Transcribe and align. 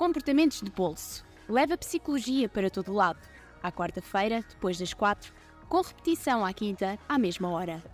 Comportamentos 0.00 0.62
de 0.62 0.70
bolso. 0.70 1.22
Leva 1.46 1.76
psicologia 1.76 2.48
para 2.48 2.70
todo 2.70 2.90
lado. 2.90 3.20
À 3.62 3.70
quarta-feira, 3.70 4.42
depois 4.48 4.78
das 4.78 4.94
quatro, 4.94 5.30
com 5.68 5.82
repetição 5.82 6.42
à 6.42 6.54
quinta, 6.54 6.98
à 7.06 7.18
mesma 7.18 7.50
hora. 7.50 7.84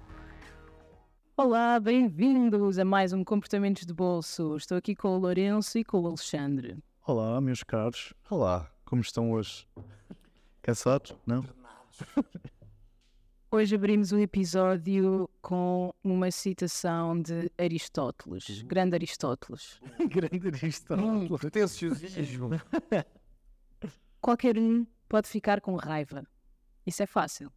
Olá, 1.37 1.80
bem-vindos 1.80 2.79
a 2.79 2.84
mais 2.84 3.12
um 3.12 3.24
Comportamentos 3.24 3.84
de 3.84 3.92
Bolso. 3.92 4.54
Estou 4.56 4.79
aqui 4.79 4.95
com 4.95 5.16
o 5.16 5.19
Lourenço 5.19 5.79
e 5.79 5.84
com 5.84 6.00
o 6.00 6.06
Alexandre. 6.06 6.79
Olá, 7.04 7.40
meus 7.40 7.64
caros. 7.64 8.14
Olá, 8.30 8.70
como 8.84 9.02
estão 9.02 9.32
hoje? 9.32 9.66
Cansados? 10.62 11.12
Não? 11.27 11.45
Hoje 13.57 13.75
abrimos 13.75 14.12
o 14.12 14.18
episódio 14.18 15.30
com 15.41 15.91
uma 16.04 16.30
citação 16.30 17.18
de 17.18 17.50
Aristóteles, 17.57 18.61
grande 18.61 18.96
Aristóteles. 18.96 19.80
Grande 20.11 20.48
Aristóteles. 20.48 21.40
Pretenciosismo. 21.40 22.50
Qualquer 24.21 24.58
um 24.58 24.86
pode 25.08 25.29
ficar 25.29 25.62
com 25.62 25.75
raiva. 25.76 26.22
Isso 26.86 27.03
é 27.03 27.07
fácil. 27.07 27.50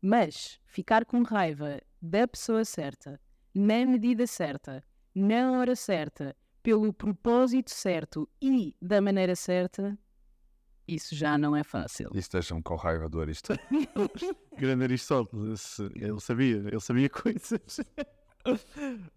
Mas 0.00 0.58
ficar 0.64 1.04
com 1.04 1.22
raiva 1.22 1.82
da 2.00 2.26
pessoa 2.26 2.64
certa, 2.64 3.20
na 3.54 3.84
medida 3.84 4.26
certa, 4.26 4.82
na 5.14 5.52
hora 5.52 5.76
certa, 5.76 6.34
pelo 6.62 6.94
propósito 6.94 7.70
certo 7.70 8.26
e 8.40 8.74
da 8.80 9.02
maneira 9.02 9.36
certa, 9.36 9.98
isso 10.94 11.14
já 11.14 11.36
não 11.38 11.54
é 11.56 11.62
fácil. 11.64 12.10
Isso 12.14 12.30
deixa-me 12.32 12.62
com 12.62 12.74
raiva 12.74 13.08
do 13.08 13.20
Aristóteles. 13.20 13.86
Grande 14.58 14.84
Aristóteles. 14.84 15.78
Ele 15.94 16.20
sabia, 16.20 16.56
ele 16.56 16.80
sabia 16.80 17.08
coisas. 17.10 17.80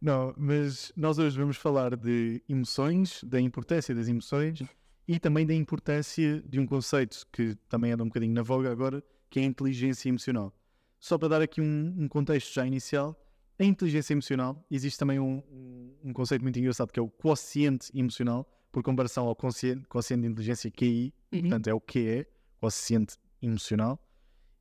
Não, 0.02 0.34
mas 0.38 0.91
nós 0.95 1.17
hoje 1.17 1.38
vamos 1.38 1.58
falar 1.58 1.95
de 1.95 2.41
emoções, 2.48 3.23
da 3.23 3.40
importância 3.40 3.94
das 3.95 4.08
emoções 4.08 4.62
e 5.08 5.20
também 5.20 5.45
da 5.45 5.54
importância 5.54 6.41
de 6.41 6.59
um 6.59 6.66
conceito 6.66 7.26
que 7.31 7.55
também 7.70 7.92
anda 7.92 8.03
um 8.03 8.08
bocadinho 8.08 8.33
na 8.33 8.42
voga 8.44 8.72
agora, 8.72 9.03
que 9.30 9.39
é 9.39 9.44
a 9.44 9.45
inteligência 9.45 10.09
emocional. 10.09 10.53
Só 11.00 11.17
para 11.17 11.28
dar 11.30 11.42
aqui 11.42 11.61
um, 11.61 11.95
um 11.98 12.08
contexto 12.08 12.53
já 12.53 12.66
inicial, 12.66 13.20
a 13.59 13.64
inteligência 13.64 14.14
emocional, 14.14 14.66
existe 14.70 14.98
também 14.98 15.20
um, 15.20 15.42
um- 15.52 15.95
um 16.05 16.14
conceito 16.14 16.42
muito 16.42 16.58
engraçado 16.59 16.92
que 16.92 17.00
é 17.00 17.03
o 17.03 17.09
quociente 17.09 17.89
emocional, 17.98 18.50
por 18.74 18.82
comparação 18.82 19.28
ao 19.28 19.36
quociente, 19.36 19.88
quociente 19.88 20.24
de 20.24 20.28
inteligência 20.28 20.72
QI, 20.72 21.14
portanto 21.30 21.68
é 21.68 21.74
o 21.74 21.80
QE, 21.80 22.26
quociente 22.60 23.18
emocional. 23.40 24.04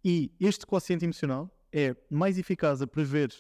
E 0.04 0.30
este 0.38 0.66
quociente 0.66 1.02
emocional 1.02 1.50
é 1.72 1.96
mais 2.10 2.36
eficaz 2.38 2.82
a 2.82 2.86
prever 2.86 3.32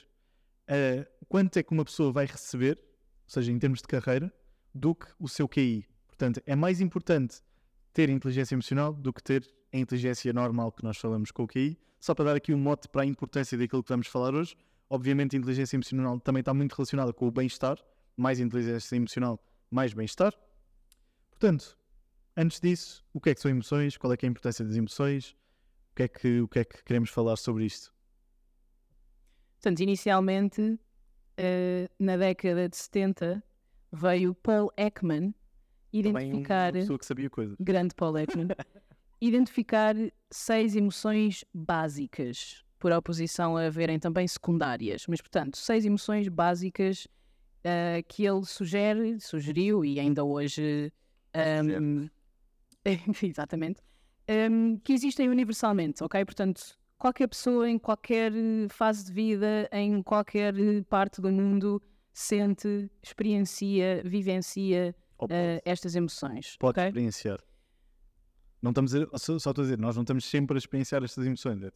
eh, 0.66 1.06
quanto 1.28 1.58
é 1.58 1.62
que 1.62 1.72
uma 1.72 1.84
pessoa 1.84 2.10
vai 2.10 2.24
receber, 2.24 2.78
ou 2.78 3.30
seja, 3.30 3.52
em 3.52 3.58
termos 3.58 3.82
de 3.82 3.86
carreira, 3.86 4.32
do 4.74 4.94
que 4.94 5.06
o 5.20 5.28
seu 5.28 5.46
QI. 5.46 5.86
Portanto, 6.06 6.40
é 6.46 6.56
mais 6.56 6.80
importante 6.80 7.42
ter 7.92 8.08
inteligência 8.08 8.54
emocional 8.54 8.94
do 8.94 9.12
que 9.12 9.22
ter 9.22 9.46
a 9.74 9.76
inteligência 9.76 10.32
normal 10.32 10.72
que 10.72 10.82
nós 10.82 10.96
falamos 10.96 11.30
com 11.30 11.42
o 11.42 11.46
QI. 11.46 11.78
Só 12.00 12.14
para 12.14 12.24
dar 12.24 12.36
aqui 12.36 12.54
um 12.54 12.58
mote 12.58 12.88
para 12.88 13.02
a 13.02 13.06
importância 13.06 13.58
daquilo 13.58 13.82
que 13.82 13.90
vamos 13.90 14.06
falar 14.06 14.34
hoje. 14.34 14.56
Obviamente, 14.88 15.36
a 15.36 15.38
inteligência 15.38 15.76
emocional 15.76 16.18
também 16.18 16.40
está 16.40 16.54
muito 16.54 16.72
relacionada 16.72 17.12
com 17.12 17.26
o 17.26 17.30
bem-estar. 17.30 17.76
Mais 18.16 18.40
inteligência 18.40 18.96
emocional, 18.96 19.38
mais 19.70 19.92
bem-estar. 19.92 20.32
Portanto, 21.42 21.76
antes 22.36 22.60
disso, 22.60 23.04
o 23.12 23.20
que 23.20 23.30
é 23.30 23.34
que 23.34 23.40
são 23.40 23.50
emoções? 23.50 23.96
Qual 23.96 24.12
é 24.12 24.16
que 24.16 24.24
é 24.24 24.28
a 24.28 24.30
importância 24.30 24.64
das 24.64 24.76
emoções? 24.76 25.30
O 25.90 25.96
que 25.96 26.04
é 26.04 26.08
que, 26.08 26.40
o 26.40 26.46
que, 26.46 26.60
é 26.60 26.64
que 26.64 26.84
queremos 26.84 27.10
falar 27.10 27.34
sobre 27.34 27.64
isto? 27.64 27.92
Portanto, 29.54 29.80
inicialmente, 29.80 30.78
eh, 31.36 31.90
na 31.98 32.16
década 32.16 32.68
de 32.68 32.76
70, 32.76 33.42
veio 33.90 34.36
Paul 34.36 34.70
Ekman 34.76 35.32
Também 35.32 36.28
identificar, 36.30 36.74
uma 36.74 36.80
pessoa 36.80 36.98
que 37.00 37.06
sabia 37.06 37.28
coisas. 37.28 37.56
grande 37.58 37.92
Paul 37.96 38.18
Ekman, 38.18 38.46
identificar 39.20 39.96
seis 40.30 40.76
emoções 40.76 41.44
básicas, 41.52 42.64
por 42.78 42.92
oposição 42.92 43.56
a 43.56 43.66
haverem 43.66 43.98
também 43.98 44.28
secundárias. 44.28 45.08
Mas, 45.08 45.20
portanto, 45.20 45.56
seis 45.56 45.84
emoções 45.84 46.28
básicas 46.28 47.08
eh, 47.64 48.04
que 48.06 48.24
ele 48.24 48.44
sugere, 48.44 49.18
sugeriu 49.18 49.84
e 49.84 49.98
ainda 49.98 50.22
hoje. 50.22 50.92
Ehm, 51.34 52.08
exatamente. 53.22 53.80
ehm, 54.26 54.76
que 54.84 54.92
existem 54.92 55.28
universalmente, 55.28 56.02
ok? 56.02 56.24
Portanto, 56.24 56.60
qualquer 56.98 57.28
pessoa 57.28 57.68
em 57.68 57.78
qualquer 57.78 58.32
eh, 58.32 58.68
fase 58.68 59.04
de 59.06 59.12
vida, 59.12 59.68
em 59.72 60.02
qualquer 60.02 60.56
eh, 60.58 60.82
parte 60.88 61.20
do 61.20 61.30
mundo, 61.30 61.82
sente, 62.12 62.90
experiencia, 63.02 64.02
vivencia 64.04 64.88
eh, 64.88 64.94
pode, 65.18 65.34
estas 65.64 65.94
emoções. 65.96 66.56
pode 66.58 66.78
ok? 66.78 66.84
experienciar. 66.88 67.40
Não 68.60 68.70
estamos 68.70 68.94
a, 68.94 69.06
só, 69.18 69.38
só 69.38 69.50
estou 69.50 69.62
a 69.62 69.64
dizer, 69.64 69.78
nós 69.78 69.96
não 69.96 70.02
estamos 70.02 70.24
sempre 70.24 70.56
a 70.56 70.58
experienciar 70.58 71.02
estas 71.02 71.26
emoções. 71.26 71.62
é? 71.64 71.72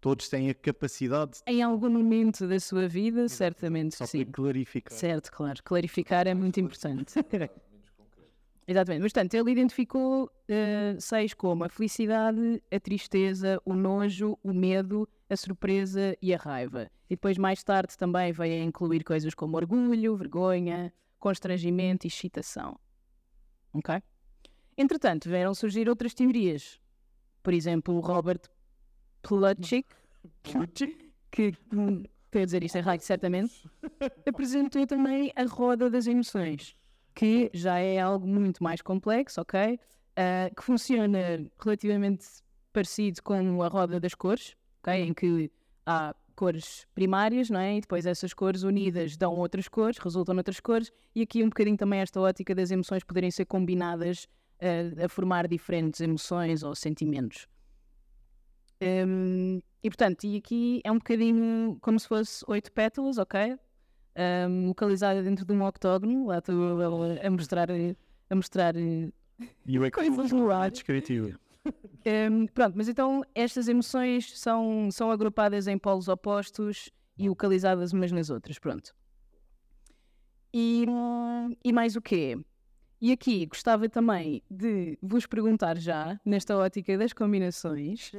Todos 0.00 0.30
têm 0.30 0.48
a 0.48 0.54
capacidade, 0.54 1.40
Em 1.46 1.62
algum 1.62 1.90
momento 1.90 2.48
da 2.48 2.58
sua 2.58 2.88
vida, 2.88 3.28
certamente 3.28 3.94
só 3.96 4.06
sim. 4.06 4.24
para 4.24 4.32
clarificar. 4.32 4.96
Certo, 4.96 5.30
claro. 5.30 5.62
Clarificar 5.62 6.26
é 6.26 6.32
muito 6.32 6.58
importante. 6.58 7.12
Exatamente. 8.66 9.02
Mas, 9.02 9.12
portanto, 9.12 9.34
ele 9.34 9.50
identificou 9.50 10.30
eh, 10.48 10.96
seis 10.98 11.34
como 11.34 11.64
a 11.64 11.68
felicidade, 11.68 12.62
a 12.70 12.78
tristeza, 12.78 13.60
o 13.64 13.74
nojo, 13.74 14.38
o 14.42 14.52
medo, 14.52 15.08
a 15.28 15.36
surpresa 15.36 16.16
e 16.22 16.32
a 16.32 16.36
raiva. 16.36 16.90
E 17.08 17.14
depois, 17.16 17.36
mais 17.36 17.62
tarde, 17.64 17.96
também 17.96 18.32
veio 18.32 18.62
a 18.62 18.64
incluir 18.64 19.02
coisas 19.02 19.34
como 19.34 19.56
orgulho, 19.56 20.16
vergonha, 20.16 20.92
constrangimento 21.18 22.06
e 22.06 22.08
excitação. 22.08 22.78
Ok? 23.72 24.00
Entretanto, 24.76 25.28
vieram 25.28 25.54
surgir 25.54 25.88
outras 25.88 26.14
teorias. 26.14 26.80
Por 27.42 27.52
exemplo, 27.52 27.94
o 27.94 28.00
Robert 28.00 28.42
Plutchik, 29.22 29.88
que, 31.30 31.52
hum, 31.72 32.02
a 32.32 32.44
dizer 32.44 32.62
isto 32.62 32.76
errado, 32.78 33.00
certamente, 33.00 33.68
apresentou 34.26 34.86
também 34.86 35.32
a 35.34 35.44
roda 35.44 35.90
das 35.90 36.06
emoções, 36.06 36.76
que 37.20 37.50
já 37.52 37.78
é 37.78 37.98
algo 38.00 38.26
muito 38.26 38.64
mais 38.64 38.80
complexo, 38.80 39.42
ok? 39.42 39.78
Ah, 40.16 40.50
que 40.56 40.64
funciona 40.64 41.46
relativamente 41.62 42.26
parecido 42.72 43.22
com 43.22 43.62
a 43.62 43.68
roda 43.68 44.00
das 44.00 44.14
cores, 44.14 44.56
ok? 44.78 44.94
Em 45.02 45.12
que 45.12 45.52
há 45.84 46.16
cores 46.34 46.86
primárias, 46.94 47.50
não 47.50 47.60
é? 47.60 47.76
E 47.76 47.80
depois 47.82 48.06
essas 48.06 48.32
cores 48.32 48.62
unidas 48.62 49.18
dão 49.18 49.34
outras 49.34 49.68
cores, 49.68 49.98
resultam 49.98 50.34
noutras 50.34 50.60
cores, 50.60 50.90
e 51.14 51.20
aqui 51.20 51.42
um 51.44 51.50
bocadinho 51.50 51.76
também 51.76 52.00
esta 52.00 52.18
ótica 52.18 52.54
das 52.54 52.70
emoções 52.70 53.04
poderem 53.04 53.30
ser 53.30 53.44
combinadas 53.44 54.26
ah, 54.58 55.04
a 55.04 55.08
formar 55.10 55.46
diferentes 55.46 56.00
emoções 56.00 56.62
ou 56.62 56.74
sentimentos. 56.74 57.46
Hum, 58.82 59.60
e 59.82 59.90
portanto, 59.90 60.24
e 60.24 60.38
aqui 60.38 60.80
é 60.82 60.90
um 60.90 60.96
bocadinho 60.96 61.76
como 61.82 62.00
se 62.00 62.08
fosse 62.08 62.42
oito 62.48 62.72
pétalas, 62.72 63.18
ok? 63.18 63.58
Hum, 64.16 64.66
localizada 64.68 65.22
dentro 65.22 65.44
de 65.44 65.52
um 65.52 65.64
octógono, 65.64 66.26
lá 66.26 66.38
estou 66.38 66.80
a, 66.80 67.26
a 67.26 67.30
mostrar, 67.30 67.68
a 67.70 68.34
mostrar 68.34 68.76
eh, 68.76 69.10
E 69.64 69.78
o 69.78 69.84
é 69.84 69.90
Coisas 69.90 70.32
no 70.32 70.50
ar. 70.50 70.70
descritivo. 70.70 71.38
Hum, 71.64 72.46
pronto, 72.46 72.76
mas 72.76 72.88
então 72.88 73.22
estas 73.34 73.68
emoções 73.68 74.38
são, 74.38 74.90
são 74.90 75.10
agrupadas 75.10 75.66
em 75.66 75.78
polos 75.78 76.08
opostos 76.08 76.90
e 77.16 77.28
localizadas 77.28 77.92
umas 77.92 78.10
nas 78.10 78.30
outras, 78.30 78.58
pronto. 78.58 78.94
E, 80.52 80.84
e 81.64 81.72
mais 81.72 81.94
o 81.96 82.00
quê? 82.02 82.36
E 83.00 83.12
aqui 83.12 83.46
gostava 83.46 83.88
também 83.88 84.42
de 84.50 84.98
vos 85.00 85.26
perguntar 85.26 85.78
já, 85.78 86.20
nesta 86.24 86.56
ótica 86.56 86.98
das 86.98 87.12
combinações, 87.12 88.10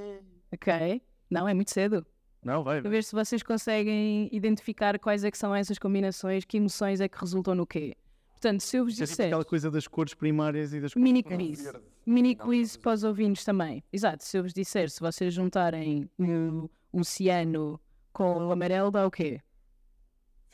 ok? 0.52 1.02
Não, 1.30 1.48
é 1.48 1.54
muito 1.54 1.72
cedo. 1.72 2.06
Não, 2.44 2.64
vai. 2.64 2.82
Para 2.82 2.90
ver 2.90 3.04
se 3.04 3.14
vocês 3.14 3.44
conseguem 3.44 4.30
identificar 4.32 4.98
quais 5.00 5.24
é 5.24 5.30
que 5.30 5.38
são 5.38 5.54
essas 5.54 5.78
combinações, 5.78 6.44
que 6.44 6.58
emoções 6.58 7.00
é 7.00 7.08
que 7.08 7.20
resultam 7.20 7.54
no 7.54 7.68
quê. 7.68 7.96
Portanto, 8.32 8.62
se 8.62 8.78
eu 8.78 8.86
vos 8.86 8.94
é 8.94 9.06
tipo 9.06 9.08
disser... 9.08 9.28
aquela 9.28 9.46
coisa 9.46 9.70
das 9.70 9.88
cores 9.88 10.16
primárias 10.16 10.74
e 10.74 10.82
das 10.82 10.94
cores. 10.94 11.04
Mini 11.04 11.22
quiz. 11.22 11.72
Mini 12.06 12.36
quiz 12.36 12.76
para 12.76 12.94
os 12.94 13.04
ouvintes 13.04 13.46
também. 13.46 13.84
Exato, 13.94 14.24
se 14.24 14.36
eu 14.38 14.42
vos 14.42 14.54
disser, 14.54 14.90
se 14.90 15.00
vocês 15.00 15.32
juntarem 15.32 16.10
o, 16.18 16.68
o 16.92 17.04
ciano 17.04 17.80
com 18.12 18.48
o 18.48 18.52
amarelo, 18.52 18.90
dá 18.90 19.06
o 19.06 19.12
quê? 19.12 19.40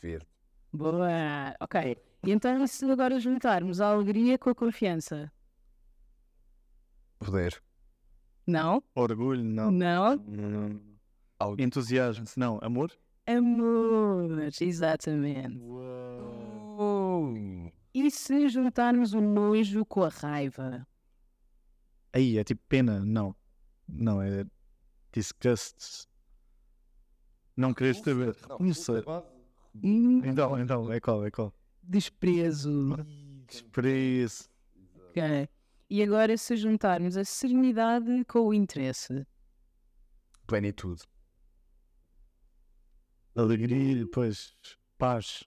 Verde. 0.02 0.26
Boa, 0.70 1.56
ok. 1.60 1.96
E 2.26 2.30
então, 2.30 2.66
se 2.66 2.84
agora 2.90 3.18
juntarmos 3.18 3.80
a 3.80 3.86
alegria 3.86 4.36
com 4.36 4.50
a 4.50 4.54
confiança? 4.54 5.32
Poder. 7.18 7.62
Não? 8.46 8.82
Orgulho, 8.94 9.42
não. 9.42 9.70
Não? 9.70 10.16
Não. 10.16 10.80
Algo. 11.38 11.60
Entusiasmo, 11.62 12.24
não. 12.36 12.58
Amor? 12.62 12.92
Amor, 13.26 14.30
exatamente. 14.60 15.60
E 17.94 18.10
se 18.10 18.48
juntarmos 18.48 19.12
o 19.12 19.20
nojo 19.20 19.84
com 19.84 20.04
a 20.04 20.08
raiva? 20.08 20.86
Aí, 22.12 22.38
é 22.38 22.44
tipo 22.44 22.62
pena? 22.68 23.04
Não. 23.04 23.34
Não, 23.86 24.20
é 24.22 24.44
disgust. 25.12 26.06
Não 27.56 27.74
queres 27.74 27.98
saber. 27.98 28.36
Não 28.60 28.72
sei. 28.74 29.02
Hum, 29.82 30.22
Então, 30.24 30.58
então, 30.58 30.92
é 30.92 31.00
qual, 31.00 31.24
é 31.24 31.30
qual? 31.30 31.52
desprezo. 31.82 32.96
Desprezo. 33.46 34.48
Ok. 35.08 35.48
E 35.90 36.02
agora, 36.02 36.36
se 36.36 36.56
juntarmos 36.56 37.16
a 37.16 37.24
serenidade 37.24 38.24
com 38.26 38.40
o 38.40 38.54
interesse, 38.54 39.26
Plenitude. 40.46 41.02
Alegria, 43.42 44.06
pois, 44.12 44.52
paz. 44.98 45.44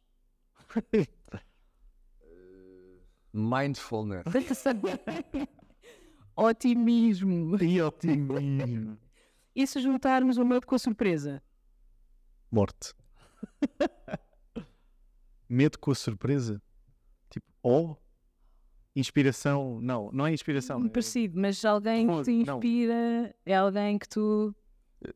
Mindfulness. 3.33 4.23
otimismo. 6.35 7.57
E 7.61 7.81
otimismo. 7.81 8.97
E 9.53 9.67
se 9.67 9.81
juntarmos 9.81 10.37
o 10.37 10.45
medo 10.45 10.65
com 10.65 10.75
a 10.75 10.79
surpresa? 10.79 11.43
Morte. 12.49 12.93
Medo 15.49 15.77
com 15.77 15.91
a 15.91 15.95
surpresa. 15.95 16.61
Tipo, 17.29 17.45
ou 17.61 18.01
inspiração. 18.95 19.81
Não, 19.81 20.09
não 20.13 20.25
é 20.25 20.33
inspiração. 20.33 20.85
é- 20.85 20.87
Parecido, 20.87 21.37
mas 21.37 21.65
alguém 21.65 22.07
que 22.07 22.23
te 22.23 22.31
Não. 22.45 22.55
inspira 22.55 23.35
é 23.45 23.53
alguém 23.53 23.99
que 23.99 24.07
tu. 24.07 24.55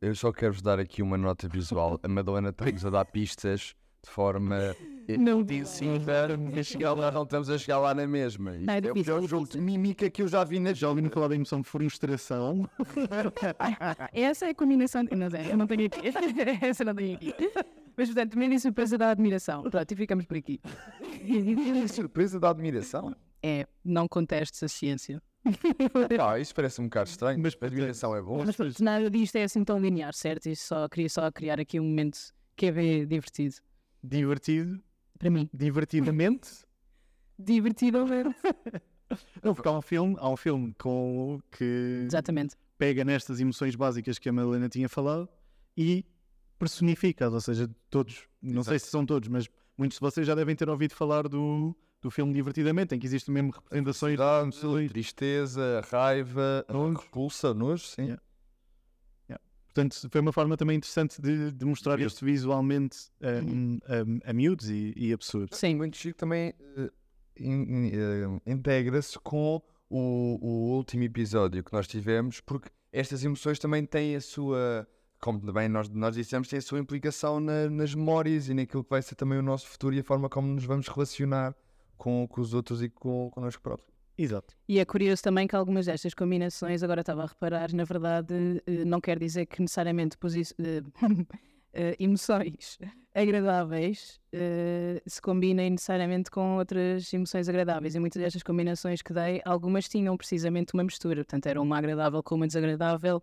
Eu 0.00 0.14
só 0.14 0.32
quero-vos 0.32 0.62
dar 0.62 0.78
aqui 0.78 1.02
uma 1.02 1.16
nota 1.16 1.48
visual. 1.48 1.98
A 2.02 2.08
Madalena 2.08 2.52
tem-nos 2.52 2.84
a 2.84 2.90
dar 2.90 3.04
pistas 3.04 3.74
de 4.02 4.10
forma 4.10 4.76
Não 5.18 5.40
intensiva. 5.40 6.12
a 6.58 6.62
chegar 6.62 6.92
lá, 6.92 7.10
não 7.10 7.24
estamos 7.24 7.50
a 7.50 7.58
chegar 7.58 7.78
lá 7.78 7.94
na 7.94 8.06
mesma. 8.06 8.52
Não, 8.52 8.72
é 8.74 8.76
é 8.76 8.78
o 8.78 8.82
difícil, 8.82 9.04
pior 9.04 9.24
é 9.24 9.28
jogo 9.28 9.48
de 9.48 9.60
mímica 9.60 10.08
que 10.08 10.22
eu 10.22 10.28
já 10.28 10.44
vi 10.44 10.60
na 10.60 10.72
Já 10.72 10.88
ouviram 10.88 11.10
falar 11.10 11.28
da 11.28 11.34
emoção 11.34 11.60
de 11.60 11.68
frustração? 11.68 12.68
Essa 14.12 14.46
é 14.46 14.50
a 14.50 14.54
combinação. 14.54 15.04
Não 15.04 15.30
sei, 15.30 15.52
eu 15.52 15.56
não 15.56 15.66
tenho 15.66 15.86
aqui. 15.86 16.00
Essa 16.62 16.84
não 16.84 16.94
tenho 16.94 17.16
aqui. 17.16 17.34
Mas, 17.96 18.08
portanto, 18.08 18.38
e 18.38 18.60
surpresa 18.60 18.98
da 18.98 19.10
admiração. 19.10 19.62
Pronto, 19.62 19.90
e 19.90 19.96
ficamos 19.96 20.26
por 20.26 20.36
aqui. 20.36 20.60
surpresa 21.88 22.38
da 22.38 22.50
admiração. 22.50 23.14
É, 23.42 23.66
não 23.84 24.06
contestes 24.06 24.62
a 24.62 24.68
ciência. 24.68 25.22
Ah, 26.20 26.38
isso 26.38 26.54
parece 26.54 26.80
um 26.80 26.84
bocado 26.84 27.08
estranho, 27.08 27.38
mas 27.40 27.56
a 27.60 27.66
admiração 27.66 28.14
é 28.14 28.22
bom. 28.22 28.44
Mas 28.44 28.56
pronto, 28.56 28.82
nada 28.82 29.10
disto 29.10 29.36
é 29.36 29.44
assim 29.44 29.64
tão 29.64 29.78
linear, 29.78 30.14
certo? 30.14 30.46
Isto 30.46 30.66
só 30.66 30.88
queria 30.88 31.08
só 31.08 31.30
criar 31.30 31.60
aqui 31.60 31.78
um 31.78 31.84
momento 31.84 32.18
que 32.56 32.66
é 32.66 32.72
bem 32.72 33.06
divertido. 33.06 33.56
Divertido. 34.02 34.82
Para 35.18 35.30
mim. 35.30 35.48
Divertidamente. 35.52 36.50
Ver. 37.38 38.34
Não, 39.42 39.54
porque 39.54 39.68
há 39.68 39.72
um 39.72 39.82
filme, 39.82 40.16
há 40.18 40.28
um 40.28 40.36
filme 40.36 40.74
com, 40.78 41.40
que 41.52 42.04
Exatamente. 42.06 42.56
pega 42.76 43.04
nestas 43.04 43.38
emoções 43.40 43.76
básicas 43.76 44.18
que 44.18 44.28
a 44.28 44.32
Madalena 44.32 44.68
tinha 44.68 44.88
falado 44.88 45.28
e 45.76 46.04
personifica, 46.58 47.28
ou 47.28 47.40
seja, 47.40 47.70
todos, 47.90 48.26
não 48.42 48.64
sei 48.64 48.78
se 48.78 48.86
são 48.86 49.04
todos, 49.04 49.28
mas 49.28 49.48
muitos 49.76 49.98
de 49.98 50.00
vocês 50.00 50.26
já 50.26 50.34
devem 50.34 50.56
ter 50.56 50.68
ouvido 50.68 50.94
falar 50.94 51.28
do, 51.28 51.76
do 52.06 52.10
filme 52.10 52.32
Divertidamente, 52.32 52.94
em 52.94 52.98
que 53.00 53.06
existem 53.06 53.34
mesmo 53.34 53.50
representações 53.50 54.16
de 54.16 54.22
emoções. 54.22 54.90
Tristeza, 54.92 55.82
raiva, 55.90 56.64
repulsa, 57.02 57.52
nojo, 57.52 57.84
sim. 57.84 58.02
Yeah. 58.02 58.22
Portanto, 59.74 60.08
foi 60.10 60.20
uma 60.22 60.32
forma 60.32 60.56
também 60.56 60.76
interessante 60.78 61.20
de, 61.20 61.50
de 61.52 61.64
mostrar 61.66 62.00
isto 62.00 62.24
visualmente 62.24 63.10
um, 63.20 63.74
um, 63.74 64.18
a 64.24 64.32
miúdos 64.32 64.70
e, 64.70 64.94
e 64.96 65.12
a 65.12 65.18
pessoas. 65.18 65.50
Sim. 65.52 65.74
Muito 65.74 65.98
chique 65.98 66.16
também 66.16 66.54
in- 67.38 67.90
eh, 67.92 68.50
integra-se 68.50 69.18
com 69.18 69.60
o, 69.90 70.38
o 70.40 70.76
último 70.76 71.02
episódio 71.02 71.62
que 71.62 71.72
nós 71.74 71.86
tivemos, 71.86 72.40
porque 72.40 72.70
estas 72.90 73.22
emoções 73.22 73.58
também 73.58 73.84
têm 73.84 74.16
a 74.16 74.20
sua, 74.22 74.88
como 75.20 75.40
também 75.40 75.68
nós, 75.68 75.90
nós 75.90 76.14
dissemos, 76.14 76.48
têm 76.48 76.58
a 76.58 76.62
sua 76.62 76.78
implicação 76.78 77.38
na- 77.38 77.68
nas 77.68 77.94
memórias 77.94 78.48
e 78.48 78.54
naquilo 78.54 78.82
que 78.82 78.88
vai 78.90 79.02
ser 79.02 79.14
também 79.14 79.38
o 79.38 79.42
nosso 79.42 79.66
futuro 79.68 79.94
e 79.94 79.98
a 80.00 80.04
forma 80.04 80.30
como 80.30 80.48
nos 80.48 80.64
vamos 80.64 80.88
relacionar 80.88 81.54
com, 81.96 82.26
com 82.28 82.40
os 82.40 82.54
outros 82.54 82.82
e 82.82 82.88
com 82.88 83.30
connosco 83.30 83.62
próprios. 83.62 83.90
Exato. 84.18 84.54
E 84.66 84.78
é 84.78 84.84
curioso 84.84 85.22
também 85.22 85.46
que 85.46 85.54
algumas 85.54 85.86
destas 85.86 86.14
combinações, 86.14 86.82
agora 86.82 87.02
estava 87.02 87.24
a 87.24 87.26
reparar, 87.26 87.72
na 87.74 87.84
verdade, 87.84 88.62
eh, 88.66 88.84
não 88.84 89.00
quer 89.00 89.18
dizer 89.18 89.44
que 89.46 89.60
necessariamente 89.60 90.16
posi- 90.16 90.54
eh, 90.58 90.82
eh, 91.74 91.96
emoções 91.98 92.78
agradáveis 93.14 94.20
se 95.06 95.22
combinem 95.22 95.70
necessariamente 95.70 96.30
com 96.30 96.56
outras 96.56 97.12
emoções 97.12 97.48
agradáveis. 97.48 97.94
E 97.94 98.00
muitas 98.00 98.22
destas 98.22 98.42
combinações 98.42 99.02
que 99.02 99.12
dei, 99.12 99.40
algumas 99.44 99.88
tinham 99.88 100.16
precisamente 100.16 100.72
uma 100.74 100.84
mistura. 100.84 101.16
Portanto, 101.16 101.46
era 101.46 101.60
uma 101.60 101.78
agradável 101.78 102.22
com 102.22 102.34
uma 102.34 102.46
desagradável 102.46 103.22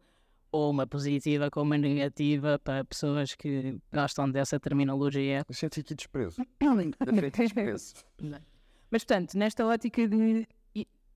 ou 0.52 0.70
uma 0.70 0.86
positiva 0.86 1.50
com 1.50 1.62
uma 1.64 1.78
negativa 1.78 2.60
para 2.60 2.86
pessoas 2.86 3.34
que 3.34 3.78
gostam 3.92 4.30
dessa 4.30 4.60
terminologia. 4.60 5.44
Eu 5.48 5.56
senti 5.56 5.80
aqui 5.82 5.96
desprezo. 5.96 6.42
Mas, 8.94 9.04
portanto, 9.04 9.34
nesta 9.36 9.66
ótica 9.66 10.08
de 10.08 10.48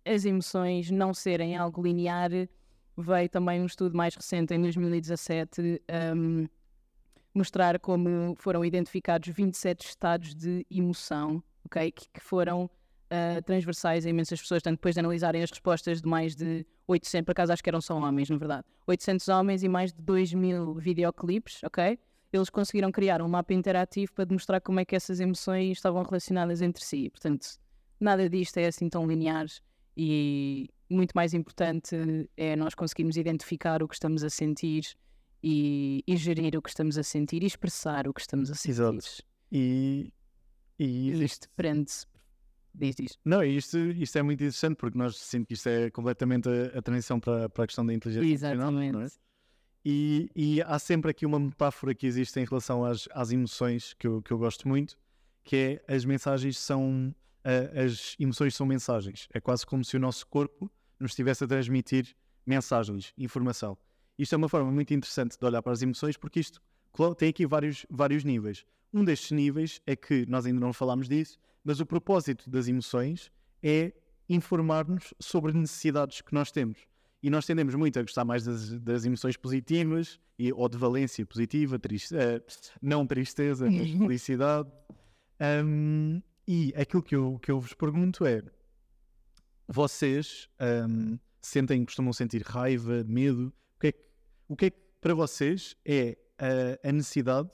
as 0.03 0.25
emoções 0.25 0.89
não 0.89 1.13
serem 1.13 1.56
algo 1.56 1.79
linear, 1.83 2.31
veio 2.97 3.29
também 3.29 3.62
um 3.62 3.68
estudo 3.68 3.95
mais 3.95 4.15
recente, 4.15 4.51
em 4.56 4.59
2017, 4.59 5.83
um, 6.15 6.47
mostrar 7.35 7.77
como 7.77 8.35
foram 8.39 8.65
identificados 8.65 9.29
27 9.29 9.85
estados 9.85 10.33
de 10.33 10.65
emoção, 10.71 11.44
ok? 11.65 11.91
Que, 11.91 12.09
que 12.13 12.19
foram 12.19 12.68
ah, 13.12 13.44
transversais 13.45 14.07
a 14.07 14.09
imensas 14.09 14.41
pessoas, 14.41 14.63
portanto, 14.63 14.79
depois 14.79 14.95
de 14.95 15.00
analisarem 15.00 15.44
as 15.44 15.51
respostas 15.51 16.01
de 16.01 16.09
mais 16.09 16.35
de 16.35 16.65
800, 16.88 17.25
por 17.27 17.33
acaso 17.33 17.53
acho 17.53 17.63
que 17.63 17.69
eram 17.69 17.79
só 17.79 17.95
homens, 17.95 18.27
na 18.27 18.38
verdade, 18.38 18.65
800 18.88 19.27
homens 19.27 19.62
e 19.62 19.69
mais 19.69 19.94
de 19.94 20.01
2 20.01 20.33
mil 20.33 20.74
videoclipes, 20.74 21.63
ok? 21.63 22.00
Eles 22.33 22.50
conseguiram 22.50 22.91
criar 22.91 23.21
um 23.21 23.27
mapa 23.27 23.53
interativo 23.53 24.12
para 24.13 24.25
demonstrar 24.25 24.62
como 24.62 24.79
é 24.79 24.85
que 24.85 24.95
essas 24.95 25.19
emoções 25.19 25.77
estavam 25.77 26.01
relacionadas 26.01 26.63
entre 26.63 26.83
si. 26.83 27.07
Portanto, 27.12 27.59
nada 28.00 28.30
disto 28.30 28.58
é 28.58 28.68
assim 28.68 28.90
tão 28.90 29.08
linear 29.08 29.46
e 29.96 30.70
muito 30.90 31.14
mais 31.14 31.34
importante 31.34 31.96
é 32.36 32.56
nós 32.56 32.74
conseguirmos 32.76 33.18
identificar 33.18 33.82
o 33.84 33.88
que 33.88 33.96
estamos 33.96 34.24
a 34.24 34.30
sentir 34.30 34.84
e, 35.44 36.04
e 36.08 36.16
gerir 36.18 36.56
o 36.58 36.62
que 36.62 36.70
estamos 36.70 36.98
a 36.98 37.04
sentir 37.04 37.44
e 37.44 37.46
expressar 37.46 38.08
o 38.08 38.14
que 38.14 38.22
estamos 38.22 38.50
a 38.52 38.56
sentir. 38.56 38.72
Exato. 38.72 39.24
E, 39.52 40.14
e 40.80 41.24
isto 41.24 41.50
prende-se. 41.56 42.06
Diz 42.74 42.96
isto. 43.00 43.18
Não, 43.26 43.44
isto, 43.44 43.78
isto 43.78 44.18
é 44.18 44.22
muito 44.22 44.42
interessante 44.42 44.76
porque 44.76 44.98
nós 44.98 45.18
sentimos 45.18 45.48
que 45.48 45.54
isto 45.56 45.68
é 45.68 45.90
completamente 45.90 46.48
a, 46.48 46.78
a 46.78 46.82
transição 46.82 47.20
para, 47.20 47.50
para 47.50 47.64
a 47.64 47.68
questão 47.68 47.84
da 47.84 47.94
inteligência 47.94 48.28
emocional, 48.28 48.80
é? 48.80 48.86
Exatamente. 48.86 49.16
E, 49.84 50.30
e 50.36 50.62
há 50.62 50.78
sempre 50.78 51.10
aqui 51.12 51.26
uma 51.26 51.40
metáfora 51.40 51.96
que 51.96 52.06
existe 52.06 52.40
em 52.40 52.46
relação 52.46 52.84
às, 52.84 53.08
às 53.14 53.32
emoções 53.32 53.94
que 53.94 54.06
eu, 54.06 54.22
que 54.22 54.32
eu 54.32 54.38
gosto 54.38 54.68
muito, 54.68 54.98
que 55.44 55.82
é 55.88 55.96
as 55.96 56.06
mensagens 56.06 56.58
são. 56.60 57.16
A- 57.50 57.84
as 57.86 58.16
emoções 58.20 58.56
são 58.56 58.66
mensagens. 58.66 59.28
É 59.34 59.40
quase 59.40 59.66
como 59.66 59.84
se 59.84 59.96
o 59.96 60.00
nosso 60.00 60.26
corpo 60.28 60.70
nos 61.00 61.12
estivesse 61.12 61.44
a 61.44 61.48
transmitir 61.48 62.16
mensagens, 62.46 63.13
informação. 63.18 63.77
Isto 64.18 64.34
é 64.34 64.38
uma 64.38 64.50
forma 64.50 64.72
muito 64.72 64.94
interessante 64.94 65.38
de 65.39 65.46
olhar 65.46 65.62
para 65.62 65.72
as 65.72 65.82
emoções 65.82 66.18
porque 66.18 66.39
isto 66.39 66.62
tem 67.18 67.30
aqui 67.30 67.46
vários, 67.46 67.86
vários 67.89 68.24
níveis. 68.24 68.66
Um 68.94 69.04
destes 69.04 69.32
níveis 69.32 69.82
é 69.86 69.96
que 69.96 70.25
nós 70.27 70.46
ainda 70.46 70.60
não 70.60 70.74
falámos 70.74 71.08
disso, 71.08 71.38
mas 71.63 71.80
o 71.80 71.86
propósito 71.86 72.50
das 72.50 72.68
emoções 72.68 73.32
é 73.62 73.94
informar-nos 74.27 75.13
sobre 75.20 75.54
necessidades 75.54 76.22
que 76.22 76.34
nós 76.34 76.51
temos. 76.51 76.80
E 77.22 77.30
nós 77.30 77.46
tendemos 77.46 77.75
muito 77.75 78.00
a 78.00 78.01
gostar 78.01 78.25
mais 78.25 78.44
das, 78.46 78.80
das 78.80 79.06
emoções 79.06 79.38
positivas, 79.38 80.20
e, 80.39 80.51
ou 80.54 80.70
de 80.70 80.77
valência 80.77 81.25
positiva, 81.25 81.80
triste, 81.80 82.16
eh, 82.16 82.42
não 82.82 83.06
tristeza, 83.08 83.68
felicidade. 84.08 84.70
Ahm, 85.39 86.22
e 86.48 86.74
aquilo 86.77 87.04
que 87.04 87.16
eu, 87.16 87.38
que 87.39 87.51
eu 87.51 87.60
vos 87.60 87.74
pergunto 87.74 88.25
é: 88.25 88.42
vocês 89.68 90.50
ahm, 90.60 91.18
sentem, 91.42 91.84
costumam 91.84 92.13
sentir 92.13 92.42
raiva, 92.42 93.04
medo? 93.04 93.54
O 93.75 93.80
que 93.80 93.88
é 93.88 93.92
que, 93.92 94.00
o 94.48 94.56
que, 94.56 94.66
é 94.68 94.70
que 94.70 94.80
para 95.01 95.13
vocês 95.13 95.75
é 95.86 96.18
a, 96.38 96.88
a 96.88 96.92
necessidade 96.92 97.50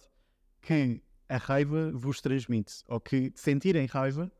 que 0.61 1.01
a 1.27 1.37
raiva 1.37 1.91
vos 1.91 2.21
transmite? 2.21 2.83
Ou 2.87 2.99
que 2.99 3.31
sentirem 3.35 3.87
raiva 3.87 4.31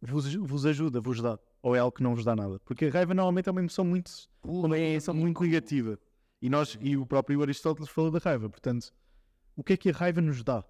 vos, 0.00 0.34
vos 0.34 0.64
ajuda, 0.64 1.00
vos 1.00 1.20
dá? 1.20 1.38
Ou 1.62 1.76
é 1.76 1.78
algo 1.78 1.96
que 1.96 2.02
não 2.02 2.14
vos 2.14 2.24
dá 2.24 2.34
nada? 2.34 2.58
Porque 2.60 2.86
a 2.86 2.90
raiva 2.90 3.14
normalmente 3.14 3.48
é 3.48 3.52
uma 3.52 3.60
emoção 3.60 3.84
muito, 3.84 4.10
uma 4.42 4.78
emoção 4.78 5.14
muito 5.14 5.42
negativa. 5.42 5.98
E, 6.40 6.48
nós, 6.50 6.76
e 6.80 6.96
o 6.96 7.06
próprio 7.06 7.40
Aristóteles 7.42 7.88
falou 7.88 8.10
da 8.10 8.18
raiva. 8.18 8.50
Portanto, 8.50 8.92
o 9.56 9.64
que 9.64 9.72
é 9.72 9.76
que 9.76 9.90
a 9.90 9.92
raiva 9.92 10.20
nos 10.20 10.42
dá? 10.42 10.64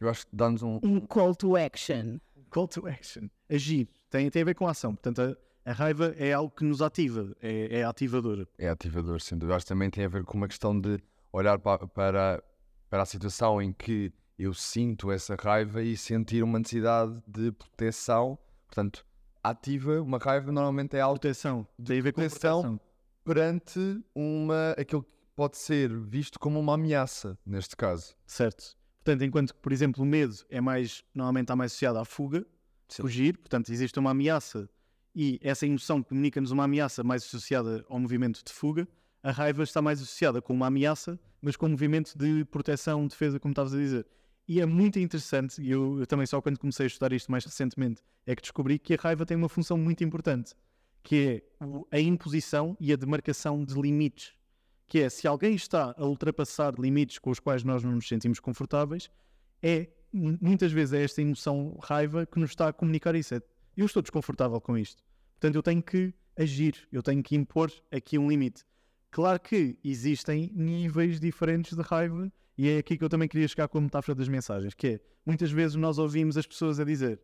Eu 0.00 0.08
acho 0.08 0.26
que 0.26 0.34
dá-nos 0.36 0.62
um. 0.62 0.78
Um 0.82 1.00
call 1.00 1.34
to 1.34 1.56
action. 1.56 2.18
Call 2.50 2.68
to 2.68 2.86
action. 2.86 3.28
Agir. 3.50 3.88
Tem, 4.10 4.30
tem 4.30 4.42
a 4.42 4.44
ver 4.44 4.54
com 4.54 4.66
a 4.66 4.70
ação. 4.70 4.94
Portanto, 4.94 5.20
a, 5.64 5.70
a 5.70 5.72
raiva 5.72 6.14
é 6.18 6.32
algo 6.32 6.50
que 6.54 6.64
nos 6.64 6.80
ativa. 6.82 7.34
É, 7.40 7.80
é 7.80 7.84
ativadora. 7.84 8.46
É 8.58 8.68
ativador, 8.68 9.20
sem 9.20 9.36
dúvida. 9.38 9.56
Acho 9.56 9.64
que 9.66 9.68
também 9.72 9.90
tem 9.90 10.04
a 10.04 10.08
ver 10.08 10.24
com 10.24 10.36
uma 10.36 10.48
questão 10.48 10.78
de 10.78 10.98
olhar 11.32 11.58
pa- 11.58 11.86
para, 11.88 12.42
para 12.88 13.02
a 13.02 13.06
situação 13.06 13.60
em 13.60 13.72
que 13.72 14.12
eu 14.38 14.52
sinto 14.52 15.10
essa 15.10 15.34
raiva 15.34 15.82
e 15.82 15.96
sentir 15.96 16.42
uma 16.42 16.58
necessidade 16.58 17.20
de 17.26 17.50
proteção. 17.52 18.38
Portanto, 18.66 19.04
ativa, 19.42 20.00
uma 20.02 20.18
raiva 20.18 20.52
normalmente 20.52 20.96
é 20.96 21.00
algo 21.00 21.18
Proteção. 21.18 21.66
Tem 21.84 21.98
a 21.98 22.02
ver 22.02 22.12
com 22.12 22.20
proteção. 22.20 22.60
proteção. 22.62 22.80
perante 23.24 24.04
uma, 24.14 24.72
aquilo 24.78 25.02
que 25.02 25.10
pode 25.34 25.56
ser 25.56 25.94
visto 25.98 26.38
como 26.38 26.60
uma 26.60 26.74
ameaça, 26.74 27.38
neste 27.44 27.76
caso. 27.76 28.14
Certo. 28.26 28.76
Portanto, 29.06 29.22
enquanto 29.22 29.54
que, 29.54 29.60
por 29.60 29.72
exemplo, 29.72 30.02
o 30.02 30.06
medo 30.06 30.34
é 30.50 30.60
mais, 30.60 31.04
normalmente 31.14 31.44
está 31.44 31.54
mais 31.54 31.70
associado 31.70 31.96
à 32.00 32.04
fuga, 32.04 32.44
Sim. 32.88 33.02
fugir, 33.02 33.38
portanto, 33.38 33.70
existe 33.70 33.96
uma 34.00 34.10
ameaça 34.10 34.68
e 35.14 35.38
essa 35.44 35.64
emoção 35.64 36.02
comunica-nos 36.02 36.50
uma 36.50 36.64
ameaça 36.64 37.04
mais 37.04 37.22
associada 37.22 37.84
ao 37.88 38.00
movimento 38.00 38.42
de 38.44 38.52
fuga. 38.52 38.88
A 39.22 39.30
raiva 39.30 39.62
está 39.62 39.80
mais 39.80 40.02
associada 40.02 40.42
com 40.42 40.52
uma 40.52 40.66
ameaça, 40.66 41.20
mas 41.40 41.54
com 41.54 41.66
um 41.66 41.70
movimento 41.70 42.18
de 42.18 42.44
proteção, 42.46 43.06
defesa, 43.06 43.38
como 43.38 43.52
estavas 43.52 43.74
a 43.74 43.76
dizer. 43.76 44.04
E 44.48 44.60
é 44.60 44.66
muito 44.66 44.98
interessante, 44.98 45.62
e 45.62 45.70
eu, 45.70 46.00
eu 46.00 46.06
também 46.06 46.26
só 46.26 46.40
quando 46.40 46.58
comecei 46.58 46.86
a 46.86 46.88
estudar 46.88 47.12
isto 47.12 47.30
mais 47.30 47.44
recentemente, 47.44 48.02
é 48.26 48.34
que 48.34 48.42
descobri 48.42 48.76
que 48.76 48.94
a 48.94 48.96
raiva 49.00 49.24
tem 49.24 49.36
uma 49.36 49.48
função 49.48 49.78
muito 49.78 50.02
importante, 50.02 50.52
que 51.04 51.44
é 51.92 51.96
a 51.96 52.00
imposição 52.00 52.76
e 52.80 52.92
a 52.92 52.96
demarcação 52.96 53.64
de 53.64 53.80
limites. 53.80 54.34
Que 54.86 55.00
é, 55.00 55.08
se 55.08 55.26
alguém 55.26 55.54
está 55.54 55.94
a 55.98 56.04
ultrapassar 56.06 56.74
limites 56.78 57.18
com 57.18 57.30
os 57.30 57.40
quais 57.40 57.64
nós 57.64 57.82
não 57.82 57.92
nos 57.92 58.06
sentimos 58.06 58.38
confortáveis, 58.38 59.10
é 59.62 59.88
mu- 60.12 60.38
muitas 60.40 60.70
vezes 60.72 60.92
é 60.92 61.02
esta 61.02 61.20
emoção 61.20 61.76
raiva 61.82 62.24
que 62.24 62.38
nos 62.38 62.50
está 62.50 62.68
a 62.68 62.72
comunicar 62.72 63.14
isso. 63.14 63.34
É, 63.34 63.42
eu 63.76 63.86
estou 63.86 64.02
desconfortável 64.02 64.60
com 64.60 64.78
isto. 64.78 65.02
Portanto, 65.34 65.56
eu 65.56 65.62
tenho 65.62 65.82
que 65.82 66.14
agir, 66.38 66.86
eu 66.92 67.02
tenho 67.02 67.22
que 67.22 67.34
impor 67.34 67.70
aqui 67.90 68.18
um 68.18 68.28
limite. 68.28 68.64
Claro 69.10 69.40
que 69.40 69.78
existem 69.82 70.50
níveis 70.54 71.18
diferentes 71.18 71.76
de 71.76 71.82
raiva 71.82 72.30
e 72.56 72.68
é 72.68 72.78
aqui 72.78 72.96
que 72.96 73.04
eu 73.04 73.08
também 73.08 73.28
queria 73.28 73.48
chegar 73.48 73.68
com 73.68 73.78
a 73.78 73.80
metáfora 73.80 74.14
das 74.14 74.28
mensagens, 74.28 74.74
que 74.74 74.86
é, 74.86 75.00
muitas 75.24 75.50
vezes 75.50 75.74
nós 75.76 75.98
ouvimos 75.98 76.36
as 76.36 76.46
pessoas 76.46 76.78
a 76.78 76.84
dizer 76.84 77.20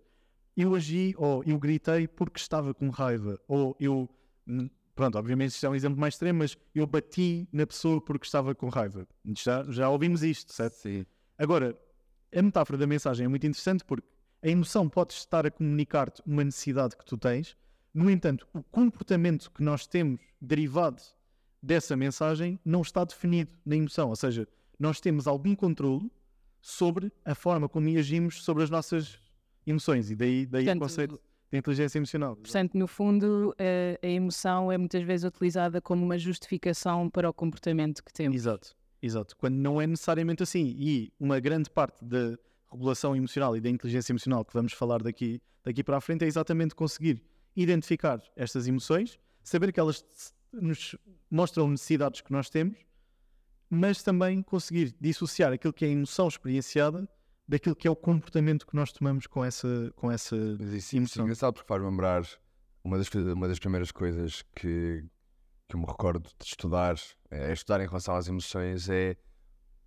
eu 0.56 0.74
agi 0.74 1.14
ou 1.16 1.42
eu 1.44 1.58
gritei 1.58 2.06
porque 2.06 2.38
estava 2.38 2.74
com 2.74 2.90
raiva 2.90 3.40
ou 3.48 3.76
eu, 3.80 4.08
hum, 4.46 4.68
pronto, 4.94 5.18
obviamente 5.18 5.50
isto 5.50 5.66
é 5.66 5.68
um 5.68 5.74
exemplo 5.74 5.98
mais 5.98 6.14
extremo, 6.14 6.40
mas 6.40 6.56
eu 6.74 6.86
bati 6.86 7.48
na 7.52 7.66
pessoa 7.66 8.00
porque 8.00 8.26
estava 8.26 8.54
com 8.54 8.68
raiva. 8.68 9.06
Já, 9.36 9.64
já 9.64 9.88
ouvimos 9.88 10.22
isto, 10.22 10.52
certo? 10.52 10.74
Sim. 10.74 11.06
Agora, 11.38 11.78
a 12.34 12.42
metáfora 12.42 12.78
da 12.78 12.86
mensagem 12.86 13.24
é 13.24 13.28
muito 13.28 13.46
interessante 13.46 13.84
porque 13.84 14.06
a 14.42 14.48
emoção 14.48 14.88
pode 14.88 15.12
estar 15.12 15.46
a 15.46 15.50
comunicar-te 15.50 16.22
uma 16.26 16.42
necessidade 16.42 16.96
que 16.96 17.04
tu 17.04 17.16
tens, 17.16 17.56
no 17.94 18.10
entanto, 18.10 18.46
o 18.52 18.62
comportamento 18.62 19.50
que 19.50 19.62
nós 19.62 19.86
temos 19.86 20.20
derivado 20.40 21.02
dessa 21.62 21.96
mensagem 21.96 22.58
não 22.64 22.80
está 22.82 23.04
definido 23.04 23.52
na 23.64 23.76
emoção, 23.76 24.08
ou 24.08 24.16
seja, 24.16 24.48
nós 24.78 25.00
temos 25.00 25.26
algum 25.26 25.54
controle 25.54 26.10
sobre 26.60 27.12
a 27.24 27.34
forma 27.34 27.68
como 27.68 27.88
agimos 27.96 28.42
sobre 28.42 28.64
as 28.64 28.70
nossas 28.70 29.18
emoções 29.66 30.10
e 30.10 30.16
daí, 30.16 30.46
daí 30.46 30.62
o 30.62 30.64
Portanto, 30.64 30.80
conceito 30.80 31.20
de 31.52 31.58
inteligência 31.58 31.98
emocional. 31.98 32.34
Portanto, 32.34 32.74
no 32.74 32.88
fundo, 32.88 33.54
a, 33.58 34.06
a 34.06 34.08
emoção 34.08 34.72
é 34.72 34.78
muitas 34.78 35.02
vezes 35.02 35.24
utilizada 35.24 35.80
como 35.82 36.02
uma 36.02 36.18
justificação 36.18 37.10
para 37.10 37.28
o 37.28 37.32
comportamento 37.32 38.02
que 38.02 38.12
temos. 38.12 38.34
Exato, 38.34 38.74
exato. 39.02 39.36
Quando 39.36 39.56
não 39.56 39.80
é 39.80 39.86
necessariamente 39.86 40.42
assim. 40.42 40.74
E 40.78 41.12
uma 41.20 41.38
grande 41.38 41.68
parte 41.68 42.02
da 42.02 42.38
regulação 42.70 43.14
emocional 43.14 43.54
e 43.54 43.60
da 43.60 43.68
inteligência 43.68 44.12
emocional 44.12 44.44
que 44.44 44.54
vamos 44.54 44.72
falar 44.72 45.02
daqui, 45.02 45.42
daqui 45.62 45.84
para 45.84 45.98
a 45.98 46.00
frente 46.00 46.24
é 46.24 46.26
exatamente 46.26 46.74
conseguir 46.74 47.22
identificar 47.54 48.22
estas 48.34 48.66
emoções, 48.66 49.18
saber 49.44 49.72
que 49.72 49.78
elas 49.78 50.02
nos 50.54 50.96
mostram 51.30 51.68
necessidades 51.68 52.22
que 52.22 52.32
nós 52.32 52.48
temos, 52.48 52.78
mas 53.68 54.02
também 54.02 54.42
conseguir 54.42 54.94
dissociar 54.98 55.52
aquilo 55.52 55.72
que 55.72 55.84
é 55.84 55.88
a 55.88 55.90
emoção 55.90 56.28
experienciada 56.28 57.06
daquilo 57.46 57.76
que 57.76 57.86
é 57.86 57.90
o 57.90 57.96
comportamento 57.96 58.66
que 58.66 58.74
nós 58.74 58.92
tomamos 58.92 59.26
com 59.26 59.44
essa, 59.44 59.92
com 59.96 60.10
essa 60.10 60.36
Mas 60.36 60.68
isso, 60.68 60.76
isso 60.78 60.96
é 60.96 60.98
emoção. 60.98 61.24
engraçado 61.24 61.54
porque 61.54 61.68
faz 61.68 61.82
lembrar 61.82 62.26
uma 62.84 62.98
das, 62.98 63.08
uma 63.08 63.48
das 63.48 63.58
primeiras 63.58 63.90
coisas 63.92 64.42
que, 64.54 65.04
que 65.68 65.76
eu 65.76 65.80
me 65.80 65.86
recordo 65.86 66.28
de 66.38 66.44
estudar, 66.44 66.96
é 67.30 67.52
estudar 67.52 67.80
em 67.80 67.86
relação 67.86 68.14
às 68.16 68.28
emoções, 68.28 68.88
é 68.88 69.16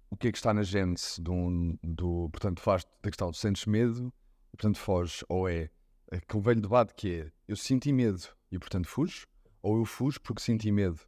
o 0.09 0.15
que 0.17 0.27
é 0.27 0.31
que 0.31 0.37
está 0.37 0.53
na 0.53 0.63
gênese 0.63 1.21
um- 1.27 1.77
do, 1.83 2.29
portanto, 2.29 2.61
faz 2.61 2.83
da 3.01 3.09
questão 3.09 3.31
de 3.31 3.37
sentes 3.37 3.65
medo 3.65 4.13
e 4.53 4.57
portanto 4.57 4.77
foges, 4.77 5.23
ou 5.27 5.49
é 5.49 5.69
aquele 6.11 6.43
velho 6.43 6.61
debate 6.61 6.93
que 6.93 7.21
é 7.21 7.31
eu 7.47 7.55
senti 7.55 7.91
medo 7.91 8.21
e 8.51 8.57
portanto 8.59 8.87
fujo, 8.87 9.25
ou 9.61 9.77
eu 9.77 9.85
fujo 9.85 10.21
porque 10.21 10.41
senti 10.41 10.71
medo. 10.71 10.99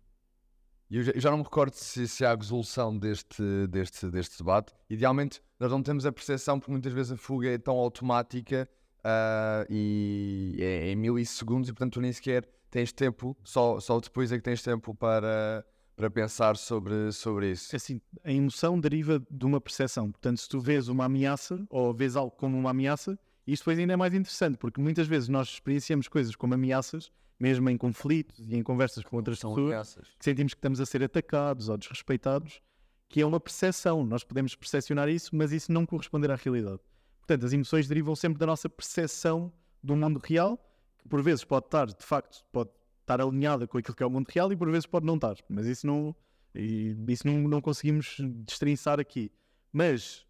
E 0.90 0.98
eu 0.98 1.04
já, 1.04 1.12
eu 1.12 1.20
já 1.20 1.32
não 1.32 1.38
me 1.38 1.44
recordo 1.44 1.74
se, 1.74 2.08
se 2.08 2.26
há 2.26 2.34
resolução 2.34 2.98
deste, 2.98 3.68
deste, 3.68 4.10
deste 4.10 4.38
debate. 4.38 4.74
Idealmente, 4.90 5.42
nós 5.60 5.72
não 5.72 5.84
temos 5.84 6.06
a 6.06 6.12
percepção, 6.12 6.60
porque 6.60 6.72
muitas 6.72 6.94
vezes 6.94 7.12
a 7.12 7.18
fuga 7.18 7.50
é 7.50 7.58
tão 7.58 7.76
automática 7.76 8.70
ah, 9.04 9.66
e 9.70 10.58
é 10.60 10.92
em 10.92 10.96
milissegundos, 10.96 11.70
e 11.70 11.74
portanto 11.74 11.94
tu 11.94 12.02
nem 12.02 12.12
sequer 12.12 12.48
tens 12.70 12.92
tempo, 12.92 13.36
só, 13.44 13.80
só 13.80 14.00
depois 14.00 14.32
é 14.32 14.38
que 14.38 14.44
tens 14.44 14.62
tempo 14.62 14.94
para, 14.94 15.66
para 15.96 16.10
pensar 16.10 16.58
sobre, 16.58 17.12
sobre 17.12 17.52
isso. 17.52 17.76
Assim, 17.76 18.02
a 18.24 18.32
emoção 18.32 18.80
deriva 18.80 19.22
de 19.30 19.46
uma 19.46 19.60
percepção. 19.60 20.12
Portanto, 20.12 20.40
se 20.40 20.50
tu 20.50 20.60
vês 20.60 20.88
uma 20.88 21.06
ameaça 21.06 21.66
ou 21.70 21.94
vês 21.94 22.16
algo 22.16 22.32
como 22.32 22.58
uma 22.58 22.72
ameaça, 22.72 23.18
isto 23.46 23.64
depois 23.64 23.80
ainda 23.80 23.94
é 23.94 23.96
mais 23.96 24.14
interessante, 24.14 24.58
porque 24.58 24.82
muitas 24.82 25.08
vezes 25.08 25.30
nós 25.30 25.48
experienciamos 25.48 26.08
coisas 26.08 26.36
como 26.36 26.54
ameaças, 26.54 27.12
mesmo 27.40 27.70
em 27.70 27.78
conflitos 27.78 28.50
e 28.50 28.56
em 28.56 28.64
conversas 28.64 29.04
com 29.04 29.16
outras 29.16 29.40
São 29.40 29.52
pessoas, 29.52 29.72
ameaças. 29.72 30.08
que 30.18 30.26
sentimos 30.26 30.54
que 30.54 30.60
estamos 30.60 30.82
a 30.82 30.86
ser 30.86 31.04
atacados 31.04 31.70
ou 31.70 31.78
desrespeitados, 31.78 32.62
que 33.08 33.22
é 33.22 33.26
uma 33.26 33.40
percepção. 33.40 34.06
Nós 34.06 34.24
podemos 34.24 34.56
percepcionar 34.56 35.08
isso, 35.10 35.36
mas 35.36 35.52
isso 35.52 35.72
não 35.72 35.86
corresponder 35.86 36.32
à 36.32 36.36
realidade. 36.36 36.80
Portanto, 37.20 37.46
as 37.46 37.54
emoções 37.54 37.88
derivam 37.88 38.16
sempre 38.16 38.40
da 38.40 38.46
nossa 38.46 38.70
percepção 38.70 39.52
do 39.84 39.96
mundo 39.96 40.20
real, 40.24 40.58
que 40.98 41.08
por 41.08 41.22
vezes 41.22 41.44
pode 41.44 41.66
estar, 41.66 41.88
de 41.88 42.04
facto, 42.04 42.44
pode 42.52 42.70
estar 43.02 43.22
alinhada 43.22 43.68
com 43.68 43.78
aquilo 43.78 43.96
que 43.96 44.04
é 44.04 44.06
o 44.06 44.10
mundo 44.10 44.28
real 44.30 44.52
e 44.52 44.56
por 44.56 44.70
vezes 44.70 44.86
pode 44.86 45.06
não 45.06 45.16
estar. 45.16 45.36
Mas 45.48 45.66
isso 45.66 45.86
não, 45.86 46.16
e 46.54 46.96
isso 47.08 47.28
não, 47.28 47.48
não 47.48 47.62
conseguimos 47.62 48.18
destrinçar 48.46 49.00
aqui. 49.00 49.32
Mas 49.72 50.26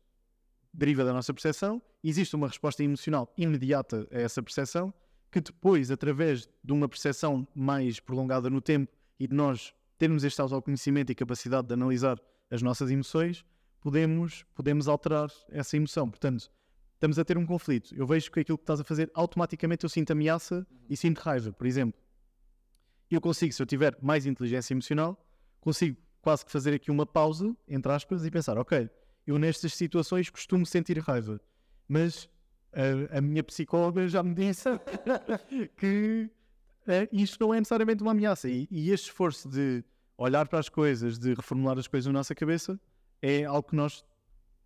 deriva 0.73 1.03
da 1.03 1.13
nossa 1.13 1.33
percepção, 1.33 1.81
existe 2.03 2.35
uma 2.35 2.47
resposta 2.47 2.83
emocional 2.83 3.33
imediata 3.37 4.07
a 4.11 4.19
essa 4.19 4.43
percepção, 4.43 4.93
que 5.31 5.41
depois, 5.41 5.91
através 5.91 6.49
de 6.63 6.73
uma 6.73 6.87
percepção 6.87 7.47
mais 7.53 7.99
prolongada 7.99 8.49
no 8.49 8.61
tempo 8.61 8.91
e 9.19 9.27
de 9.27 9.35
nós 9.35 9.73
termos 9.97 10.23
este 10.23 10.39
autoconhecimento 10.41 11.11
e 11.11 11.15
capacidade 11.15 11.67
de 11.67 11.73
analisar 11.73 12.19
as 12.49 12.61
nossas 12.61 12.89
emoções, 12.89 13.43
podemos, 13.81 14.45
podemos 14.55 14.87
alterar 14.87 15.29
essa 15.49 15.75
emoção. 15.75 16.09
Portanto, 16.09 16.51
estamos 16.93 17.19
a 17.19 17.25
ter 17.25 17.37
um 17.37 17.45
conflito. 17.45 17.93
Eu 17.95 18.05
vejo 18.05 18.31
que 18.31 18.39
aquilo 18.39 18.57
que 18.57 18.63
estás 18.63 18.79
a 18.79 18.83
fazer, 18.83 19.11
automaticamente 19.13 19.83
eu 19.83 19.89
sinto 19.89 20.11
ameaça 20.11 20.65
e 20.89 20.95
sinto 20.95 21.19
raiva, 21.19 21.51
por 21.51 21.67
exemplo. 21.67 21.99
Eu 23.09 23.21
consigo, 23.21 23.53
se 23.53 23.61
eu 23.61 23.65
tiver 23.65 23.97
mais 24.01 24.25
inteligência 24.25 24.73
emocional, 24.73 25.17
consigo 25.59 25.97
quase 26.21 26.45
que 26.45 26.51
fazer 26.51 26.73
aqui 26.73 26.91
uma 26.91 27.05
pausa, 27.05 27.55
entre 27.67 27.91
aspas, 27.91 28.25
e 28.25 28.31
pensar, 28.31 28.57
ok, 28.57 28.89
eu 29.25 29.37
nestas 29.37 29.73
situações 29.73 30.29
costumo 30.29 30.65
sentir 30.65 30.99
raiva, 30.99 31.39
mas 31.87 32.29
a, 32.73 33.17
a 33.17 33.21
minha 33.21 33.43
psicóloga 33.43 34.07
já 34.07 34.21
me 34.21 34.33
disse 34.33 34.69
que 35.77 36.29
eh, 36.87 37.09
isto 37.11 37.37
não 37.39 37.53
é 37.53 37.57
necessariamente 37.59 38.01
uma 38.01 38.11
ameaça. 38.11 38.49
E, 38.49 38.67
e 38.71 38.91
este 38.91 39.09
esforço 39.09 39.49
de 39.49 39.83
olhar 40.17 40.47
para 40.47 40.59
as 40.59 40.69
coisas, 40.69 41.19
de 41.19 41.33
reformular 41.33 41.77
as 41.77 41.87
coisas 41.87 42.07
na 42.07 42.13
nossa 42.13 42.33
cabeça, 42.33 42.79
é 43.21 43.43
algo 43.43 43.69
que 43.69 43.75
nós 43.75 44.03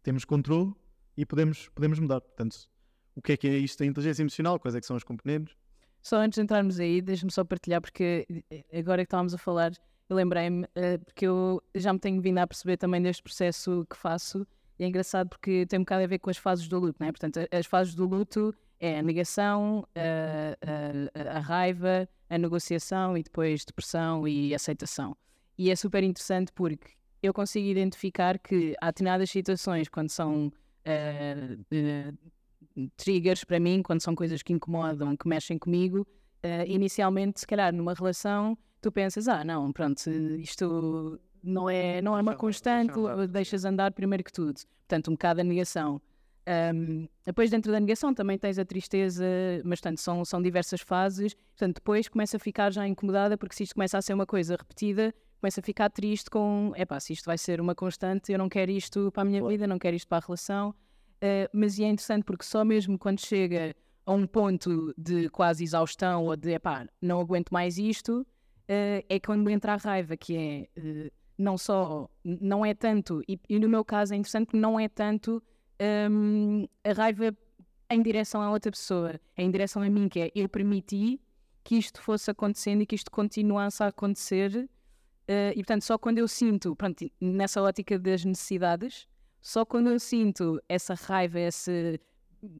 temos 0.03 0.25
controle 0.25 0.73
e 1.17 1.25
podemos, 1.25 1.69
podemos 1.69 1.99
mudar. 1.99 2.21
Portanto, 2.21 2.69
o 3.15 3.21
que 3.21 3.33
é 3.33 3.37
que 3.37 3.47
é 3.47 3.57
isto 3.57 3.79
da 3.79 3.85
inteligência 3.85 4.21
emocional? 4.21 4.59
Quais 4.59 4.75
é 4.75 4.79
que 4.79 4.85
são 4.85 4.95
os 4.95 5.03
componentes? 5.03 5.55
Só 6.01 6.17
antes 6.17 6.37
de 6.37 6.43
entrarmos 6.43 6.79
aí, 6.79 7.01
deixa-me 7.01 7.31
só 7.31 7.43
partilhar, 7.43 7.81
porque 7.81 8.25
eh, 8.49 8.79
agora 8.79 9.03
que 9.03 9.07
estávamos 9.07 9.33
a 9.33 9.37
falar, 9.37 9.71
lembrei-me, 10.09 10.65
eh, 10.75 10.97
porque 10.97 11.27
eu 11.27 11.61
já 11.75 11.93
me 11.93 11.99
tenho 11.99 12.21
vindo 12.21 12.39
a 12.39 12.47
perceber 12.47 12.77
também 12.77 13.01
deste 13.01 13.21
processo 13.21 13.85
que 13.89 13.95
faço, 13.95 14.47
é 14.83 14.87
engraçado 14.87 15.29
porque 15.29 15.65
tem 15.67 15.79
um 15.79 15.83
bocado 15.83 16.03
a 16.03 16.07
ver 16.07 16.19
com 16.19 16.29
as 16.29 16.37
fases 16.37 16.67
do 16.67 16.79
luto, 16.79 16.97
não 16.99 17.07
é? 17.07 17.11
Portanto, 17.11 17.39
as 17.51 17.65
fases 17.65 17.93
do 17.95 18.05
luto 18.07 18.53
é 18.79 18.99
a 18.99 19.01
negação, 19.03 19.87
a, 19.95 21.29
a- 21.31 21.37
a 21.37 21.39
raiva, 21.39 22.07
a 22.29 22.37
negociação 22.37 23.17
e 23.17 23.23
depois 23.23 23.63
depressão 23.65 24.27
e 24.27 24.53
aceitação. 24.55 25.15
E 25.57 25.69
é 25.69 25.75
super 25.75 26.03
interessante 26.03 26.51
porque 26.53 26.91
eu 27.21 27.33
consigo 27.33 27.67
identificar 27.67 28.39
que 28.39 28.75
há 28.81 28.87
determinadas 28.87 29.29
situações 29.29 29.87
quando 29.87 30.09
são 30.09 30.51
eh, 30.83 31.57
eh, 31.71 32.13
triggers 32.97 33.43
para 33.43 33.59
mim, 33.59 33.83
quando 33.83 34.01
são 34.01 34.15
coisas 34.15 34.41
que 34.41 34.53
incomodam, 34.53 35.15
que 35.15 35.27
mexem 35.27 35.57
comigo, 35.57 36.07
eh, 36.41 36.65
inicialmente, 36.67 37.41
se 37.41 37.45
calhar, 37.47 37.71
numa 37.73 37.93
relação, 37.93 38.57
tu 38.81 38.91
pensas, 38.91 39.27
ah, 39.27 39.43
não, 39.43 39.71
pronto, 39.71 40.09
isto 40.39 41.19
não 41.43 41.69
é, 41.69 42.01
não 42.01 42.17
é 42.17 42.21
uma 42.21 42.35
constante, 42.35 42.93
deixas 43.29 43.65
andar 43.65 43.91
primeiro 43.91 44.23
que 44.23 44.31
tudo. 44.31 44.59
Portanto, 44.87 45.09
um 45.09 45.13
bocado 45.13 45.41
a 45.41 45.43
negação. 45.43 46.01
Ahm, 46.45 47.07
depois, 47.25 47.49
dentro 47.49 47.71
da 47.71 47.79
negação, 47.79 48.13
também 48.13 48.37
tens 48.37 48.57
a 48.57 48.65
tristeza, 48.65 49.25
mas 49.63 49.79
portanto, 49.79 49.99
são, 49.99 50.25
são 50.25 50.41
diversas 50.41 50.81
fases. 50.81 51.33
Portanto, 51.33 51.75
depois 51.75 52.07
começa 52.07 52.37
a 52.37 52.39
ficar 52.39 52.71
já 52.71 52.87
incomodada, 52.87 53.37
porque 53.37 53.55
se 53.55 53.63
isto 53.63 53.75
começa 53.75 53.97
a 53.97 54.01
ser 54.01 54.13
uma 54.13 54.25
coisa 54.25 54.55
repetida, 54.55 55.13
começa 55.39 55.59
a 55.59 55.63
ficar 55.63 55.89
triste 55.89 56.29
com, 56.29 56.71
epá, 56.75 56.99
se 56.99 57.13
isto 57.13 57.25
vai 57.25 57.37
ser 57.37 57.59
uma 57.61 57.73
constante, 57.73 58.31
eu 58.31 58.37
não 58.37 58.49
quero 58.49 58.71
isto 58.71 59.11
para 59.11 59.23
a 59.23 59.25
minha 59.25 59.45
vida, 59.47 59.65
não 59.65 59.79
quero 59.79 59.95
isto 59.95 60.07
para 60.07 60.23
a 60.23 60.25
relação. 60.25 60.69
Uh, 60.69 61.47
mas 61.53 61.77
e 61.77 61.83
é 61.83 61.87
interessante 61.87 62.23
porque 62.23 62.43
só 62.43 62.65
mesmo 62.65 62.97
quando 62.97 63.19
chega 63.19 63.75
a 64.05 64.11
um 64.11 64.25
ponto 64.25 64.93
de 64.97 65.29
quase 65.29 65.63
exaustão 65.63 66.25
ou 66.25 66.35
de, 66.35 66.53
epá, 66.53 66.87
não 67.01 67.19
aguento 67.19 67.51
mais 67.51 67.77
isto, 67.77 68.21
uh, 68.21 69.05
é 69.07 69.19
quando 69.23 69.49
entra 69.49 69.73
a 69.73 69.77
raiva, 69.77 70.17
que 70.17 70.35
é 70.35 70.79
uh, 70.79 71.11
não 71.41 71.57
só, 71.57 72.09
não 72.23 72.65
é 72.65 72.73
tanto, 72.73 73.21
e, 73.27 73.39
e 73.49 73.59
no 73.59 73.67
meu 73.67 73.83
caso 73.83 74.13
é 74.13 74.17
interessante 74.17 74.45
porque 74.45 74.59
não 74.59 74.79
é 74.79 74.87
tanto 74.87 75.43
hum, 76.09 76.65
a 76.83 76.93
raiva 76.93 77.35
em 77.89 78.01
direção 78.01 78.41
à 78.41 78.49
outra 78.49 78.71
pessoa, 78.71 79.19
é 79.35 79.43
em 79.43 79.51
direção 79.51 79.81
a 79.81 79.89
mim, 79.89 80.07
que 80.07 80.19
é 80.19 80.31
eu 80.33 80.47
permiti 80.47 81.19
que 81.63 81.75
isto 81.75 82.01
fosse 82.01 82.31
acontecendo 82.31 82.81
e 82.81 82.85
que 82.85 82.95
isto 82.95 83.11
continuasse 83.11 83.83
a 83.83 83.87
acontecer. 83.87 84.69
Uh, 85.27 85.51
e 85.51 85.57
portanto, 85.57 85.83
só 85.83 85.97
quando 85.97 86.17
eu 86.17 86.27
sinto, 86.27 86.75
pronto, 86.75 87.05
nessa 87.19 87.61
ótica 87.61 87.99
das 87.99 88.23
necessidades, 88.23 89.07
só 89.41 89.65
quando 89.65 89.89
eu 89.89 89.99
sinto 89.99 90.61
essa 90.69 90.93
raiva, 90.93 91.39
essa 91.39 91.71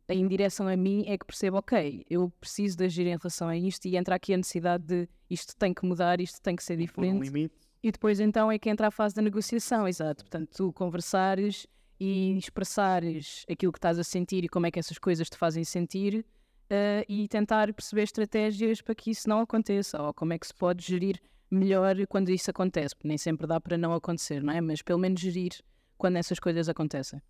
em 0.10 0.28
direção 0.28 0.68
a 0.68 0.76
mim, 0.76 1.04
é 1.08 1.18
que 1.18 1.26
percebo, 1.26 1.58
ok, 1.58 2.06
eu 2.10 2.32
preciso 2.40 2.78
de 2.78 2.86
agir 2.86 3.08
em 3.08 3.18
relação 3.18 3.48
a 3.48 3.58
isto 3.58 3.88
e 3.88 3.98
entra 3.98 4.16
aqui 4.16 4.34
a 4.34 4.38
necessidade 4.38 4.84
de 4.84 5.10
isto 5.30 5.56
tem 5.56 5.74
que 5.74 5.86
mudar, 5.86 6.22
isto 6.22 6.40
tem 6.42 6.56
que 6.56 6.64
ser 6.64 6.78
diferente. 6.78 7.30
Um 7.30 7.50
e 7.84 7.92
depois 7.92 8.20
então 8.20 8.52
é 8.52 8.60
que 8.60 8.70
entra 8.70 8.88
a 8.88 8.92
fase 8.92 9.16
da 9.16 9.22
negociação, 9.22 9.88
exato. 9.88 10.24
Portanto, 10.24 10.50
tu 10.56 10.72
conversares 10.74 11.66
e 12.00 12.38
expressares 12.38 13.46
aquilo 13.50 13.72
que 13.72 13.78
estás 13.78 13.98
a 14.00 14.04
sentir 14.04 14.44
e 14.44 14.50
como 14.50 14.66
é 14.66 14.72
que 14.72 14.80
essas 14.80 14.98
coisas 14.98 15.30
te 15.30 15.38
fazem 15.38 15.64
sentir 15.64 16.26
uh, 16.72 17.06
e 17.08 17.28
tentar 17.28 17.74
perceber 17.74 18.04
estratégias 18.04 18.82
para 18.82 18.96
que 18.96 19.12
isso 19.12 19.28
não 19.28 19.40
aconteça 19.40 20.02
ou 20.02 20.14
como 20.14 20.34
é 20.34 20.40
que 20.40 20.48
se 20.48 20.54
pode 20.54 20.86
gerir 20.86 21.20
melhor 21.50 21.96
quando 22.08 22.30
isso 22.30 22.50
acontece, 22.50 22.96
porque 22.96 23.08
nem 23.08 23.18
sempre 23.18 23.46
dá 23.46 23.60
para 23.60 23.78
não 23.78 23.94
acontecer, 23.94 24.42
não 24.42 24.54
é? 24.54 24.62
Mas 24.62 24.82
pelo 24.82 25.00
menos 25.00 25.20
gerir 25.20 25.52
quando 25.98 26.16
essas 26.16 26.40
coisas 26.40 26.70
acontecem. 26.70 27.22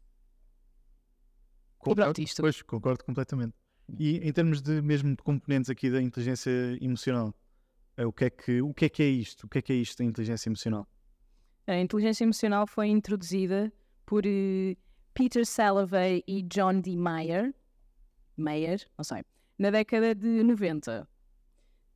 Concordo, 1.80 2.22
isto. 2.22 2.42
Pois, 2.42 2.62
concordo 2.62 3.04
completamente. 3.04 3.56
E 3.98 4.18
em 4.18 4.32
termos 4.32 4.62
de 4.62 4.82
mesmo 4.82 5.10
de 5.10 5.24
componentes 5.24 5.70
aqui 5.70 5.90
da 5.90 6.02
inteligência 6.02 6.52
emocional, 6.80 7.34
o 8.06 8.14
que 8.14 8.26
é 8.26 8.30
que, 8.30 8.62
o 8.62 8.74
que, 8.74 8.86
é, 8.86 8.90
que 8.90 9.04
é 9.04 9.08
isto? 9.08 9.46
O 9.46 9.50
que 9.50 9.60
é 9.60 9.62
que 9.62 9.74
é 9.74 9.76
isto 9.76 9.98
da 9.98 10.06
inteligência 10.06 10.50
emocional? 10.50 10.88
A 11.68 11.78
inteligência 11.78 12.24
emocional 12.24 12.66
foi 12.68 12.88
introduzida 12.88 13.72
por 14.06 14.26
uh, 14.26 14.78
Peter 15.14 15.46
Salovey 15.46 16.24
e 16.28 16.42
John 16.44 16.82
D. 16.82 16.96
Meyer, 16.96 17.54
Meyer, 18.38 18.86
não 18.98 19.04
sei, 19.04 19.24
na 19.58 19.70
década 19.70 20.16
de 20.16 20.44
90. 20.44 21.04
Uh, 21.04 21.08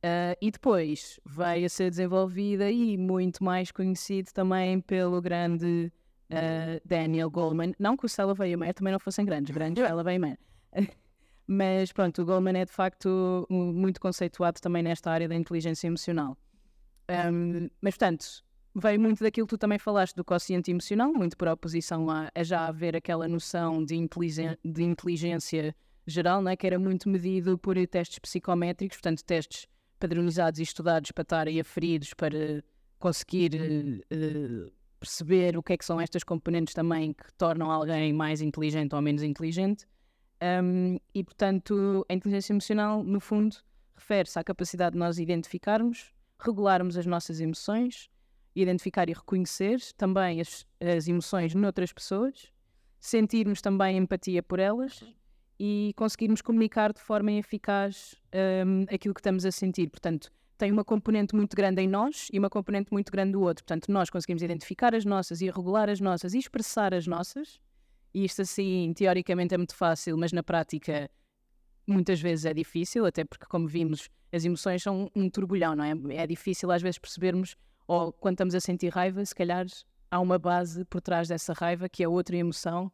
eh, 0.02 0.38
e 0.40 0.50
depois 0.50 1.18
veio 1.26 1.66
a 1.66 1.68
ser 1.68 1.90
desenvolvida 1.90 2.70
e 2.70 2.96
muito 2.96 3.42
mais 3.42 3.72
conhecido 3.72 4.30
também 4.32 4.80
pelo 4.80 5.20
grande 5.20 5.92
uh, 6.30 6.80
Daniel 6.84 7.30
Goleman. 7.30 7.74
Não 7.78 7.96
que 7.96 8.06
o 8.06 8.08
Salovey 8.08 8.52
e 8.52 8.54
o 8.54 8.58
Meyer 8.58 8.74
também 8.74 8.92
não 8.92 9.00
fossem 9.00 9.24
grandes, 9.24 9.52
grandes 9.52 9.82
Salovey 9.84 10.16
e 10.16 10.18
Meyer. 10.18 10.38
Mas 11.46 11.92
pronto, 11.92 12.22
o 12.22 12.24
Goleman 12.24 12.58
é 12.58 12.64
de 12.64 12.72
facto 12.72 13.46
muito 13.48 14.00
conceituado 14.00 14.60
também 14.60 14.82
nesta 14.82 15.10
área 15.10 15.28
da 15.28 15.34
inteligência 15.34 15.86
emocional. 15.86 16.36
Um, 17.08 17.68
mas 17.80 17.94
portanto, 17.94 18.26
veio 18.74 19.00
muito 19.00 19.22
daquilo 19.22 19.46
que 19.46 19.54
tu 19.54 19.58
também 19.58 19.78
falaste 19.78 20.14
do 20.16 20.24
quociente 20.24 20.70
emocional, 20.70 21.12
muito 21.12 21.36
por 21.36 21.48
oposição 21.48 22.10
a, 22.10 22.30
a 22.34 22.42
já 22.42 22.66
haver 22.66 22.96
aquela 22.96 23.28
noção 23.28 23.84
de, 23.84 23.94
inteligência, 23.94 24.58
de 24.64 24.82
inteligência 24.82 25.74
geral, 26.06 26.42
né, 26.42 26.56
que 26.56 26.66
era 26.66 26.78
muito 26.78 27.08
medido 27.08 27.56
por 27.56 27.76
testes 27.86 28.18
psicométricos, 28.18 28.96
portanto, 28.98 29.24
testes 29.24 29.66
padronizados 29.98 30.60
e 30.60 30.62
estudados 30.62 31.10
para 31.10 31.22
estarem 31.22 31.60
aferidos, 31.60 32.12
para 32.12 32.62
conseguir 32.98 34.02
uh, 34.12 34.72
perceber 35.00 35.56
o 35.56 35.62
que 35.62 35.72
é 35.72 35.76
que 35.76 35.84
são 35.84 36.00
estas 36.00 36.22
componentes 36.22 36.74
também 36.74 37.12
que 37.12 37.32
tornam 37.34 37.70
alguém 37.70 38.12
mais 38.12 38.40
inteligente 38.40 38.94
ou 38.94 39.00
menos 39.00 39.22
inteligente. 39.22 39.86
Um, 40.42 40.98
e, 41.14 41.24
portanto, 41.24 42.04
a 42.08 42.14
inteligência 42.14 42.52
emocional, 42.52 43.02
no 43.02 43.20
fundo, 43.20 43.56
refere-se 43.96 44.38
à 44.38 44.44
capacidade 44.44 44.92
de 44.92 44.98
nós 44.98 45.18
identificarmos, 45.18 46.12
regularmos 46.38 46.96
as 46.98 47.06
nossas 47.06 47.40
emoções, 47.40 48.10
identificar 48.54 49.08
e 49.08 49.12
reconhecer 49.12 49.80
também 49.96 50.40
as, 50.40 50.66
as 50.80 51.08
emoções 51.08 51.54
noutras 51.54 51.92
pessoas, 51.92 52.52
sentirmos 53.00 53.60
também 53.60 53.96
empatia 53.96 54.42
por 54.42 54.58
elas 54.58 55.04
e 55.58 55.92
conseguirmos 55.96 56.42
comunicar 56.42 56.92
de 56.92 57.00
forma 57.00 57.32
eficaz 57.32 58.14
um, 58.66 58.82
aquilo 58.94 59.14
que 59.14 59.20
estamos 59.20 59.44
a 59.46 59.50
sentir. 59.50 59.88
Portanto, 59.90 60.30
tem 60.58 60.72
uma 60.72 60.84
componente 60.84 61.34
muito 61.34 61.54
grande 61.54 61.82
em 61.82 61.88
nós 61.88 62.28
e 62.32 62.38
uma 62.38 62.48
componente 62.48 62.92
muito 62.92 63.12
grande 63.12 63.32
do 63.32 63.42
outro. 63.42 63.64
Portanto, 63.64 63.90
nós 63.90 64.10
conseguimos 64.10 64.42
identificar 64.42 64.94
as 64.94 65.04
nossas 65.04 65.40
e 65.40 65.50
regular 65.50 65.88
as 65.88 66.00
nossas 66.00 66.34
e 66.34 66.38
expressar 66.38 66.94
as 66.94 67.06
nossas. 67.06 67.60
E 68.16 68.24
isto, 68.24 68.40
assim, 68.40 68.94
teoricamente 68.96 69.52
é 69.54 69.58
muito 69.58 69.76
fácil, 69.76 70.16
mas 70.16 70.32
na 70.32 70.42
prática 70.42 71.10
muitas 71.86 72.18
vezes 72.18 72.46
é 72.46 72.54
difícil, 72.54 73.04
até 73.04 73.24
porque, 73.26 73.44
como 73.44 73.68
vimos, 73.68 74.08
as 74.32 74.42
emoções 74.42 74.82
são 74.82 75.10
um 75.14 75.28
turbulhão, 75.28 75.76
não 75.76 75.84
é? 75.84 75.92
É 76.22 76.26
difícil 76.26 76.70
às 76.70 76.80
vezes 76.80 76.98
percebermos, 76.98 77.56
ou 77.86 78.10
quando 78.14 78.36
estamos 78.36 78.54
a 78.54 78.60
sentir 78.60 78.88
raiva, 78.88 79.22
se 79.22 79.34
calhar 79.34 79.66
há 80.10 80.18
uma 80.18 80.38
base 80.38 80.82
por 80.86 81.02
trás 81.02 81.28
dessa 81.28 81.52
raiva 81.52 81.90
que 81.90 82.02
é 82.02 82.08
outra 82.08 82.34
emoção. 82.34 82.90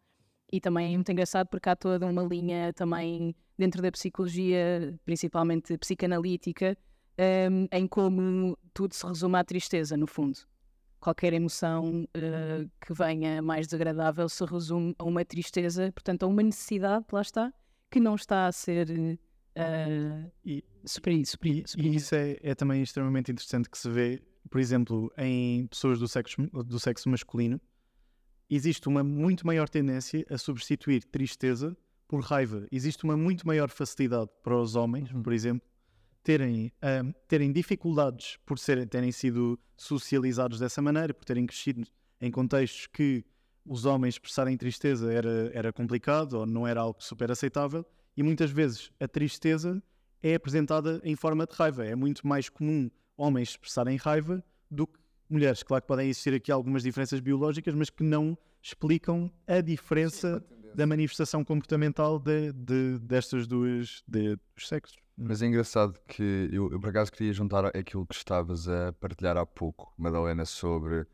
E 0.51 0.61
também 0.61 0.93
é 0.93 0.97
muito 0.97 1.13
engraçado 1.13 1.47
porque 1.47 1.69
há 1.69 1.77
toda 1.77 2.05
uma 2.05 2.25
linha 2.25 2.73
também 2.73 3.33
dentro 3.57 3.81
da 3.81 3.93
psicologia, 3.93 4.99
principalmente 5.05 5.79
psicanalítica, 5.79 6.77
um, 7.49 7.69
em 7.71 7.87
como 7.87 8.59
tudo 8.75 8.93
se 8.93 9.07
resume 9.07 9.37
à 9.37 9.45
tristeza, 9.45 9.97
no 9.97 10.09
fundo. 10.09 10.41
Qualquer 11.03 11.33
emoção 11.33 12.05
uh, 12.05 12.71
que 12.81 12.95
venha 12.95 13.43
mais 13.43 13.67
desagradável 13.67 14.29
se 14.29 14.45
resume 14.45 14.95
a 14.97 15.03
uma 15.03 15.25
tristeza, 15.25 15.91
portanto, 15.91 16.23
a 16.23 16.29
uma 16.29 16.45
necessidade, 16.45 17.05
lá 17.11 17.21
está, 17.21 17.53
que 17.91 17.99
não 17.99 18.15
está 18.15 18.47
a 18.47 18.53
ser 18.53 18.89
uh, 18.89 20.33
e, 20.45 20.65
suprida. 20.85 21.29
E, 21.43 21.65
e, 21.77 21.97
isso 21.97 22.15
é, 22.15 22.39
é, 22.41 22.55
também 22.55 22.81
extremamente 22.81 23.33
interessante 23.33 23.69
que 23.69 23.77
se 23.77 23.91
vê, 23.91 24.23
por 24.49 24.61
exemplo, 24.61 25.13
em 25.19 25.67
pessoas 25.67 25.99
do 25.99 26.07
sexo, 26.07 26.41
do 26.65 26.79
sexo 26.79 27.09
masculino, 27.09 27.61
existe 28.49 28.89
uma 28.89 29.03
muito 29.03 29.45
maior 29.45 29.69
tendência 29.69 30.25
a 30.31 30.39
substituir 30.39 31.03
tristeza 31.03 31.77
por 32.07 32.21
raiva. 32.21 32.65
Existe 32.71 33.03
uma 33.03 33.17
muito 33.17 33.45
maior 33.45 33.71
facilidade 33.71 34.31
para 34.41 34.57
os 34.57 34.77
homens, 34.77 35.11
uhum. 35.11 35.21
por 35.21 35.33
exemplo, 35.33 35.67
terem, 36.23 36.73
um, 36.83 37.13
terem 37.27 37.53
dificuldades 37.53 38.39
por 38.47 38.59
serem, 38.59 38.87
terem 38.87 39.13
sido 39.13 39.59
socializados 39.77 40.59
dessa 40.59 40.81
maneira, 40.81 41.13
por 41.13 41.25
terem 41.25 41.47
crescido 41.47 41.87
em 42.21 42.31
contextos 42.31 42.87
que 42.87 43.25
os 43.65 43.85
homens 43.85 44.15
expressarem 44.15 44.57
tristeza 44.57 45.13
era, 45.13 45.51
era 45.53 45.73
complicado 45.73 46.35
ou 46.35 46.47
não 46.47 46.67
era 46.67 46.81
algo 46.81 47.03
super 47.03 47.31
aceitável, 47.31 47.85
e 48.17 48.23
muitas 48.23 48.51
vezes 48.51 48.91
a 49.01 49.09
tristeza 49.09 49.83
é 50.23 50.35
apresentada 50.35 51.01
em 51.03 51.17
forma 51.17 51.47
de 51.47 51.55
raiva. 51.55 51.85
É 51.85 51.95
muito 51.95 52.27
mais 52.27 52.49
comum 52.49 52.91
homens 53.17 53.51
expressarem 53.51 53.97
raiva 53.97 54.45
do 54.71 54.87
que 54.87 54.99
mulheres. 55.29 55.63
Claro 55.63 55.83
que 55.83 55.89
podem 55.89 56.09
existir 56.09 56.35
aqui 56.35 56.53
algumas 56.53 56.83
diferenças 56.83 57.21
biológicas, 57.21 57.75
mas 57.75 57.91
que 57.91 58.05
não 58.05 58.37
explicam 58.63 59.31
a 59.47 59.61
diferença 59.61 60.45
da 60.75 60.87
manifestação 60.87 61.45
comportamental 61.45 62.19
de, 62.19 62.53
de, 62.53 62.99
destas 62.99 63.47
duas 63.47 64.03
de, 64.07 64.37
dos 64.55 64.69
sexos. 64.69 64.97
Mas 65.17 65.43
é 65.43 65.47
engraçado 65.47 65.99
que 66.09 66.49
eu, 66.51 66.71
eu 66.73 66.81
por 66.81 66.89
acaso 66.89 67.13
queria 67.13 67.33
juntar 67.33 67.67
aquilo 67.67 68.07
que 68.07 68.15
estavas 68.15 68.69
a 68.69 68.93
partilhar 68.95 69.37
há 69.37 69.45
pouco, 69.45 69.93
Madalena, 69.97 70.45
sobre 70.45 71.01
uh, 71.01 71.09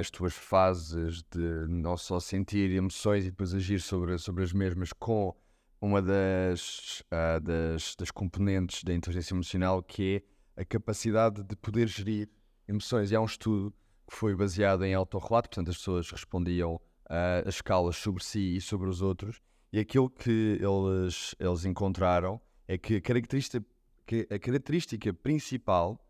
as 0.00 0.10
tuas 0.10 0.34
fases 0.34 1.22
de 1.30 1.66
não 1.68 1.96
só 1.96 2.18
sentir 2.18 2.70
emoções 2.72 3.24
e 3.24 3.30
depois 3.30 3.54
agir 3.54 3.80
sobre, 3.80 4.18
sobre 4.18 4.42
as 4.42 4.52
mesmas 4.52 4.92
com 4.92 5.34
uma 5.80 6.02
das, 6.02 7.00
uh, 7.12 7.40
das, 7.40 7.94
das 7.96 8.10
componentes 8.10 8.84
da 8.84 8.92
inteligência 8.92 9.32
emocional 9.32 9.82
que 9.82 10.22
é 10.56 10.62
a 10.62 10.64
capacidade 10.64 11.42
de 11.42 11.56
poder 11.56 11.86
gerir 11.86 12.28
emoções. 12.68 13.10
E 13.10 13.16
há 13.16 13.20
um 13.20 13.24
estudo 13.24 13.72
que 14.08 14.16
foi 14.16 14.34
baseado 14.34 14.84
em 14.84 14.92
autorrelato, 14.92 15.48
portanto 15.48 15.70
as 15.70 15.76
pessoas 15.76 16.10
respondiam 16.10 16.80
uh, 17.10 17.46
as 17.46 17.56
escalas 17.56 17.96
sobre 17.96 18.24
si 18.24 18.56
e 18.56 18.60
sobre 18.60 18.88
os 18.88 19.02
outros, 19.02 19.40
e 19.72 19.78
aquilo 19.78 20.08
que 20.08 20.58
eles, 20.60 21.34
eles 21.38 21.64
encontraram 21.64 22.40
é 22.66 22.78
que 22.78 22.96
a 22.96 23.00
característica, 23.00 23.64
que 24.06 24.26
a 24.30 24.38
característica 24.38 25.12
principal 25.12 26.00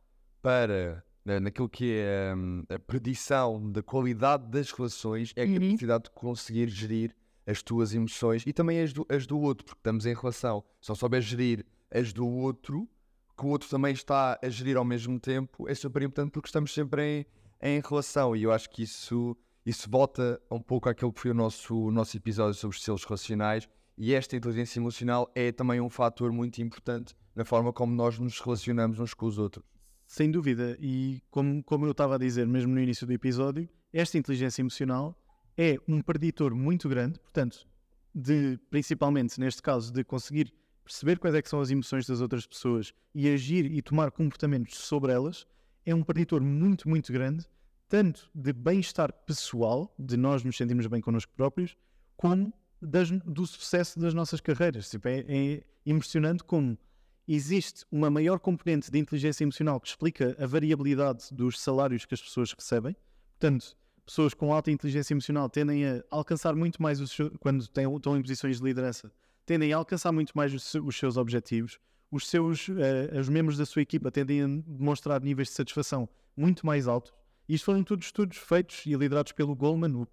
para 0.40 1.04
naquilo 1.24 1.68
que 1.68 1.98
é 1.98 2.34
um, 2.34 2.64
a 2.68 2.78
predição 2.78 3.70
da 3.70 3.82
qualidade 3.82 4.48
das 4.48 4.72
relações 4.72 5.32
é 5.36 5.42
a 5.42 5.46
uhum. 5.46 5.54
capacidade 5.54 6.04
de 6.04 6.10
conseguir 6.10 6.68
gerir 6.68 7.14
as 7.46 7.62
tuas 7.62 7.94
emoções 7.94 8.42
e 8.46 8.52
também 8.52 8.80
as 8.80 8.92
do, 8.92 9.06
as 9.08 9.26
do 9.26 9.38
outro, 9.38 9.64
porque 9.64 9.78
estamos 9.78 10.06
em 10.06 10.14
relação. 10.14 10.64
Se 10.80 10.88
não 10.88 10.96
souber 10.96 11.20
gerir 11.20 11.64
as 11.90 12.12
do 12.12 12.26
outro, 12.26 12.88
que 13.36 13.44
o 13.44 13.48
outro 13.48 13.68
também 13.68 13.92
está 13.92 14.38
a 14.42 14.48
gerir 14.48 14.76
ao 14.76 14.84
mesmo 14.84 15.18
tempo, 15.18 15.68
é 15.68 15.74
super 15.74 16.02
importante 16.02 16.30
porque 16.30 16.48
estamos 16.48 16.72
sempre 16.72 17.26
em, 17.60 17.76
em 17.76 17.80
relação 17.80 18.34
e 18.34 18.42
eu 18.42 18.52
acho 18.52 18.70
que 18.70 18.82
isso, 18.82 19.36
isso 19.70 19.88
volta 19.88 20.40
um 20.50 20.60
pouco 20.60 20.88
àquilo 20.88 21.12
que 21.12 21.20
foi 21.20 21.30
o 21.30 21.34
nosso, 21.34 21.76
o 21.76 21.92
nosso 21.92 22.16
episódio 22.16 22.54
sobre 22.54 22.76
os 22.76 22.82
selos 22.82 23.04
relacionais 23.04 23.68
e 23.96 24.12
esta 24.12 24.36
inteligência 24.36 24.80
emocional 24.80 25.30
é 25.32 25.52
também 25.52 25.80
um 25.80 25.88
fator 25.88 26.32
muito 26.32 26.60
importante 26.60 27.14
na 27.36 27.44
forma 27.44 27.72
como 27.72 27.94
nós 27.94 28.18
nos 28.18 28.40
relacionamos 28.40 28.98
uns 28.98 29.14
com 29.14 29.26
os 29.26 29.38
outros. 29.38 29.64
Sem 30.08 30.28
dúvida, 30.28 30.76
e 30.80 31.22
como, 31.30 31.62
como 31.62 31.86
eu 31.86 31.92
estava 31.92 32.16
a 32.16 32.18
dizer 32.18 32.48
mesmo 32.48 32.74
no 32.74 32.80
início 32.80 33.06
do 33.06 33.12
episódio, 33.12 33.68
esta 33.92 34.18
inteligência 34.18 34.60
emocional 34.60 35.16
é 35.56 35.76
um 35.86 36.02
preditor 36.02 36.52
muito 36.52 36.88
grande, 36.88 37.20
portanto, 37.20 37.64
de 38.12 38.58
principalmente 38.70 39.38
neste 39.38 39.62
caso, 39.62 39.92
de 39.92 40.02
conseguir 40.02 40.52
perceber 40.82 41.20
quais 41.20 41.36
é 41.36 41.42
são 41.44 41.60
as 41.60 41.70
emoções 41.70 42.08
das 42.08 42.20
outras 42.20 42.44
pessoas 42.44 42.92
e 43.14 43.28
agir 43.28 43.70
e 43.70 43.80
tomar 43.80 44.10
comportamentos 44.10 44.78
sobre 44.78 45.12
elas, 45.12 45.46
é 45.86 45.94
um 45.94 46.02
preditor 46.02 46.42
muito, 46.42 46.88
muito 46.88 47.12
grande, 47.12 47.46
tanto 47.90 48.30
de 48.32 48.52
bem-estar 48.52 49.12
pessoal, 49.26 49.92
de 49.98 50.16
nós 50.16 50.44
nos 50.44 50.56
sentirmos 50.56 50.86
bem 50.86 51.00
connosco 51.00 51.32
próprios, 51.36 51.76
como 52.16 52.54
das- 52.80 53.10
do 53.10 53.44
sucesso 53.44 53.98
das 53.98 54.14
nossas 54.14 54.40
carreiras. 54.40 54.88
Tipo, 54.88 55.08
é, 55.08 55.24
é 55.28 55.64
impressionante 55.84 56.44
como 56.44 56.78
existe 57.26 57.84
uma 57.90 58.08
maior 58.08 58.38
componente 58.38 58.90
de 58.92 58.98
inteligência 58.98 59.42
emocional 59.42 59.80
que 59.80 59.88
explica 59.88 60.36
a 60.38 60.46
variabilidade 60.46 61.34
dos 61.34 61.60
salários 61.60 62.04
que 62.06 62.14
as 62.14 62.22
pessoas 62.22 62.52
recebem. 62.52 62.94
Portanto, 63.38 63.76
pessoas 64.06 64.34
com 64.34 64.54
alta 64.54 64.70
inteligência 64.70 65.12
emocional 65.12 65.50
tendem 65.50 65.84
a 65.84 66.04
alcançar 66.10 66.54
muito 66.54 66.80
mais 66.80 67.00
quando 67.40 67.66
têm, 67.66 67.92
estão 67.92 68.16
em 68.16 68.22
posições 68.22 68.58
de 68.58 68.64
liderança, 68.64 69.10
tendem 69.44 69.72
a 69.72 69.76
alcançar 69.76 70.12
muito 70.12 70.30
mais 70.36 70.54
os, 70.54 70.74
os 70.76 70.96
seus 70.96 71.16
objetivos. 71.16 71.80
Os 72.12 72.28
seus, 72.28 72.68
eh, 72.68 73.18
os 73.18 73.28
membros 73.28 73.56
da 73.56 73.66
sua 73.66 73.82
equipa 73.82 74.10
tendem 74.12 74.42
a 74.42 74.46
demonstrar 74.46 75.20
níveis 75.20 75.48
de 75.48 75.54
satisfação 75.54 76.08
muito 76.36 76.64
mais 76.64 76.86
altos. 76.88 77.12
Isto 77.50 77.64
foram 77.64 77.82
todos 77.82 78.06
estudos 78.06 78.38
feitos 78.38 78.86
e 78.86 78.94
liderados 78.94 79.32
pelo 79.32 79.56
Goldman, 79.56 80.06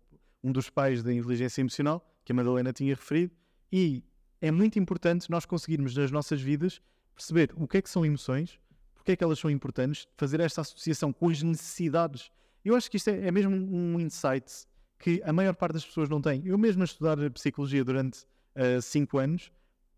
um 0.43 0.51
dos 0.51 0.71
pais 0.71 1.03
da 1.03 1.13
inteligência 1.13 1.61
emocional, 1.61 2.03
que 2.25 2.31
a 2.31 2.35
Madalena 2.35 2.73
tinha 2.73 2.95
referido. 2.95 3.31
E 3.71 4.03
é 4.41 4.49
muito 4.49 4.79
importante 4.79 5.29
nós 5.29 5.45
conseguirmos 5.45 5.95
nas 5.95 6.09
nossas 6.09 6.41
vidas 6.41 6.81
perceber 7.13 7.53
o 7.55 7.67
que 7.67 7.77
é 7.77 7.81
que 7.83 7.91
são 7.91 8.03
emoções, 8.03 8.59
porque 8.95 9.11
é 9.11 9.15
que 9.15 9.23
elas 9.23 9.37
são 9.37 9.51
importantes, 9.51 10.07
fazer 10.17 10.39
esta 10.39 10.61
associação 10.61 11.13
com 11.13 11.29
as 11.29 11.43
necessidades. 11.43 12.31
Eu 12.65 12.75
acho 12.75 12.89
que 12.89 12.97
isto 12.97 13.11
é, 13.11 13.27
é 13.27 13.31
mesmo 13.31 13.55
um 13.55 13.99
insight 13.99 14.65
que 14.97 15.21
a 15.23 15.31
maior 15.31 15.53
parte 15.53 15.73
das 15.73 15.85
pessoas 15.85 16.09
não 16.09 16.19
tem. 16.19 16.41
Eu 16.43 16.57
mesmo 16.57 16.81
a 16.81 16.85
estudar 16.85 17.17
psicologia 17.29 17.85
durante 17.85 18.25
ah, 18.55 18.81
cinco 18.81 19.19
anos, 19.19 19.51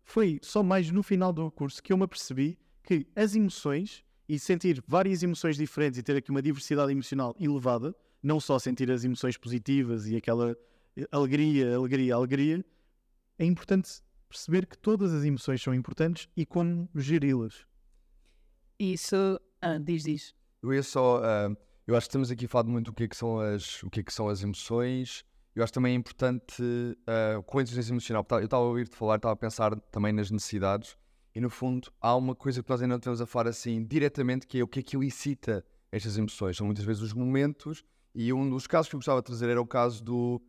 foi 0.04 0.38
só 0.42 0.62
mais 0.62 0.90
no 0.90 1.02
final 1.02 1.32
do 1.32 1.50
curso 1.50 1.82
que 1.82 1.90
eu 1.90 1.96
me 1.96 2.04
apercebi 2.04 2.58
que 2.82 3.06
as 3.16 3.34
emoções 3.34 4.04
e 4.30 4.38
sentir 4.38 4.80
várias 4.86 5.24
emoções 5.24 5.56
diferentes 5.56 5.98
e 5.98 6.04
ter 6.04 6.16
aqui 6.16 6.30
uma 6.30 6.40
diversidade 6.40 6.92
emocional 6.92 7.34
elevada, 7.40 7.92
não 8.22 8.38
só 8.38 8.60
sentir 8.60 8.88
as 8.88 9.02
emoções 9.02 9.36
positivas 9.36 10.06
e 10.06 10.14
aquela 10.14 10.56
eh, 10.96 11.04
alegria, 11.10 11.74
alegria, 11.74 12.14
alegria, 12.14 12.64
é 13.36 13.44
importante 13.44 13.90
perceber 14.28 14.66
que 14.66 14.78
todas 14.78 15.12
as 15.12 15.24
emoções 15.24 15.60
são 15.60 15.74
importantes 15.74 16.28
e 16.36 16.46
como 16.46 16.88
geri-las. 16.94 17.66
Isso. 18.78 19.16
Ah, 19.60 19.78
diz, 19.78 20.04
diz. 20.04 20.32
Eu 20.62 20.72
ia 20.72 20.82
só. 20.84 21.20
ah, 21.24 21.52
eu 21.84 21.96
acho 21.96 22.06
que 22.06 22.10
estamos 22.10 22.30
aqui 22.30 22.46
falar 22.46 22.68
muito 22.68 22.92
do 22.92 22.94
que 22.94 23.02
é 23.02 23.08
que 23.08 23.16
são 23.16 23.40
as, 23.40 23.82
o 23.82 23.90
que 23.90 23.98
é 23.98 24.02
que 24.04 24.14
são 24.14 24.28
as 24.28 24.44
emoções. 24.44 25.24
Eu 25.56 25.64
acho 25.64 25.72
também 25.72 25.96
importante 25.96 26.62
ah, 27.04 27.42
com 27.44 27.58
a 27.58 27.62
inteligência 27.62 27.92
emocional. 27.92 28.22
porque 28.22 28.42
Eu 28.42 28.44
estava 28.44 28.62
a 28.62 28.66
ouvir-te 28.68 28.94
falar, 28.94 29.16
estava 29.16 29.32
a 29.32 29.36
pensar 29.36 29.74
também 29.90 30.12
nas 30.12 30.30
necessidades. 30.30 30.96
E 31.34 31.40
no 31.40 31.48
fundo, 31.50 31.90
há 32.00 32.16
uma 32.16 32.34
coisa 32.34 32.62
que 32.62 32.68
nós 32.70 32.82
ainda 32.82 32.94
não 32.94 33.00
temos 33.00 33.20
a 33.20 33.26
falar 33.26 33.48
assim 33.50 33.84
diretamente, 33.84 34.46
que 34.46 34.58
é 34.58 34.62
o 34.62 34.68
que 34.68 34.80
é 34.80 34.82
que 34.82 34.96
elicita 34.96 35.64
estas 35.92 36.16
emoções. 36.18 36.56
São 36.56 36.66
muitas 36.66 36.84
vezes 36.84 37.02
os 37.02 37.12
momentos. 37.12 37.84
E 38.14 38.32
um 38.32 38.48
dos 38.50 38.66
casos 38.66 38.88
que 38.88 38.96
eu 38.96 38.98
gostava 38.98 39.20
de 39.20 39.26
trazer 39.26 39.48
era 39.48 39.60
o 39.62 39.66
caso 39.66 40.02
do, 40.02 40.42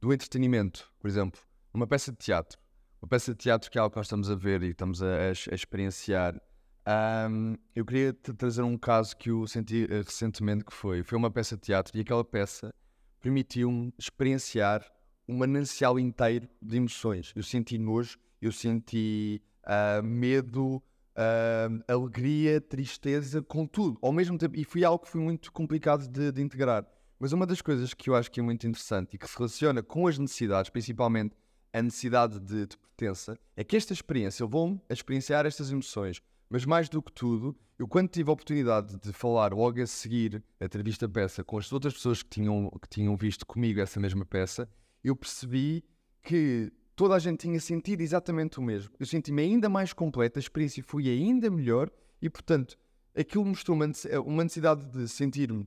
do 0.00 0.12
entretenimento, 0.12 0.92
por 0.98 1.06
exemplo. 1.08 1.40
Uma 1.72 1.86
peça 1.86 2.10
de 2.10 2.18
teatro. 2.18 2.58
Uma 3.00 3.08
peça 3.08 3.32
de 3.32 3.38
teatro 3.38 3.70
que 3.70 3.78
é 3.78 3.80
algo 3.80 3.92
que 3.92 3.96
nós 3.98 4.06
estamos 4.06 4.28
a 4.28 4.34
ver 4.34 4.62
e 4.64 4.70
estamos 4.70 5.00
a, 5.02 5.06
a- 5.06 5.28
a 5.52 5.54
experienciar. 5.54 6.40
Ahm, 6.84 7.54
eu 7.76 7.84
queria 7.84 8.12
te 8.12 8.32
trazer 8.32 8.62
um 8.62 8.76
caso 8.76 9.16
que 9.16 9.30
eu 9.30 9.46
senti 9.46 9.84
eh, 9.88 10.02
recentemente 10.02 10.64
que 10.64 10.72
foi. 10.72 11.02
Foi 11.04 11.16
uma 11.16 11.30
peça 11.30 11.54
de 11.54 11.62
teatro 11.62 11.96
e 11.96 12.00
aquela 12.00 12.24
peça 12.24 12.74
permitiu-me 13.20 13.92
experienciar 13.98 14.84
um 15.28 15.36
manancial 15.36 15.98
inteiro 15.98 16.48
de 16.60 16.76
emoções. 16.76 17.32
Eu 17.36 17.42
senti 17.42 17.76
nojo, 17.78 18.18
eu 18.40 18.50
senti 18.50 19.40
ah, 19.68 20.00
medo, 20.02 20.82
ah, 21.14 21.68
alegria, 21.86 22.60
tristeza, 22.60 23.42
com 23.42 23.66
tudo, 23.66 23.98
ao 24.00 24.12
mesmo 24.12 24.38
tempo. 24.38 24.56
E 24.58 24.64
foi 24.64 24.82
algo 24.82 25.04
que 25.04 25.10
foi 25.10 25.20
muito 25.20 25.52
complicado 25.52 26.08
de, 26.08 26.32
de 26.32 26.42
integrar. 26.42 26.86
Mas 27.20 27.32
uma 27.32 27.46
das 27.46 27.60
coisas 27.60 27.92
que 27.92 28.08
eu 28.08 28.16
acho 28.16 28.30
que 28.30 28.40
é 28.40 28.42
muito 28.42 28.66
interessante 28.66 29.14
e 29.14 29.18
que 29.18 29.28
se 29.28 29.36
relaciona 29.36 29.82
com 29.82 30.06
as 30.06 30.18
necessidades, 30.18 30.70
principalmente 30.70 31.36
a 31.72 31.82
necessidade 31.82 32.40
de, 32.40 32.66
de 32.66 32.78
pertença, 32.78 33.38
é 33.56 33.62
que 33.62 33.76
esta 33.76 33.92
experiência 33.92 34.44
levou-me 34.44 34.80
a 34.88 34.92
experienciar 34.92 35.44
estas 35.44 35.70
emoções. 35.70 36.22
Mas 36.48 36.64
mais 36.64 36.88
do 36.88 37.02
que 37.02 37.12
tudo, 37.12 37.54
eu 37.78 37.86
quando 37.86 38.08
tive 38.08 38.30
a 38.30 38.32
oportunidade 38.32 38.96
de 38.98 39.12
falar 39.12 39.52
logo 39.52 39.82
a 39.82 39.86
seguir 39.86 40.42
a 40.58 40.68
ter 40.68 40.82
visto 40.82 41.04
a 41.04 41.08
peça 41.08 41.44
com 41.44 41.58
as 41.58 41.70
outras 41.70 41.92
pessoas 41.92 42.22
que 42.22 42.30
tinham, 42.30 42.70
que 42.80 42.88
tinham 42.88 43.14
visto 43.16 43.44
comigo 43.44 43.80
essa 43.80 44.00
mesma 44.00 44.24
peça, 44.24 44.68
eu 45.04 45.14
percebi 45.14 45.84
que 46.22 46.72
toda 46.98 47.14
a 47.14 47.18
gente 47.20 47.38
tinha 47.38 47.60
sentido 47.60 48.00
exatamente 48.00 48.58
o 48.58 48.62
mesmo. 48.62 48.92
Eu 48.98 49.06
senti-me 49.06 49.40
ainda 49.40 49.68
mais 49.68 49.92
completa, 49.92 50.40
a 50.40 50.42
experiência 50.42 50.82
foi 50.82 51.08
ainda 51.08 51.48
melhor 51.48 51.88
e, 52.20 52.28
portanto, 52.28 52.76
aquilo 53.16 53.44
mostrou 53.44 53.76
uma 53.76 53.86
nece- 53.86 54.18
uma 54.18 54.42
necessidade 54.42 54.84
de 54.86 55.06
sentir-me 55.06 55.64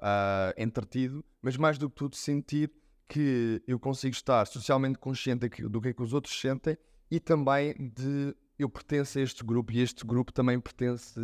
ah, 0.00 0.52
entretido, 0.58 1.24
mas 1.40 1.56
mais 1.56 1.78
do 1.78 1.88
que 1.88 1.94
tudo 1.94 2.16
sentir 2.16 2.72
que 3.08 3.62
eu 3.68 3.78
consigo 3.78 4.14
estar 4.14 4.44
socialmente 4.48 4.98
consciente 4.98 5.48
do 5.68 5.80
que 5.80 5.88
é 5.88 5.92
que 5.92 6.02
os 6.02 6.12
outros 6.12 6.38
sentem 6.40 6.76
e 7.08 7.20
também 7.20 7.72
de 7.78 8.34
eu 8.58 8.68
pertenço 8.68 9.18
a 9.18 9.22
este 9.22 9.44
grupo 9.44 9.72
e 9.72 9.80
este 9.80 10.04
grupo 10.04 10.32
também 10.32 10.58
pertence, 10.58 11.14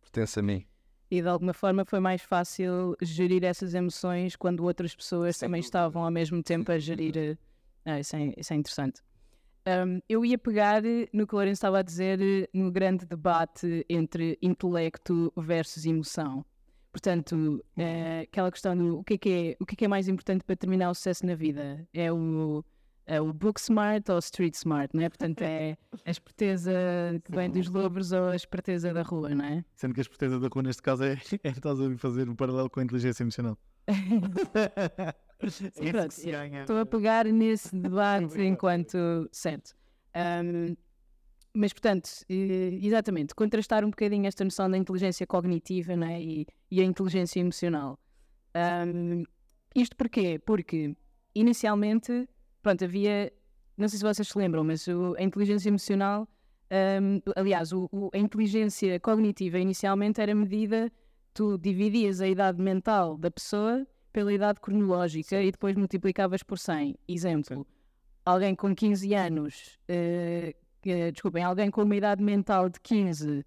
pertence 0.00 0.38
a 0.38 0.42
mim. 0.42 0.64
E 1.10 1.20
de 1.20 1.26
alguma 1.26 1.52
forma 1.52 1.84
foi 1.84 1.98
mais 1.98 2.22
fácil 2.22 2.94
gerir 3.02 3.42
essas 3.42 3.74
emoções 3.74 4.36
quando 4.36 4.62
outras 4.62 4.94
pessoas 4.94 5.36
Sem 5.36 5.48
também 5.48 5.60
dúvida. 5.60 5.66
estavam 5.68 6.04
ao 6.04 6.10
mesmo 6.12 6.40
tempo 6.44 6.70
a 6.70 6.78
gerir. 6.78 7.36
Ah, 7.84 8.00
isso, 8.00 8.16
é, 8.16 8.34
isso 8.36 8.52
é 8.52 8.56
interessante. 8.56 9.02
Ahm, 9.66 10.00
eu 10.08 10.24
ia 10.24 10.38
pegar 10.38 10.82
no 11.12 11.26
que 11.26 11.34
o 11.34 11.36
Lourenço 11.36 11.58
estava 11.58 11.78
a 11.80 11.82
dizer 11.82 12.20
eh, 12.20 12.48
no 12.52 12.70
grande 12.70 13.04
debate 13.04 13.84
entre 13.88 14.38
intelecto 14.40 15.32
versus 15.36 15.84
emoção. 15.84 16.44
Portanto, 16.90 17.64
eh, 17.76 18.22
aquela 18.22 18.50
questão 18.50 18.76
do 18.76 18.98
o 18.98 19.04
que, 19.04 19.14
é 19.14 19.18
que 19.18 19.30
é, 19.30 19.56
o 19.60 19.66
que 19.66 19.74
é 19.74 19.76
que 19.76 19.84
é 19.84 19.88
mais 19.88 20.08
importante 20.08 20.44
para 20.44 20.56
terminar 20.56 20.90
o 20.90 20.94
sucesso 20.94 21.26
na 21.26 21.34
vida? 21.34 21.86
É 21.92 22.10
o, 22.10 22.64
é 23.06 23.20
o 23.20 23.32
book 23.32 23.60
smart 23.60 24.10
ou 24.10 24.18
street 24.18 24.54
smart, 24.54 24.96
não 24.96 25.04
é? 25.04 25.08
Portanto, 25.08 25.42
é 25.42 25.76
a 26.04 26.10
esperteza 26.10 26.72
que 27.24 27.30
vem 27.30 27.50
dos 27.50 27.68
lobos 27.68 28.12
ou 28.12 28.28
a 28.30 28.36
esperteza 28.36 28.92
da 28.94 29.02
rua, 29.02 29.34
não 29.34 29.44
é? 29.44 29.64
Sendo 29.76 29.94
que 29.94 30.00
a 30.00 30.02
esperteza 30.02 30.40
da 30.40 30.48
rua, 30.48 30.62
neste 30.62 30.82
caso, 30.82 31.04
é, 31.04 31.12
é 31.44 31.50
estás 31.50 31.80
a 31.80 31.96
fazer 31.98 32.28
um 32.28 32.34
paralelo 32.34 32.70
com 32.70 32.80
a 32.80 32.82
inteligência 32.82 33.22
emocional. 33.22 33.58
É. 35.42 36.60
Estou 36.60 36.78
a 36.78 36.86
pegar 36.86 37.24
nesse 37.26 37.74
debate 37.76 38.40
enquanto. 38.42 38.98
Certo. 39.32 39.74
Ahm, 40.14 40.74
mas, 41.54 41.72
portanto, 41.72 42.08
exatamente, 42.28 43.34
contrastar 43.34 43.84
um 43.84 43.90
bocadinho 43.90 44.26
esta 44.26 44.44
noção 44.44 44.70
da 44.70 44.76
inteligência 44.76 45.26
cognitiva 45.26 45.92
é? 45.92 46.22
e, 46.22 46.46
e 46.70 46.80
a 46.80 46.84
inteligência 46.84 47.40
emocional. 47.40 47.98
Ahm, 48.54 49.24
isto 49.74 49.96
porquê? 49.96 50.38
Porque, 50.38 50.94
inicialmente, 51.34 52.28
pronto, 52.62 52.84
havia. 52.84 53.32
Não 53.76 53.88
sei 53.88 53.98
se 53.98 54.04
vocês 54.04 54.28
se 54.28 54.38
lembram, 54.38 54.62
mas 54.62 54.86
o- 54.86 55.14
a 55.18 55.22
inteligência 55.22 55.68
emocional. 55.68 56.28
ahm, 56.72 57.18
aliás, 57.34 57.72
o- 57.72 57.88
o- 57.90 58.10
a 58.14 58.18
inteligência 58.18 59.00
cognitiva 59.00 59.58
inicialmente 59.58 60.20
era 60.20 60.32
medida. 60.34 60.88
Tu 61.34 61.58
dividias 61.58 62.20
a 62.20 62.28
idade 62.28 62.62
mental 62.62 63.16
da 63.18 63.28
pessoa 63.30 63.84
pela 64.12 64.32
idade 64.32 64.60
cronológica 64.60 65.40
e 65.42 65.50
depois 65.50 65.76
multiplicavas 65.76 66.42
por 66.42 66.58
100. 66.58 66.96
Exemplo, 67.08 67.66
alguém 68.24 68.54
com 68.54 68.74
15 68.74 69.14
anos, 69.14 69.78
eh, 69.88 70.54
eh, 70.84 71.10
desculpem, 71.12 71.42
alguém 71.44 71.70
com 71.70 71.82
uma 71.82 71.96
idade 71.96 72.22
mental 72.22 72.68
de 72.68 72.80
15 72.80 73.44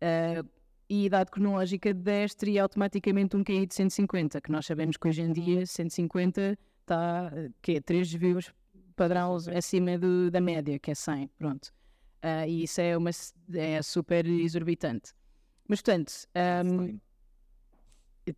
eh, 0.00 0.42
e 0.88 1.06
idade 1.06 1.30
cronológica 1.30 1.92
de 1.92 2.00
10 2.00 2.34
teria 2.34 2.62
automaticamente 2.62 3.36
um 3.36 3.42
QI 3.44 3.66
de 3.66 3.74
150, 3.74 4.40
que 4.40 4.50
nós 4.52 4.64
sabemos 4.66 4.96
que 4.96 5.08
hoje 5.08 5.22
em 5.22 5.32
dia 5.32 5.66
150 5.66 6.56
está, 6.80 7.32
que 7.60 7.72
é 7.72 7.80
3 7.80 8.08
desvios 8.10 8.52
padrão 8.94 9.36
acima 9.54 9.98
do- 9.98 10.30
da 10.30 10.40
média, 10.40 10.78
que 10.78 10.90
é 10.90 10.94
100, 10.94 11.28
pronto. 11.38 11.72
E 12.48 12.62
isso 12.64 12.80
é, 12.80 12.96
uma, 12.96 13.10
é 13.54 13.82
super 13.82 14.26
exorbitante. 14.26 15.12
Mas, 15.68 15.80
portanto, 15.82 16.12
Te- 16.32 17.00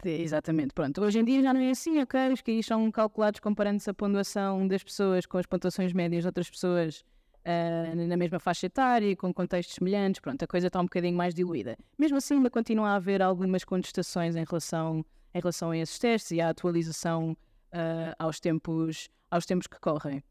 Exatamente, 0.04 0.74
pronto. 0.74 1.00
Hoje 1.00 1.18
em 1.18 1.24
dia 1.24 1.42
já 1.42 1.54
não 1.54 1.60
é 1.60 1.70
assim, 1.70 1.98
ok? 2.00 2.32
Os 2.32 2.42
QIs 2.42 2.66
são 2.66 2.90
calculados 2.90 3.40
comparando-se 3.40 3.88
a 3.88 3.94
pontuação 3.94 4.68
das 4.68 4.82
pessoas 4.82 5.24
com 5.24 5.38
as 5.38 5.46
pontuações 5.46 5.92
médias 5.92 6.22
de 6.22 6.28
outras 6.28 6.50
pessoas 6.50 7.04
ah, 7.44 7.94
na 7.94 8.16
mesma 8.16 8.38
faixa 8.38 8.66
etária, 8.66 9.16
com 9.16 9.32
contextos 9.32 9.76
semelhantes, 9.76 10.20
pronto, 10.20 10.42
a 10.42 10.46
coisa 10.46 10.66
está 10.66 10.78
um 10.80 10.84
bocadinho 10.84 11.16
mais 11.16 11.34
diluída. 11.34 11.78
Mesmo 11.98 12.18
assim, 12.18 12.34
ainda 12.34 12.50
continua 12.50 12.90
a 12.90 12.96
haver 12.96 13.22
algumas 13.22 13.64
contestações 13.64 14.36
em 14.36 14.44
relação, 14.44 15.04
em 15.34 15.40
relação 15.40 15.70
a 15.70 15.78
esses 15.78 15.98
testes 15.98 16.32
e 16.32 16.40
à 16.42 16.50
atualização 16.50 17.34
ah, 17.72 18.14
aos, 18.18 18.38
tempos, 18.38 19.08
aos 19.30 19.46
tempos 19.46 19.66
que 19.66 19.80
correm. 19.80 20.22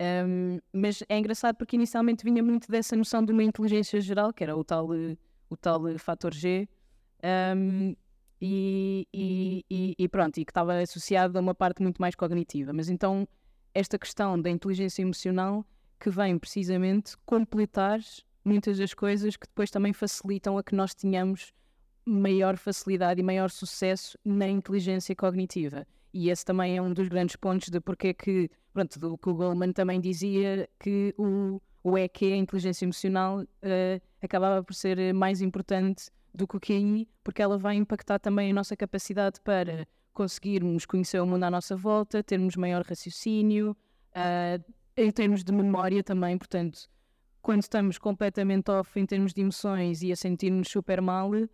Ahm, 0.00 0.58
mas 0.72 1.02
é 1.08 1.18
engraçado 1.18 1.56
porque 1.56 1.76
inicialmente 1.76 2.24
vinha 2.24 2.42
muito 2.42 2.70
dessa 2.70 2.96
noção 2.96 3.22
de 3.22 3.32
uma 3.32 3.44
inteligência 3.44 4.00
geral, 4.00 4.32
que 4.32 4.42
era 4.42 4.56
o 4.56 4.64
tal, 4.64 4.88
o 5.50 5.56
tal 5.56 5.82
fator 5.98 6.32
G, 6.32 6.66
ahm, 7.22 7.94
e, 8.44 9.06
e, 9.14 9.64
e- 9.70 9.94
e 9.96 10.08
pronto, 10.08 10.38
e 10.38 10.44
que 10.44 10.50
estava 10.50 10.76
associado 10.80 11.38
a 11.38 11.40
uma 11.40 11.54
parte 11.54 11.80
muito 11.80 12.02
mais 12.02 12.16
cognitiva. 12.16 12.72
Mas 12.72 12.88
então, 12.88 13.26
esta 13.72 13.96
questão 13.96 14.40
da 14.40 14.50
inteligência 14.50 15.00
emocional 15.02 15.64
que 16.00 16.10
vem 16.10 16.36
precisamente 16.36 17.16
completar 17.24 18.00
muitas 18.44 18.78
das 18.78 18.92
coisas 18.92 19.36
que 19.36 19.46
depois 19.46 19.70
também 19.70 19.92
facilitam 19.92 20.58
a 20.58 20.64
que 20.64 20.74
nós 20.74 20.92
tenhamos 20.92 21.52
maior 22.04 22.56
facilidade 22.56 23.20
e 23.20 23.22
maior 23.22 23.48
sucesso 23.48 24.18
na 24.24 24.48
inteligência 24.48 25.14
cognitiva. 25.14 25.86
E 26.12 26.28
esse 26.28 26.44
também 26.44 26.76
é 26.76 26.82
um 26.82 26.92
dos 26.92 27.06
grandes 27.06 27.36
pontos 27.36 27.68
de 27.68 27.80
porque 27.80 28.08
é 28.08 28.14
que, 28.14 28.50
pronto, 28.72 28.98
do 28.98 29.16
que 29.16 29.28
o 29.28 29.34
Goldman 29.34 29.72
também 29.72 30.00
dizia 30.00 30.68
que 30.80 31.14
o, 31.16 31.62
o 31.84 31.96
EQ, 31.96 32.32
a 32.32 32.36
inteligência 32.36 32.84
emocional, 32.84 33.42
uh, 33.42 34.02
acabava 34.20 34.64
por 34.64 34.74
ser 34.74 35.14
mais 35.14 35.40
importante 35.40 36.10
do 36.34 36.46
que 36.46 36.56
o 36.56 36.60
QI, 36.60 37.08
porque 37.22 37.42
ela 37.42 37.58
vai 37.58 37.76
impactar 37.76 38.18
também 38.18 38.50
a 38.50 38.54
nossa 38.54 38.76
capacidade 38.76 39.40
para 39.40 39.86
conseguirmos 40.12 40.86
conhecer 40.86 41.20
o 41.20 41.26
mundo 41.26 41.44
à 41.44 41.50
nossa 41.50 41.76
volta, 41.76 42.22
termos 42.22 42.56
maior 42.56 42.82
raciocínio, 42.82 43.76
uh, 44.10 44.72
em 44.96 45.10
termos 45.10 45.42
de 45.42 45.52
memória 45.52 46.02
também, 46.02 46.36
portanto, 46.36 46.88
quando 47.40 47.62
estamos 47.62 47.98
completamente 47.98 48.70
off 48.70 48.98
em 48.98 49.06
termos 49.06 49.32
de 49.32 49.40
emoções 49.40 50.02
e 50.02 50.12
a 50.12 50.16
sentir-nos 50.16 50.68
super 50.68 51.00
mal, 51.00 51.30
uh, 51.30 51.48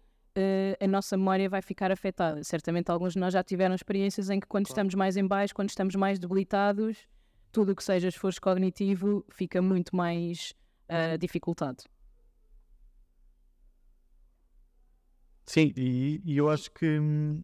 a 0.80 0.86
nossa 0.86 1.16
memória 1.16 1.48
vai 1.48 1.62
ficar 1.62 1.90
afetada. 1.90 2.42
Certamente 2.44 2.90
alguns 2.90 3.14
de 3.14 3.18
nós 3.18 3.32
já 3.32 3.42
tiveram 3.42 3.74
experiências 3.74 4.28
em 4.28 4.38
que 4.40 4.46
quando 4.46 4.66
claro. 4.66 4.72
estamos 4.72 4.94
mais 4.94 5.16
em 5.16 5.26
baixo, 5.26 5.54
quando 5.54 5.70
estamos 5.70 5.94
mais 5.94 6.18
debilitados, 6.18 7.08
tudo 7.50 7.72
o 7.72 7.76
que 7.76 7.82
seja 7.82 8.08
esforço 8.08 8.40
cognitivo 8.40 9.24
fica 9.30 9.62
muito 9.62 9.96
mais 9.96 10.52
uh, 10.90 11.16
dificultado. 11.16 11.84
Sim, 15.48 15.72
e, 15.76 16.20
e 16.24 16.37
eu 16.37 16.50
acho 16.50 16.70
que 16.70 16.98
hum, 16.98 17.42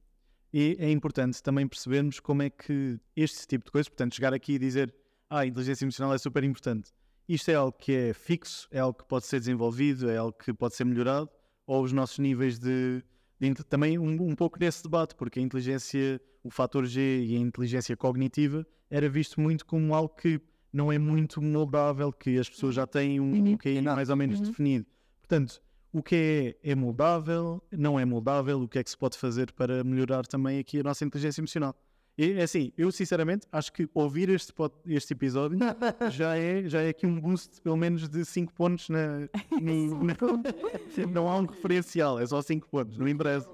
é 0.52 0.90
importante 0.90 1.42
também 1.42 1.66
percebermos 1.66 2.20
como 2.20 2.42
é 2.42 2.50
que 2.50 3.00
este 3.16 3.46
tipo 3.46 3.64
de 3.64 3.72
coisas, 3.72 3.88
portanto, 3.88 4.14
chegar 4.14 4.34
aqui 4.34 4.52
e 4.52 4.58
dizer 4.58 4.94
ah, 5.30 5.40
a 5.40 5.46
inteligência 5.46 5.84
emocional 5.84 6.14
é 6.14 6.18
super 6.18 6.44
importante. 6.44 6.92
Isto 7.26 7.50
é 7.50 7.54
algo 7.54 7.72
que 7.72 7.92
é 7.92 8.12
fixo, 8.12 8.68
é 8.70 8.78
algo 8.78 8.98
que 8.98 9.08
pode 9.08 9.24
ser 9.24 9.38
desenvolvido, 9.40 10.10
é 10.10 10.18
algo 10.18 10.36
que 10.36 10.52
pode 10.52 10.74
ser 10.76 10.84
melhorado, 10.84 11.30
ou 11.66 11.82
os 11.82 11.92
nossos 11.92 12.18
níveis 12.18 12.58
de. 12.58 13.02
de 13.40 13.54
também 13.64 13.98
um, 13.98 14.22
um, 14.22 14.34
pouco 14.34 14.60
nesse 14.60 14.82
debate, 14.82 15.14
porque 15.14 15.40
a 15.40 15.42
inteligência, 15.42 16.20
o 16.42 16.50
fator 16.50 16.84
G 16.84 17.24
e 17.24 17.36
a 17.36 17.38
inteligência 17.38 17.96
cognitiva 17.96 18.66
era 18.90 19.08
visto 19.08 19.40
muito 19.40 19.64
como 19.64 19.94
algo 19.94 20.14
que 20.14 20.38
não 20.70 20.92
é 20.92 20.98
muito 20.98 21.40
moldável, 21.40 22.12
que 22.12 22.38
as 22.38 22.50
pessoas 22.50 22.74
já 22.74 22.86
têm 22.86 23.18
um, 23.18 23.52
um 23.52 23.56
QI 23.56 23.80
mais 23.80 24.10
ou 24.10 24.16
menos 24.16 24.40
uhum. 24.40 24.44
definido. 24.44 24.86
Portanto, 25.20 25.62
o 25.94 26.02
que 26.02 26.56
é, 26.64 26.72
é 26.72 26.74
moldável, 26.74 27.62
não 27.70 27.98
é 28.00 28.04
moldável, 28.04 28.60
o 28.60 28.68
que 28.68 28.80
é 28.80 28.82
que 28.82 28.90
se 28.90 28.98
pode 28.98 29.16
fazer 29.16 29.52
para 29.52 29.84
melhorar 29.84 30.26
também 30.26 30.58
aqui 30.58 30.80
a 30.80 30.82
nossa 30.82 31.04
inteligência 31.04 31.40
emocional. 31.40 31.72
E 32.18 32.32
é 32.32 32.42
assim, 32.42 32.72
eu 32.76 32.90
sinceramente 32.90 33.46
acho 33.52 33.72
que 33.72 33.88
ouvir 33.94 34.28
este, 34.28 34.52
este 34.86 35.12
episódio 35.12 35.56
já 36.10 36.36
é, 36.36 36.68
já 36.68 36.82
é 36.82 36.88
aqui 36.88 37.06
um 37.06 37.20
boost 37.20 37.60
pelo 37.60 37.76
menos 37.76 38.08
de 38.08 38.24
5 38.24 38.52
pontos 38.54 38.88
na, 38.88 39.20
no, 39.60 40.02
na, 40.02 40.16
Não 41.12 41.28
há 41.28 41.38
um 41.38 41.46
referencial, 41.46 42.18
é 42.18 42.26
só 42.26 42.42
5 42.42 42.68
pontos, 42.68 42.98
não 42.98 43.06
interessa. 43.06 43.48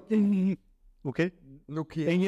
O 1.03 1.13
quê? 1.13 1.31
No 1.67 1.85
que 1.85 2.07
é? 2.07 2.11
Em 2.11 2.25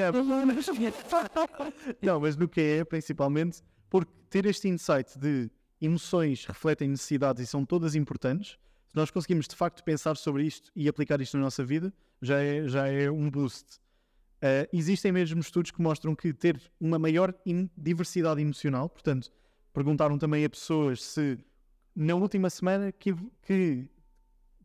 não, 2.04 2.20
mas 2.20 2.38
no 2.38 2.48
que 2.48 2.62
é 2.62 2.86
principalmente, 2.86 3.64
porque 3.90 4.12
ter 4.30 4.46
este 4.46 4.68
insight 4.68 5.18
de 5.18 5.50
emoções 5.82 6.46
refletem 6.46 6.88
necessidades 6.88 7.42
e 7.42 7.48
são 7.48 7.66
todas 7.66 7.96
importantes, 7.96 8.60
se 8.94 8.98
nós 8.98 9.10
conseguimos 9.10 9.48
de 9.48 9.56
facto 9.56 9.84
pensar 9.84 10.16
sobre 10.16 10.44
isto 10.44 10.72
e 10.76 10.88
aplicar 10.88 11.20
isto 11.20 11.36
na 11.36 11.42
nossa 11.42 11.66
vida, 11.66 11.92
já 12.22 12.40
é, 12.40 12.68
já 12.68 12.88
é 12.88 13.10
um 13.10 13.28
boost. 13.28 13.80
Uh, 14.36 14.70
existem 14.72 15.12
mesmo 15.12 15.42
estudos 15.42 15.72
que 15.72 15.82
mostram 15.82 16.16
que 16.16 16.32
ter 16.32 16.62
uma 16.80 17.00
maior 17.00 17.34
diversidade 17.76 18.40
emocional, 18.40 18.88
portanto, 18.88 19.32
perguntaram 19.74 20.16
também 20.20 20.46
a 20.46 20.50
pessoas 20.50 21.04
se 21.04 21.40
na 21.96 22.14
última 22.14 22.52
semana 22.52 22.92
que, 22.92 23.16
que, 23.42 23.90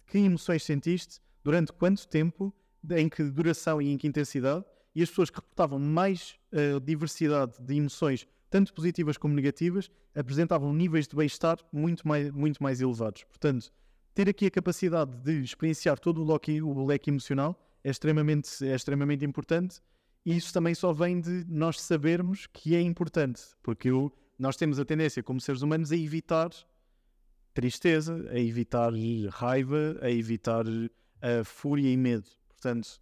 que 0.06 0.18
emoções 0.18 0.62
sentiste, 0.62 1.22
durante 1.42 1.72
quanto 1.72 2.06
tempo, 2.06 2.54
em 2.90 3.08
que 3.08 3.22
duração 3.22 3.80
e 3.80 3.90
em 3.90 3.96
que 3.96 4.06
intensidade, 4.06 4.62
e 4.94 5.02
as 5.02 5.08
pessoas 5.08 5.30
que 5.30 5.36
reportavam 5.36 5.78
mais 5.78 6.38
uh, 6.52 6.78
diversidade 6.80 7.54
de 7.58 7.74
emoções, 7.74 8.28
tanto 8.50 8.74
positivas 8.74 9.16
como 9.16 9.32
negativas, 9.32 9.90
apresentavam 10.14 10.70
níveis 10.74 11.08
de 11.08 11.16
bem-estar 11.16 11.56
muito 11.72 12.06
mais, 12.06 12.30
muito 12.30 12.62
mais 12.62 12.82
elevados. 12.82 13.24
Portanto, 13.24 13.72
ter 14.18 14.28
aqui 14.28 14.46
a 14.46 14.50
capacidade 14.50 15.16
de 15.18 15.44
experienciar 15.44 15.96
todo 15.96 16.20
o 16.20 16.32
leque, 16.32 16.60
o 16.60 16.84
leque 16.84 17.08
emocional 17.08 17.56
é 17.84 17.90
extremamente, 17.90 18.66
é 18.66 18.74
extremamente 18.74 19.24
importante 19.24 19.80
e 20.26 20.36
isso 20.36 20.52
também 20.52 20.74
só 20.74 20.92
vem 20.92 21.20
de 21.20 21.44
nós 21.48 21.80
sabermos 21.80 22.48
que 22.48 22.74
é 22.74 22.80
importante, 22.80 23.40
porque 23.62 23.90
eu, 23.90 24.12
nós 24.36 24.56
temos 24.56 24.80
a 24.80 24.84
tendência, 24.84 25.22
como 25.22 25.40
seres 25.40 25.62
humanos, 25.62 25.92
a 25.92 25.96
evitar 25.96 26.50
tristeza, 27.54 28.28
a 28.32 28.40
evitar 28.40 28.92
raiva, 29.30 29.96
a 30.02 30.10
evitar 30.10 30.64
a 31.22 31.44
fúria 31.44 31.88
e 31.88 31.96
medo. 31.96 32.28
Portanto. 32.48 33.00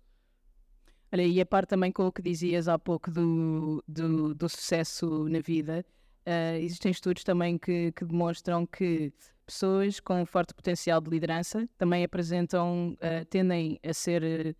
Olha, 1.10 1.22
e 1.22 1.40
a 1.40 1.46
par 1.46 1.64
também 1.64 1.90
com 1.90 2.06
o 2.06 2.12
que 2.12 2.20
dizias 2.20 2.68
há 2.68 2.78
pouco 2.78 3.10
do, 3.10 3.82
do, 3.88 4.34
do 4.34 4.48
sucesso 4.50 5.26
na 5.30 5.40
vida, 5.40 5.82
uh, 6.26 6.56
existem 6.56 6.90
estudos 6.90 7.24
também 7.24 7.58
que, 7.58 7.92
que 7.92 8.04
demonstram 8.04 8.66
que 8.66 9.12
pessoas 9.46 10.00
com 10.00 10.26
forte 10.26 10.52
potencial 10.52 11.00
de 11.00 11.08
liderança 11.08 11.68
também 11.78 12.04
apresentam, 12.04 12.94
uh, 12.94 13.24
tendem 13.26 13.78
a 13.82 13.92
ser 13.94 14.56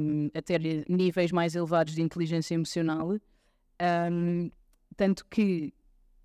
um, 0.00 0.30
a 0.34 0.42
ter 0.42 0.84
níveis 0.88 1.32
mais 1.32 1.54
elevados 1.54 1.94
de 1.94 2.02
inteligência 2.02 2.54
emocional. 2.54 3.16
Um, 4.12 4.50
tanto 4.96 5.24
que 5.26 5.72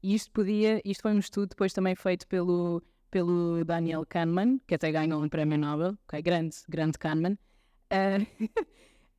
isto 0.04 0.32
podia, 0.32 0.82
isto 0.84 1.02
foi 1.02 1.14
um 1.14 1.20
estudo 1.20 1.50
depois 1.50 1.72
também 1.72 1.96
feito 1.96 2.28
pelo, 2.28 2.84
pelo 3.10 3.64
Daniel 3.64 4.06
Kahneman, 4.06 4.60
que 4.68 4.76
até 4.76 4.92
ganhou 4.92 5.24
um 5.24 5.30
prémio 5.30 5.58
Nobel, 5.58 5.98
okay, 6.08 6.22
grande, 6.22 6.58
grande 6.68 6.98
Kahneman, 6.98 7.38
uh, 7.92 8.26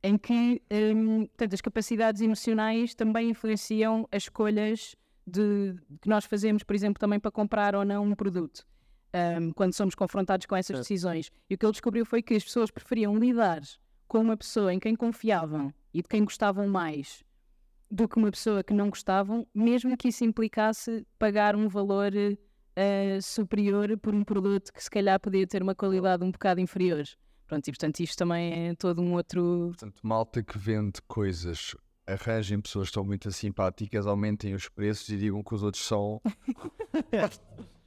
em 0.03 0.17
que 0.17 0.61
um, 0.71 1.25
portanto, 1.25 1.53
as 1.53 1.61
capacidades 1.61 2.21
emocionais 2.21 2.93
também 2.93 3.31
influenciam 3.31 4.07
as 4.11 4.23
escolhas 4.23 4.95
de, 5.27 5.75
que 6.01 6.07
nós 6.07 6.25
fazemos, 6.25 6.63
por 6.63 6.73
exemplo, 6.75 6.99
também 6.99 7.19
para 7.19 7.29
comprar 7.29 7.75
ou 7.75 7.83
não 7.83 8.03
um 8.03 8.15
produto. 8.15 8.65
Um, 9.13 9.51
quando 9.51 9.73
somos 9.73 9.95
confrontados 9.95 10.45
com 10.45 10.55
essas 10.55 10.77
decisões. 10.79 11.31
E 11.49 11.55
o 11.55 11.57
que 11.57 11.65
ele 11.65 11.71
descobriu 11.71 12.05
foi 12.05 12.21
que 12.21 12.35
as 12.35 12.43
pessoas 12.43 12.71
preferiam 12.71 13.17
lidar 13.17 13.61
com 14.07 14.19
uma 14.19 14.37
pessoa 14.37 14.73
em 14.73 14.79
quem 14.79 14.95
confiavam 14.95 15.73
e 15.93 16.01
de 16.01 16.07
quem 16.07 16.23
gostavam 16.23 16.67
mais 16.67 17.23
do 17.89 18.07
que 18.07 18.17
uma 18.17 18.29
pessoa 18.29 18.63
que 18.63 18.73
não 18.73 18.89
gostavam, 18.89 19.47
mesmo 19.53 19.95
que 19.97 20.09
isso 20.09 20.23
implicasse 20.23 21.05
pagar 21.17 21.55
um 21.55 21.67
valor 21.67 22.11
uh, 22.13 23.21
superior 23.21 23.97
por 23.97 24.13
um 24.13 24.23
produto 24.23 24.73
que 24.73 24.83
se 24.83 24.89
calhar 24.89 25.19
podia 25.19 25.47
ter 25.47 25.63
uma 25.63 25.73
qualidade 25.73 26.23
um 26.23 26.31
bocado 26.31 26.59
inferior. 26.59 27.03
Pronto, 27.47 27.65
e 27.65 27.71
portanto 27.71 27.99
isto 28.01 28.17
também 28.17 28.69
é 28.69 28.75
todo 28.75 29.01
um 29.01 29.13
outro... 29.13 29.67
Portanto, 29.69 30.01
malta 30.03 30.43
que 30.43 30.57
vende 30.57 31.01
coisas, 31.07 31.75
arranjem 32.07 32.61
pessoas 32.61 32.87
que 32.87 32.93
são 32.93 33.03
muito 33.03 33.29
simpáticas, 33.31 34.07
aumentem 34.07 34.53
os 34.53 34.69
preços 34.69 35.09
e 35.09 35.17
digam 35.17 35.43
que 35.43 35.53
os 35.53 35.61
outros 35.61 35.85
são... 35.85 36.21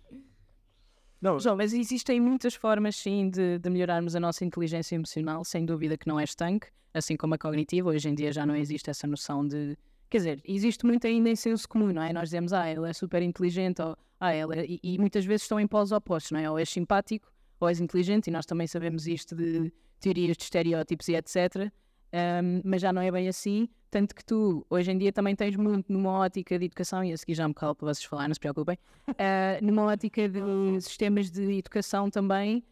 Não. 1.21 1.39
João, 1.39 1.57
mas 1.57 1.75
existem 1.75 2.19
muitas 2.19 2.55
formas, 2.55 2.97
sim, 2.97 3.29
de, 3.29 3.59
de, 3.59 3.69
melhorarmos 3.69 4.17
a 4.17 4.21
nossa 4.21 4.43
inteligência 4.43 4.95
emocional, 4.95 5.45
sem 5.45 5.67
dúvida 5.67 5.99
que 5.99 6.09
não 6.09 6.19
é 6.19 6.25
estanque, 6.25 6.69
assim 6.95 7.15
como 7.15 7.35
a 7.35 7.39
cognitiva. 7.39 7.91
Hoje 7.91 8.09
em 8.09 8.15
dia 8.15 8.33
já 8.33 8.47
não 8.47 8.57
existe 8.57 8.89
essa 8.89 9.07
noção 9.07 9.47
de. 9.47 9.77
Quer 10.09 10.17
dizer, 10.17 10.43
existe 10.47 10.87
muito 10.87 11.07
ainda 11.07 11.29
em 11.29 11.37
senso 11.37 11.69
comum, 11.69 11.93
não 11.93 12.03
é? 12.03 12.11
Nós 12.11 12.25
dizemos, 12.25 12.55
ah, 12.55 12.71
ele 12.71 12.89
é 12.89 12.93
super 12.95 13.23
inteligente, 13.23 13.83
ou 13.83 13.97
ah, 14.19 14.33
ela 14.33 14.57
é... 14.57 14.65
e, 14.65 14.81
e, 14.83 14.99
muitas 14.99 15.27
vezes 15.27 15.43
estão 15.43 15.61
em 15.61 15.67
polos 15.67 15.93
opostos, 15.93 16.33
não 16.33 16.41
é? 16.41 16.51
Ou 16.51 16.59
és 16.59 16.71
simpático, 16.71 17.31
ou 17.61 17.69
és 17.69 17.81
inteligente, 17.81 18.29
e 18.29 18.31
nós 18.31 18.47
também 18.47 18.67
sabemos 18.67 19.07
isto 19.07 19.37
de 19.37 19.71
teorias 20.01 20.39
de 20.39 20.45
estereótipos 20.45 21.07
e 21.09 21.17
etc. 21.17 21.71
Um, 22.13 22.63
mas 22.65 22.81
já 22.81 22.95
não 22.95 23.03
é 23.03 23.11
bem 23.11 23.29
assim. 23.29 23.69
Tanto 23.91 24.15
que 24.15 24.25
tu, 24.25 24.65
hoje 24.71 24.93
em 24.93 24.97
dia, 24.97 25.13
também 25.13 25.35
tens 25.35 25.57
muito 25.57 25.93
numa 25.93 26.13
ótica 26.13 26.57
de 26.57 26.67
educação, 26.67 27.03
e 27.03 27.13
a 27.13 27.17
seguir 27.17 27.35
já 27.35 27.49
me 27.49 27.53
calo 27.53 27.75
para 27.75 27.93
vocês 27.93 28.05
falar, 28.05 28.29
não 28.29 28.35
se 28.35 28.41
preocupem, 28.41 28.79
uh, 29.09 29.13
numa 29.63 29.85
ótica 29.87 30.29
de 30.29 30.81
sistemas 30.81 31.29
de 31.29 31.59
educação 31.59 32.09
também, 32.09 32.63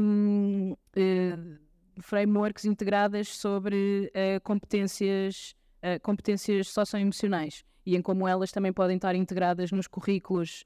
um, 0.00 0.72
uh, 0.72 0.76
eh, 0.94 1.36
frameworks 1.98 2.64
integradas 2.64 3.28
sobre 3.28 4.12
uh, 4.14 4.40
competências, 4.42 5.56
competências 6.02 6.68
socioemocionais 6.68 7.64
e 7.84 7.96
em 7.96 8.02
como 8.02 8.26
elas 8.26 8.50
também 8.50 8.72
podem 8.72 8.96
estar 8.96 9.14
integradas 9.14 9.70
nos 9.70 9.86
currículos 9.86 10.64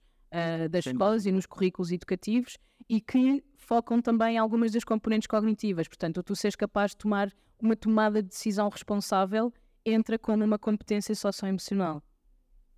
das 0.70 0.84
Sim. 0.84 0.90
escolas 0.90 1.26
e 1.26 1.32
nos 1.32 1.44
currículos 1.44 1.92
educativos 1.92 2.56
e 2.88 3.00
que 3.00 3.44
focam 3.58 4.00
também 4.00 4.38
algumas 4.38 4.72
das 4.72 4.82
componentes 4.82 5.26
cognitivas. 5.26 5.88
Portanto, 5.88 6.22
tu 6.22 6.34
seres 6.34 6.56
capaz 6.56 6.92
de 6.92 6.98
tomar 6.98 7.30
uma 7.60 7.76
tomada 7.76 8.22
de 8.22 8.28
decisão 8.28 8.68
responsável 8.70 9.52
entra 9.84 10.18
como 10.18 10.44
uma 10.44 10.58
competência 10.58 11.14
socioemocional. 11.14 12.02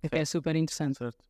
É, 0.01 0.19
é 0.19 0.25
super 0.25 0.55
interessante. 0.55 0.97
Certo. 0.97 1.23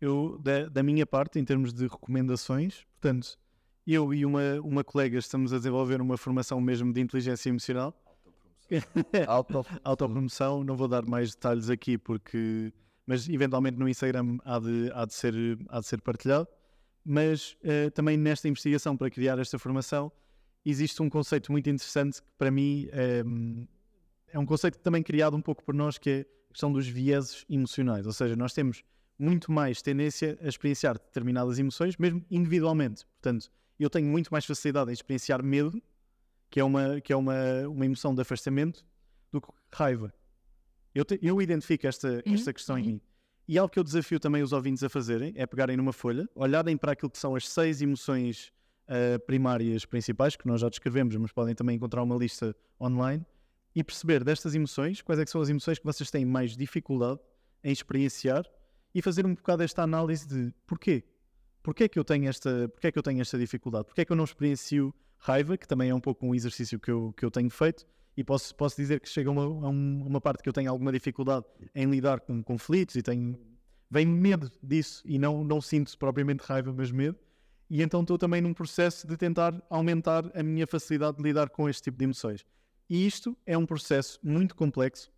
Eu, 0.00 0.38
da, 0.38 0.68
da, 0.68 0.82
minha 0.82 1.06
parte, 1.06 1.38
em 1.38 1.44
termos 1.44 1.72
de 1.72 1.86
recomendações, 1.86 2.86
portanto, 3.00 3.38
eu 3.86 4.14
e 4.14 4.24
uma, 4.24 4.60
uma 4.62 4.84
colega 4.84 5.18
estamos 5.18 5.52
a 5.52 5.58
desenvolver 5.58 6.00
uma 6.00 6.16
formação 6.16 6.60
mesmo 6.60 6.92
de 6.92 7.00
inteligência 7.00 7.48
emocional. 7.48 7.94
Autopromoção. 9.26 9.80
Autopromoção, 9.84 10.64
não 10.64 10.76
vou 10.76 10.88
dar 10.88 11.04
mais 11.04 11.34
detalhes 11.34 11.68
aqui 11.68 11.98
porque. 11.98 12.72
Mas 13.06 13.28
eventualmente 13.28 13.76
no 13.76 13.88
Instagram 13.88 14.38
há 14.44 14.58
de, 14.60 14.90
há 14.94 15.04
de, 15.04 15.14
ser, 15.14 15.34
há 15.68 15.80
de 15.80 15.86
ser 15.86 16.00
partilhado. 16.00 16.46
Mas 17.04 17.56
uh, 17.64 17.90
também 17.92 18.16
nesta 18.16 18.46
investigação 18.46 18.96
para 18.96 19.10
criar 19.10 19.38
esta 19.38 19.58
formação 19.58 20.12
existe 20.64 21.02
um 21.02 21.08
conceito 21.08 21.50
muito 21.50 21.68
interessante 21.68 22.22
que 22.22 22.28
para 22.38 22.50
mim 22.50 22.86
um, 22.92 22.98
ehm, 22.98 23.68
é 24.32 24.38
um 24.38 24.46
conceito 24.46 24.78
também 24.78 25.02
criado 25.02 25.36
um 25.36 25.42
pouco 25.42 25.64
por 25.64 25.74
nós, 25.74 25.98
que 25.98 26.10
é 26.10 26.20
a 26.20 26.52
questão 26.52 26.72
dos 26.72 26.86
vieses 26.86 27.44
emocionais. 27.48 28.06
Ou 28.06 28.12
seja, 28.12 28.36
nós 28.36 28.52
temos 28.52 28.82
muito 29.18 29.52
mais 29.52 29.82
tendência 29.82 30.38
a 30.42 30.48
experienciar 30.48 30.94
determinadas 30.94 31.58
emoções, 31.58 31.96
mesmo 31.96 32.24
individualmente. 32.30 33.04
Portanto, 33.06 33.50
eu 33.78 33.90
tenho 33.90 34.06
muito 34.06 34.28
mais 34.30 34.44
facilidade 34.44 34.90
em 34.90 34.94
experienciar 34.94 35.42
medo, 35.42 35.80
que 36.50 36.58
é 36.58 36.64
uma, 36.64 37.00
que 37.00 37.12
é 37.12 37.16
uma, 37.16 37.68
uma 37.68 37.84
emoção 37.84 38.14
de 38.14 38.22
afastamento, 38.22 38.84
do 39.30 39.40
que 39.40 39.48
raiva. 39.72 40.12
Eu, 40.94 41.04
te, 41.04 41.18
eu 41.22 41.40
identifico 41.40 41.86
esta, 41.86 42.22
esta 42.26 42.52
questão 42.52 42.78
em 42.78 42.84
mim. 42.84 43.00
E 43.46 43.58
algo 43.58 43.72
que 43.72 43.78
eu 43.78 43.84
desafio 43.84 44.18
também 44.18 44.42
os 44.42 44.52
ouvintes 44.52 44.82
a 44.82 44.88
fazerem 44.88 45.32
é 45.36 45.46
pegarem 45.46 45.76
numa 45.76 45.92
folha, 45.92 46.28
olharem 46.34 46.76
para 46.76 46.92
aquilo 46.92 47.10
que 47.10 47.18
são 47.18 47.34
as 47.34 47.48
seis 47.48 47.80
emoções 47.82 48.52
uh, 48.88 49.18
primárias 49.26 49.84
principais, 49.84 50.36
que 50.36 50.46
nós 50.46 50.60
já 50.60 50.68
descrevemos, 50.68 51.14
mas 51.16 51.32
podem 51.32 51.54
também 51.54 51.76
encontrar 51.76 52.02
uma 52.02 52.16
lista 52.16 52.54
online, 52.80 53.24
e 53.80 53.84
perceber 53.84 54.22
destas 54.22 54.54
emoções 54.54 55.00
quais 55.00 55.18
é 55.18 55.26
são 55.26 55.40
as 55.40 55.48
emoções 55.48 55.78
que 55.78 55.84
vocês 55.84 56.10
têm 56.10 56.24
mais 56.24 56.54
dificuldade 56.56 57.18
em 57.64 57.72
experienciar 57.72 58.44
e 58.94 59.00
fazer 59.00 59.24
um 59.24 59.34
bocado 59.34 59.62
esta 59.62 59.82
análise 59.82 60.28
de 60.28 60.52
porquê? 60.66 61.02
Porquê 61.62 61.84
é 61.84 61.88
que 61.88 61.98
eu 61.98 62.04
tenho 62.04 62.28
esta, 62.28 62.68
porquê 62.68 62.88
é 62.88 62.92
que 62.92 62.98
eu 62.98 63.02
tenho 63.02 63.20
esta 63.20 63.38
dificuldade? 63.38 63.86
Porquê 63.86 64.02
é 64.02 64.04
que 64.04 64.12
eu 64.12 64.16
não 64.16 64.24
experiencio 64.24 64.94
raiva, 65.18 65.56
que 65.56 65.66
também 65.66 65.90
é 65.90 65.94
um 65.94 66.00
pouco 66.00 66.26
um 66.26 66.34
exercício 66.34 66.78
que 66.78 66.90
eu, 66.90 67.12
que 67.16 67.24
eu 67.24 67.30
tenho 67.30 67.50
feito, 67.50 67.86
e 68.16 68.24
posso, 68.24 68.54
posso 68.54 68.76
dizer 68.76 69.00
que 69.00 69.08
chega 69.08 69.30
uma, 69.30 69.42
a 69.42 69.70
uma 69.70 70.20
parte 70.20 70.42
que 70.42 70.48
eu 70.48 70.52
tenho 70.52 70.70
alguma 70.70 70.92
dificuldade 70.92 71.46
em 71.74 71.86
lidar 71.86 72.20
com 72.20 72.42
conflitos 72.42 72.96
e 72.96 73.02
tenho 73.02 73.38
vem 73.90 74.06
medo 74.06 74.50
disso 74.62 75.02
e 75.06 75.18
não, 75.18 75.42
não 75.42 75.60
sinto 75.60 75.96
propriamente 75.98 76.44
raiva, 76.44 76.72
mas 76.72 76.90
medo. 76.90 77.18
E 77.68 77.82
então 77.82 78.02
estou 78.02 78.18
também 78.18 78.40
num 78.40 78.52
processo 78.52 79.06
de 79.06 79.16
tentar 79.16 79.54
aumentar 79.70 80.30
a 80.34 80.42
minha 80.42 80.66
facilidade 80.66 81.16
de 81.16 81.22
lidar 81.22 81.48
com 81.48 81.68
este 81.68 81.84
tipo 81.84 81.98
de 81.98 82.04
emoções. 82.04 82.44
E 82.90 83.06
isto 83.06 83.38
é 83.46 83.56
um 83.56 83.64
processo 83.64 84.18
muito 84.20 84.56
complexo, 84.56 85.12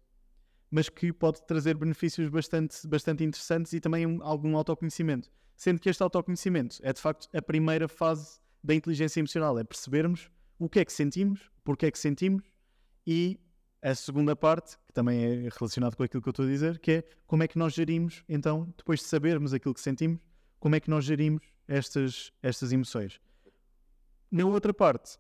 mas 0.71 0.91
que 0.91 1.11
pode 1.11 1.43
trazer 1.47 1.75
benefícios 1.75 2.29
bastante, 2.29 2.87
bastante 2.87 3.25
interessantes 3.25 3.73
e 3.73 3.81
também 3.81 4.07
um, 4.07 4.23
algum 4.23 4.55
autoconhecimento. 4.59 5.33
Sendo 5.57 5.81
que 5.81 5.89
este 5.89 6.03
autoconhecimento 6.03 6.79
é 6.83 6.93
de 6.93 7.01
facto 7.01 7.35
a 7.35 7.41
primeira 7.41 7.89
fase 7.89 8.41
da 8.63 8.75
inteligência 8.75 9.21
emocional, 9.21 9.59
é 9.59 9.65
percebermos 9.65 10.31
o 10.59 10.69
que 10.69 10.81
é 10.81 10.85
que 10.85 10.93
sentimos, 10.93 11.51
porque 11.65 11.87
é 11.87 11.91
que 11.91 11.99
sentimos 11.99 12.45
e 13.07 13.41
a 13.81 13.95
segunda 13.95 14.37
parte, 14.37 14.77
que 14.87 14.93
também 14.93 15.25
é 15.25 15.49
relacionado 15.59 15.97
com 15.97 16.03
aquilo 16.03 16.23
que 16.23 16.29
eu 16.29 16.33
estou 16.33 16.45
a 16.45 16.49
dizer, 16.49 16.79
que 16.79 16.91
é 16.93 17.05
como 17.27 17.43
é 17.43 17.49
que 17.49 17.59
nós 17.59 17.73
gerimos, 17.73 18.23
então, 18.29 18.73
depois 18.77 19.01
de 19.01 19.07
sabermos 19.07 19.55
aquilo 19.55 19.73
que 19.73 19.81
sentimos, 19.81 20.21
como 20.61 20.77
é 20.77 20.81
que 20.81 20.91
nós 20.91 21.07
gerimos 21.07 21.43
estas, 21.67 22.31
estas 22.43 22.71
emoções. 22.71 23.19
Na 24.31 24.45
outra 24.45 24.75
parte, 24.75 25.19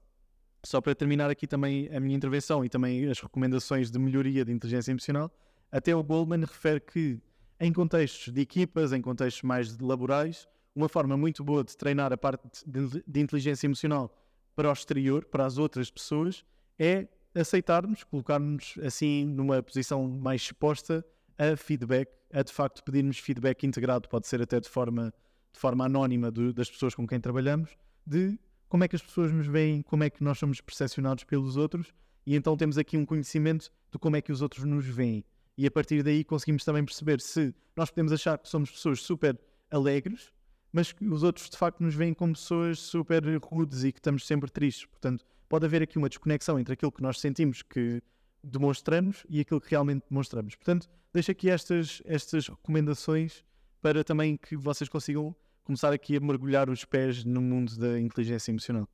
só 0.64 0.80
para 0.80 0.94
terminar 0.94 1.30
aqui 1.30 1.46
também 1.46 1.88
a 1.94 1.98
minha 1.98 2.16
intervenção 2.16 2.64
e 2.64 2.68
também 2.68 3.08
as 3.08 3.20
recomendações 3.20 3.90
de 3.90 3.98
melhoria 3.98 4.44
de 4.44 4.52
inteligência 4.52 4.90
emocional, 4.90 5.30
até 5.70 5.94
o 5.94 6.02
Goldman 6.02 6.40
refere 6.40 6.80
que 6.80 7.20
em 7.58 7.72
contextos 7.72 8.32
de 8.32 8.40
equipas, 8.40 8.92
em 8.92 9.00
contextos 9.00 9.42
mais 9.42 9.78
laborais, 9.78 10.48
uma 10.74 10.88
forma 10.88 11.16
muito 11.16 11.44
boa 11.44 11.62
de 11.62 11.76
treinar 11.76 12.12
a 12.12 12.16
parte 12.16 12.42
de, 12.66 13.20
inteligência 13.20 13.66
emocional 13.66 14.12
para 14.54 14.68
o 14.68 14.72
exterior, 14.72 15.24
para 15.24 15.46
as 15.46 15.58
outras 15.58 15.90
pessoas, 15.90 16.44
é 16.78 17.06
aceitarmos, 17.34 18.04
colocar-nos 18.04 18.74
assim 18.82 19.24
numa 19.24 19.62
posição 19.62 20.08
mais 20.08 20.42
exposta 20.42 21.04
a 21.38 21.56
feedback, 21.56 22.10
a 22.32 22.42
de 22.42 22.52
facto 22.52 22.82
pedirmos 22.82 23.18
feedback 23.18 23.66
integrado, 23.66 24.08
pode 24.08 24.26
ser 24.26 24.42
até 24.42 24.60
de 24.60 24.68
forma, 24.68 25.12
de 25.52 25.58
forma 25.58 25.84
anónima 25.84 26.30
do, 26.30 26.52
das 26.52 26.70
pessoas 26.70 26.94
com 26.94 27.06
quem 27.06 27.20
trabalhamos, 27.20 27.76
de 28.06 28.38
como 28.72 28.84
é 28.84 28.88
que 28.88 28.96
as 28.96 29.02
pessoas 29.02 29.30
nos 29.30 29.46
veem, 29.46 29.82
como 29.82 30.02
é 30.02 30.08
que 30.08 30.24
nós 30.24 30.38
somos 30.38 30.58
percepcionados 30.62 31.24
pelos 31.24 31.58
outros, 31.58 31.92
e 32.24 32.34
então 32.34 32.56
temos 32.56 32.78
aqui 32.78 32.96
um 32.96 33.04
conhecimento 33.04 33.70
de 33.90 33.98
como 33.98 34.16
é 34.16 34.22
que 34.22 34.32
os 34.32 34.40
outros 34.40 34.64
nos 34.64 34.86
veem. 34.86 35.22
E 35.58 35.66
a 35.66 35.70
partir 35.70 36.02
daí 36.02 36.24
conseguimos 36.24 36.64
também 36.64 36.82
perceber 36.82 37.20
se 37.20 37.54
nós 37.76 37.90
podemos 37.90 38.14
achar 38.14 38.38
que 38.38 38.48
somos 38.48 38.70
pessoas 38.70 39.02
super 39.02 39.38
alegres, 39.70 40.32
mas 40.72 40.90
que 40.90 41.04
os 41.04 41.22
outros 41.22 41.50
de 41.50 41.58
facto 41.58 41.82
nos 41.82 41.94
veem 41.94 42.14
como 42.14 42.32
pessoas 42.32 42.78
super 42.78 43.22
rudes 43.42 43.84
e 43.84 43.92
que 43.92 43.98
estamos 43.98 44.26
sempre 44.26 44.50
tristes. 44.50 44.86
Portanto, 44.86 45.22
pode 45.50 45.66
haver 45.66 45.82
aqui 45.82 45.98
uma 45.98 46.08
desconexão 46.08 46.58
entre 46.58 46.72
aquilo 46.72 46.92
que 46.92 47.02
nós 47.02 47.20
sentimos 47.20 47.60
que 47.60 48.00
demonstramos 48.42 49.26
e 49.28 49.40
aquilo 49.40 49.60
que 49.60 49.68
realmente 49.68 50.06
demonstramos. 50.08 50.54
Portanto, 50.54 50.88
deixo 51.12 51.30
aqui 51.30 51.50
estas, 51.50 52.00
estas 52.06 52.48
recomendações 52.48 53.44
para 53.82 54.02
também 54.02 54.38
que 54.38 54.56
vocês 54.56 54.88
consigam 54.88 55.36
começar 55.64 55.92
aqui 55.92 56.16
a 56.16 56.20
mergulhar 56.20 56.68
os 56.68 56.84
pés 56.84 57.24
no 57.24 57.40
mundo 57.40 57.76
da 57.78 57.98
inteligência 57.98 58.50
emocional. 58.50 58.88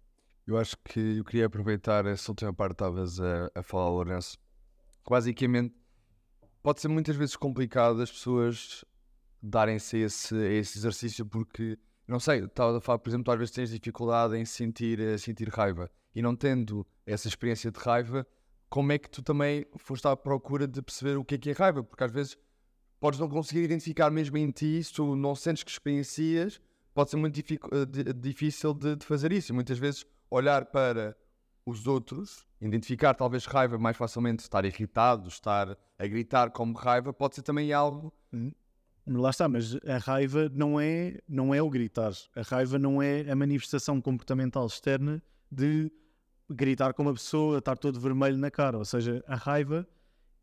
Eu 0.47 0.57
acho 0.57 0.77
que 0.85 1.19
eu 1.19 1.25
queria 1.25 1.47
aproveitar 1.47 2.07
essa 2.07 2.31
última 2.31 2.53
parte 2.53 2.71
que 2.71 2.75
estavas 2.83 3.21
a, 3.21 3.51
a 3.55 3.63
falar, 3.63 3.91
Lourenço. 3.91 4.39
Basicamente, 5.09 5.75
pode 6.63 6.81
ser 6.81 6.89
muitas 6.89 7.17
vezes 7.17 7.37
complicado 7.37 8.01
as 8.01 8.11
pessoas 8.11 8.85
darem-se 9.43 9.99
esse, 9.99 10.37
esse 10.37 10.79
exercício 10.79 11.25
porque, 11.25 11.79
não 12.07 12.19
sei, 12.19 12.45
estava 12.45 12.79
a 12.79 12.81
falar, 12.81 12.99
por 12.99 13.09
exemplo, 13.09 13.33
às 13.33 13.39
vezes 13.39 13.55
tens 13.55 13.71
dificuldade 13.71 14.37
em 14.37 14.45
sentir, 14.45 15.01
eh, 15.01 15.17
sentir 15.19 15.49
raiva 15.49 15.91
e 16.15 16.23
não 16.23 16.35
tendo 16.35 16.87
essa 17.07 17.29
experiência 17.29 17.71
de 17.71 17.79
raiva, 17.79 18.27
como 18.69 18.93
é 18.93 18.99
que 18.99 19.09
tu 19.09 19.23
também 19.23 19.67
foste 19.77 20.07
à 20.07 20.17
procura 20.17 20.67
de 20.67 20.83
perceber 20.83 21.17
o 21.17 21.25
que 21.25 21.37
é 21.37 21.39
que 21.39 21.51
é 21.51 21.53
raiva? 21.53 21.83
Porque 21.83 22.05
às 22.05 22.13
vezes 22.13 22.37
podes 23.01 23.19
não 23.19 23.29
conseguir 23.29 23.63
identificar 23.63 24.11
mesmo 24.11 24.37
em 24.37 24.51
ti, 24.51 24.83
se 24.83 24.93
tu 24.93 25.15
não 25.15 25.35
sentes 25.35 25.63
que 25.63 25.71
experiencias, 25.71 26.61
pode 26.95 27.11
ser 27.11 27.17
muito 27.17 27.39
eh, 27.39 28.13
difícil 28.15 28.75
de, 28.75 28.97
de 28.97 29.07
fazer 29.07 29.33
isso. 29.33 29.53
E 29.53 29.55
muitas 29.55 29.79
vezes 29.79 30.05
olhar 30.31 30.67
para 30.67 31.17
os 31.65 31.87
outros, 31.87 32.47
identificar 32.61 33.15
talvez 33.15 33.45
raiva 33.45 33.79
mais 33.79 33.97
facilmente, 33.97 34.41
estar 34.41 34.65
irritado, 34.65 35.29
estar 35.29 35.77
a 35.99 36.07
gritar 36.07 36.51
como 36.51 36.77
raiva, 36.77 37.13
pode 37.13 37.37
ser 37.37 37.43
também 37.43 37.73
algo. 37.73 38.13
Hum. 38.33 38.51
Lá 39.07 39.31
está, 39.31 39.49
mas 39.49 39.75
a 39.87 39.97
raiva 39.99 40.51
não 40.53 40.79
é, 40.79 41.19
não 41.27 41.55
é 41.55 41.63
o 41.63 41.71
gritar. 41.71 42.13
A 42.37 42.43
raiva 42.43 42.79
não 42.79 43.01
é 43.01 43.31
a 43.31 43.35
manifestação 43.35 44.01
comportamental 44.03 44.67
externa 44.67 45.23
de 45.51 45.91
gritar 46.51 46.93
com 46.93 47.03
uma 47.03 47.15
pessoa, 47.15 47.59
estar 47.59 47.77
todo 47.79 47.99
vermelho 47.99 48.37
na 48.37 48.51
cara. 48.51 48.77
Ou 48.77 48.85
seja, 48.85 49.25
a 49.27 49.35
raiva 49.35 49.87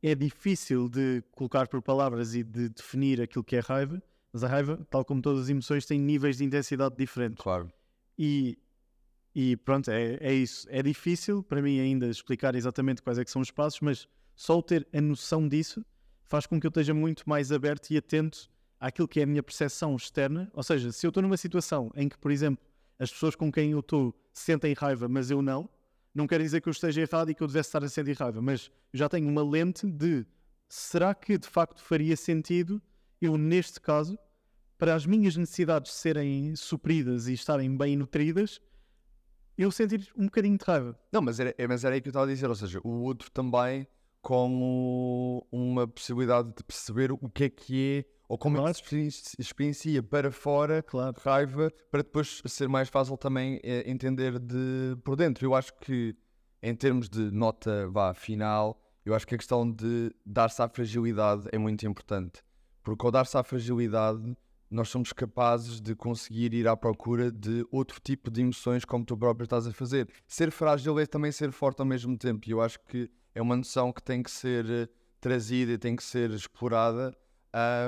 é 0.06 0.13
difícil 0.13 0.88
de 0.88 1.24
colocar 1.32 1.68
por 1.68 1.82
palavras 1.82 2.36
e 2.36 2.44
de 2.44 2.70
definir 2.70 3.20
aquilo 3.20 3.44
que 3.44 3.56
é 3.56 3.60
raiva, 3.60 4.00
mas 4.32 4.44
a 4.44 4.48
raiva, 4.48 4.86
tal 4.88 5.04
como 5.04 5.20
todas 5.20 5.46
as 5.46 5.50
emoções, 5.50 5.84
tem 5.84 6.00
níveis 6.00 6.38
de 6.38 6.44
intensidade 6.44 6.96
diferentes. 6.96 7.41
Claro. 7.41 7.72
E, 8.15 8.56
e 9.34 9.58
pronto, 9.58 9.89
é, 9.89 10.18
é 10.22 10.32
isso. 10.32 10.68
É 10.70 10.84
difícil 10.84 11.41
para 11.41 11.60
mim 11.60 11.80
ainda 11.80 12.06
explicar 12.06 12.54
exatamente 12.54 13.02
quais 13.02 13.18
é 13.18 13.26
que 13.26 13.32
são 13.32 13.41
os 13.41 13.50
passos, 13.50 13.80
mas 13.80 14.08
só 14.36 14.62
ter 14.62 14.88
a 14.94 15.02
noção 15.02 15.48
disso 15.48 15.84
faz 16.24 16.46
com 16.46 16.60
que 16.60 16.68
eu 16.68 16.70
esteja 16.70 16.94
muito 16.94 17.28
mais 17.28 17.52
aberto 17.52 17.89
e 17.89 17.98
atento 17.98 18.48
àquilo 18.80 19.08
que 19.08 19.20
é 19.20 19.24
a 19.24 19.26
minha 19.26 19.41
percepção 19.41 19.96
externa. 19.96 20.52
Ou 20.54 20.62
seja, 20.62 20.91
se 20.91 21.08
eu 21.08 21.10
estou 21.10 21.24
numa 21.24 21.38
situação 21.38 21.91
em 21.96 22.08
que, 22.08 22.18
por 22.20 22.30
exemplo, 22.30 22.63
as 23.00 23.10
pessoas 23.10 23.36
com 23.36 23.52
quem 23.52 23.72
eu 23.72 23.80
estou 23.80 24.13
sentem 24.32 24.74
raiva, 24.74 25.08
mas 25.08 25.32
eu 25.32 25.41
não, 25.41 25.68
não 26.15 26.25
quer 26.25 26.41
dizer 26.41 26.62
que 26.62 26.69
eu 26.69 26.71
esteja 26.71 27.01
errado 27.01 27.30
e 27.30 27.36
que 27.36 27.43
eu 27.43 27.47
devesse 27.47 27.67
estar 27.67 27.84
a 27.84 27.89
sentir 27.89 28.17
raiva, 28.17 28.41
mas 28.41 28.71
já 28.93 29.10
tenho 29.10 29.28
uma 29.28 29.43
lente 29.43 29.86
de 29.86 30.25
será 30.69 31.13
que 31.13 31.38
de 31.38 31.47
facto 31.47 31.82
faria 31.82 32.15
sentido 32.15 32.82
eu, 33.21 33.38
neste 33.38 33.82
caso, 33.82 34.17
para 34.78 34.95
as 34.95 35.06
minhas 35.06 35.36
necessidades 35.36 35.91
serem 35.91 36.56
supridas 36.56 37.28
e 37.28 37.34
estarem 37.34 37.75
bem 37.75 37.95
nutridas, 37.95 38.62
eu 39.58 39.71
sentir 39.71 40.12
um 40.17 40.25
bocadinho 40.25 40.58
de 40.58 40.65
raiva. 40.65 40.99
Não, 41.12 41.21
mas 41.21 41.39
era, 41.39 41.56
é, 41.58 41.67
mas 41.67 41.84
era 41.84 41.95
aí 41.95 42.01
que 42.01 42.08
eu 42.08 42.12
estava 42.12 42.25
a 42.25 42.30
dizer, 42.30 42.47
ou 42.47 42.56
seja, 42.56 42.80
o 42.84 43.04
outro 43.04 43.32
também 43.32 43.88
como 44.21 45.45
uma 45.51 45.88
possibilidade 45.88 46.51
de 46.56 46.63
perceber 46.63 47.12
o 47.12 47.30
que 47.30 47.43
é 47.43 47.49
que 47.49 47.99
é 47.99 48.14
ou 48.28 48.38
como 48.38 48.58
claro. 48.58 48.72
é 48.72 48.74
que 48.74 49.12
se 49.12 49.36
experiencia 49.40 50.02
para 50.02 50.32
fora 50.32 50.82
claro. 50.84 51.16
raiva 51.24 51.72
para 51.92 52.02
depois 52.02 52.42
ser 52.46 52.68
mais 52.68 52.90
fácil 52.90 53.18
também 53.18 53.60
é, 53.64 53.90
entender 53.90 54.40
de 54.40 54.98
por 55.04 55.16
dentro. 55.16 55.46
Eu 55.46 55.54
acho 55.54 55.74
que 55.80 56.16
em 56.62 56.76
termos 56.76 57.08
de 57.08 57.32
nota 57.32 57.88
vá 57.90 58.14
final, 58.14 58.82
eu 59.06 59.14
acho 59.14 59.28
que 59.28 59.36
a 59.36 59.38
questão 59.38 59.70
de 59.70 60.12
dar-se 60.26 60.62
à 60.62 60.68
fragilidade 60.68 61.48
é 61.52 61.58
muito 61.58 61.86
importante. 61.86 62.42
Porque 62.84 63.06
ao 63.06 63.12
dar-se 63.12 63.38
à 63.38 63.44
fragilidade, 63.44 64.36
nós 64.70 64.90
somos 64.90 65.14
capazes 65.14 65.80
de 65.80 65.95
conseguir 65.95 66.54
ir 66.54 66.68
à 66.68 66.76
procura 66.76 67.32
de 67.32 67.66
outro 67.72 67.99
tipo 67.99 68.32
de 68.32 68.41
emoções 68.41 68.84
como 68.84 69.06
tu 69.06 69.16
próprio 69.16 69.43
estás 69.43 69.68
a 69.68 69.72
fazer. 69.72 70.10
Ser 70.28 70.52
frágil 70.52 70.99
é 70.99 71.06
também 71.06 71.32
ser 71.32 71.52
forte 71.52 71.80
ao 71.80 71.86
mesmo 71.86 72.18
tempo. 72.18 72.47
E 72.47 72.52
eu 72.52 72.62
acho 72.62 72.80
que 72.80 73.10
é 73.34 73.41
uma 73.41 73.56
noção 73.56 73.93
que 73.93 74.02
tem 74.02 74.24
que 74.24 74.32
ser 74.32 74.66
eh, 74.70 74.88
trazida 75.22 75.74
e 75.74 75.78
tem 75.78 75.95
que 75.95 76.04
ser 76.04 76.32
explorada 76.32 77.16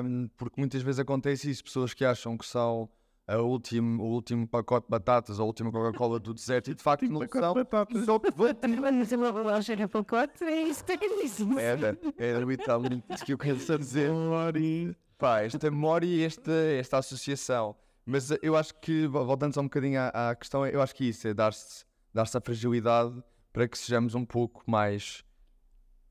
um, 0.04 0.30
porque 0.38 0.60
muitas 0.60 0.82
vezes 0.82 1.00
acontece 1.00 1.50
isso, 1.50 1.64
pessoas 1.64 1.94
que 1.94 2.06
acham 2.06 2.38
que 2.38 2.46
são 2.46 2.90
a 3.28 3.38
último, 3.40 4.02
o 4.02 4.08
último 4.08 4.48
pacote 4.48 4.88
de 4.88 4.92
batatas, 4.92 5.38
a 5.38 5.44
última 5.44 5.70
Coca-Cola 5.70 6.18
do 6.18 6.34
deserto 6.34 6.72
e 6.72 6.74
de 6.74 6.82
facto 6.82 7.04
não 7.10 7.20
são. 7.28 7.54
Só 8.06 8.20
que 8.20 8.32
vou 8.32 8.56
fazer 8.56 9.16
uma 9.18 9.32
bolacha 9.34 9.76
de 9.76 9.86
pacote, 9.88 10.44
é 10.46 10.62
isso 10.62 10.86
que 10.86 10.94
é 10.94 10.98
Era, 11.60 12.00
era 12.18 12.40
literalmente 12.40 13.04
isso 13.10 13.26
que 13.26 13.34
eu 13.34 13.38
quero 13.38 13.58
dizer. 13.78 14.12
Pá, 15.18 15.42
esta 15.42 15.70
memória 15.70 16.08
e 16.08 16.24
esta, 16.24 16.52
esta 16.52 17.00
associação. 17.00 17.76
Mas 18.06 18.30
eu 18.42 18.56
acho 18.56 18.74
que, 18.76 19.06
voltando 19.08 19.54
só 19.54 19.60
um 19.60 19.66
bocadinho 19.66 20.00
à, 20.00 20.30
à 20.30 20.36
questão, 20.36 20.66
eu 20.66 20.82
acho 20.82 20.96
que 20.96 21.10
isso 21.10 21.28
é 21.28 21.34
dar-se 21.34 21.84
dar, 22.14 22.26
-se, 22.26 22.38
a 22.38 22.40
fragilidade 22.42 23.22
para 23.52 23.68
que 23.68 23.78
sejamos 23.78 24.16
um 24.16 24.24
pouco 24.24 24.64
mais 24.66 25.26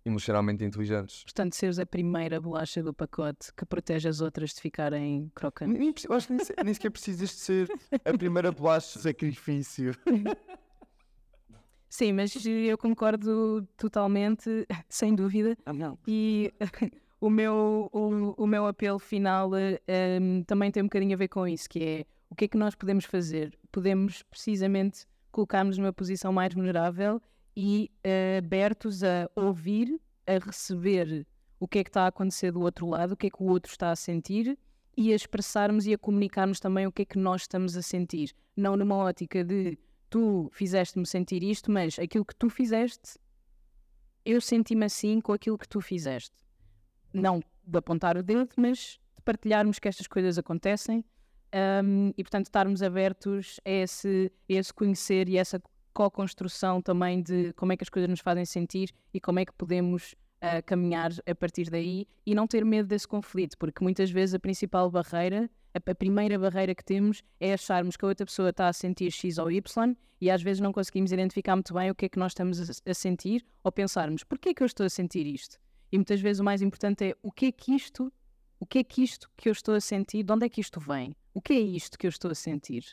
emocionalmente 0.07 0.65
inteligentes. 0.65 1.25
Portanto, 1.25 1.55
seres 1.55 1.79
a 1.79 1.85
primeira 1.85 2.41
bolacha 2.41 2.83
do 2.83 2.95
pacote 2.95 3.53
que 3.55 3.67
protege 3.67 4.09
as 4.09 4.21
outras 4.21 4.55
de 4.55 4.61
ficarem 4.61 5.31
crocantes. 5.35 5.77
Nem, 5.77 5.93
eu 6.09 6.15
acho 6.15 6.29
que 6.29 6.33
nem, 6.35 6.47
nem 6.65 6.75
sequer 6.75 6.91
precisas 6.91 7.31
de 7.31 7.37
ser 7.37 7.69
a 8.05 8.17
primeira 8.17 8.53
bolacha. 8.53 8.99
Sacrifício. 9.01 9.93
Sim, 11.89 12.13
mas 12.13 12.35
eu 12.45 12.79
concordo 12.79 13.67
totalmente, 13.77 14.67
sem 14.89 15.15
dúvida. 15.15 15.57
não. 15.75 15.99
E 16.07 16.53
o 17.21 17.29
meu, 17.29 17.89
o, 17.93 18.45
o 18.45 18.47
meu 18.47 18.67
apelo 18.67 18.99
final 18.99 19.51
em, 19.57 20.43
também 20.45 20.71
tem 20.71 20.83
um 20.83 20.87
bocadinho 20.87 21.15
a 21.15 21.17
ver 21.17 21.29
com 21.29 21.47
isso, 21.47 21.69
que 21.69 21.83
é 21.83 22.07
o 22.29 22.35
que 22.35 22.45
é 22.45 22.49
que 22.49 22.57
nós 22.57 22.75
podemos 22.75 23.05
fazer? 23.05 23.57
Podemos 23.71 24.23
precisamente 24.25 25.07
colocar-nos 25.31 25.79
numa 25.79 25.93
posição 25.93 26.33
mais 26.33 26.53
vulnerável 26.53 27.21
e 27.57 27.91
eh, 28.05 28.39
abertos 28.39 29.03
a 29.03 29.31
ouvir, 29.35 29.99
a 30.27 30.39
receber 30.39 31.27
o 31.59 31.67
que 31.67 31.79
é 31.79 31.85
que 31.85 31.89
está 31.89 32.03
a 32.03 32.09
acontecer 32.09 32.53
do 32.53 32.61
outro 32.61 32.87
lado, 32.87 33.13
o 33.13 33.17
que 33.17 33.29
é 33.29 33.31
que 33.31 33.43
o 33.43 33.47
outro 33.47 33.71
está 33.71 33.91
a 33.91 33.97
sentir 33.97 34.59
e 34.97 35.13
a 35.13 35.17
expressarmos 35.17 35.87
e 35.87 35.95
a 35.95 35.99
comunicarmos 35.99 36.61
também 36.61 36.87
o 36.87 36.93
que 36.93 37.03
é 37.03 37.05
que 37.05 37.19
nós 37.19 37.43
estamos 37.43 37.77
a 37.77 37.83
sentir. 37.83 38.35
Não 38.55 38.77
numa 38.77 38.97
ótica 38.97 39.43
de 39.43 39.79
tu 40.11 40.51
fizeste-me 40.53 41.07
sentir 41.07 41.43
isto, 41.43 41.71
mas 41.71 41.99
aquilo 41.99 42.25
que 42.25 42.35
tu 42.35 42.51
fizeste, 42.51 43.19
eu 44.25 44.41
senti-me 44.41 44.85
assim 44.85 45.21
com 45.21 45.33
aquilo 45.33 45.57
que 45.57 45.69
tu 45.69 45.81
fizeste. 45.81 46.35
Não 47.13 47.43
de 47.67 47.79
apontar 47.79 48.17
o 48.17 48.23
dedo, 48.23 48.51
mas 48.57 48.99
de 49.17 49.23
partilharmos 49.25 49.79
que 49.79 49.89
estas 49.89 50.07
coisas 50.07 50.39
acontecem 50.39 51.05
um, 51.85 52.13
e, 52.17 52.23
portanto, 52.23 52.47
estarmos 52.47 52.83
abertos 52.83 53.61
a 53.65 53.71
esse, 53.71 54.31
a 54.49 54.53
esse 54.53 54.73
conhecer 54.73 55.29
e 55.29 55.37
essa 55.37 55.61
co-construção 55.97 56.83
também 56.83 57.23
de 57.23 57.55
como 57.55 57.73
é 57.73 57.77
que 57.77 57.83
as 57.83 57.89
coisas 57.89 58.11
nos 58.11 58.21
fazem 58.21 58.45
sentir 58.45 58.93
e 59.15 59.19
como 59.19 59.39
é 59.39 59.47
que 59.47 59.53
podemos 59.55 60.15
ah, 60.43 60.61
caminhar 60.61 61.11
a 61.27 61.35
partir 61.35 61.71
daí 61.71 62.07
e 62.27 62.35
não 62.35 62.47
ter 62.47 62.67
medo 62.67 62.87
desse 62.87 63.09
conflito, 63.09 63.57
porque 63.57 63.83
muitas 63.83 64.11
vezes 64.11 64.35
a 64.35 64.39
principal 64.39 64.91
barreira, 64.91 65.51
a, 65.73 65.91
a 65.91 65.95
primeira 65.95 66.39
barreira 66.39 66.75
que 66.75 66.85
temos 66.85 67.23
é 67.41 67.55
acharmos 67.55 67.97
que 67.97 68.05
a 68.05 68.09
outra 68.09 68.27
pessoa 68.27 68.51
está 68.51 68.69
a 68.69 68.75
sentir 68.75 69.11
X 69.11 69.39
ou 69.39 69.51
Y 69.51 69.97
e 70.21 70.31
às 70.31 70.43
vezes 70.43 70.61
não 70.61 70.71
conseguimos 70.71 71.13
identificar 71.13 71.57
muito 71.57 71.73
bem 71.73 71.91
o 71.91 71.95
que 71.95 72.05
é 72.05 72.09
que 72.11 72.19
nós 72.19 72.33
estamos 72.33 72.61
a, 72.61 72.91
a 72.91 72.95
sentir 72.95 73.43
ou 73.65 73.73
pensarmos 73.73 74.23
porquê 74.23 74.51
é 74.51 74.55
que 74.55 74.63
eu 74.63 74.67
estou 74.67 74.85
a 74.85 74.91
sentir 74.91 75.27
isto? 75.27 75.59
E 75.91 75.97
muitas 75.97 76.21
vezes 76.21 76.41
o 76.41 76.45
mais 76.45 76.61
importante 76.61 77.05
é 77.07 77.17
o 77.23 77.33
que 77.33 77.47
é 77.47 77.53
que 77.53 77.75
isto, 77.75 78.13
o 78.61 78.67
que 78.67 78.81
é 78.81 78.85
que 78.85 79.03
isto 79.03 79.31
que 79.35 79.49
eu 79.49 79.53
estou 79.53 79.75
a 79.75 79.81
sentir, 79.81 80.23
de 80.23 80.31
onde 80.31 80.45
é 80.45 80.49
que 80.51 80.61
isto 80.61 80.79
vem? 80.79 81.17
O 81.33 81.41
que 81.41 81.55
é 81.55 81.61
isto 81.61 81.99
que 81.99 82.07
eu 82.07 82.11
estou 82.11 82.31
a 82.31 82.35
sentir? 82.35 82.85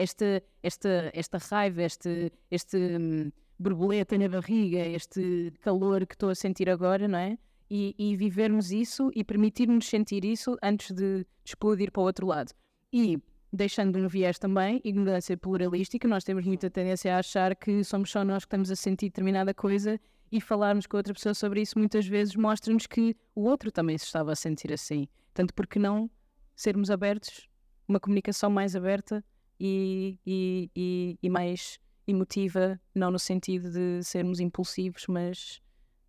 Esta, 0.00 0.42
esta, 0.62 1.10
esta 1.12 1.36
raiva, 1.36 1.82
este, 1.82 2.32
este 2.50 2.78
hum, 2.78 3.30
borboleta 3.58 4.16
na 4.16 4.28
barriga, 4.28 4.78
este 4.78 5.52
calor 5.60 6.06
que 6.06 6.14
estou 6.14 6.30
a 6.30 6.34
sentir 6.34 6.70
agora, 6.70 7.06
não 7.06 7.18
é? 7.18 7.36
E, 7.70 7.94
e 7.98 8.16
vivermos 8.16 8.72
isso 8.72 9.10
e 9.14 9.22
permitirmos 9.22 9.86
sentir 9.86 10.24
isso 10.24 10.56
antes 10.62 10.90
de 10.90 11.26
explodir 11.44 11.92
para 11.92 12.00
o 12.00 12.04
outro 12.04 12.26
lado. 12.26 12.50
E 12.90 13.18
deixando 13.52 13.98
um 13.98 14.08
viés 14.08 14.38
também, 14.38 14.80
ignorância 14.82 15.36
pluralística, 15.36 16.08
nós 16.08 16.24
temos 16.24 16.46
muita 16.46 16.70
tendência 16.70 17.14
a 17.14 17.18
achar 17.18 17.54
que 17.54 17.84
somos 17.84 18.10
só 18.10 18.24
nós 18.24 18.44
que 18.44 18.46
estamos 18.46 18.70
a 18.70 18.76
sentir 18.76 19.10
determinada 19.10 19.52
coisa 19.52 20.00
e 20.32 20.40
falarmos 20.40 20.86
com 20.86 20.96
outra 20.96 21.12
pessoa 21.12 21.34
sobre 21.34 21.60
isso 21.60 21.78
muitas 21.78 22.06
vezes 22.06 22.34
mostra-nos 22.36 22.86
que 22.86 23.14
o 23.34 23.42
outro 23.42 23.70
também 23.70 23.98
se 23.98 24.06
estava 24.06 24.32
a 24.32 24.36
sentir 24.36 24.72
assim. 24.72 25.06
Tanto 25.34 25.52
porque 25.52 25.78
não 25.78 26.10
sermos 26.56 26.90
abertos, 26.90 27.46
uma 27.86 28.00
comunicação 28.00 28.48
mais 28.48 28.74
aberta 28.74 29.22
e, 29.60 30.18
e, 30.26 30.70
e, 30.74 31.18
e 31.22 31.30
mais 31.30 31.78
emotiva, 32.06 32.80
não 32.94 33.10
no 33.10 33.18
sentido 33.18 33.70
de 33.70 34.02
sermos 34.02 34.40
impulsivos, 34.40 35.04
mas, 35.06 35.60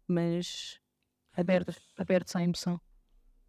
mas 0.08 0.80
abertos, 1.34 1.78
abertos 1.98 2.36
à 2.36 2.42
emoção. 2.42 2.80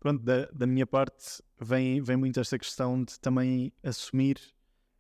Pronto, 0.01 0.23
da, 0.25 0.47
da 0.47 0.67
minha 0.67 0.87
parte 0.87 1.41
vem, 1.61 2.03
vem 2.03 2.17
muito 2.17 2.41
esta 2.41 2.59
questão 2.59 3.05
de 3.05 3.19
também 3.21 3.73
assumir 3.85 4.37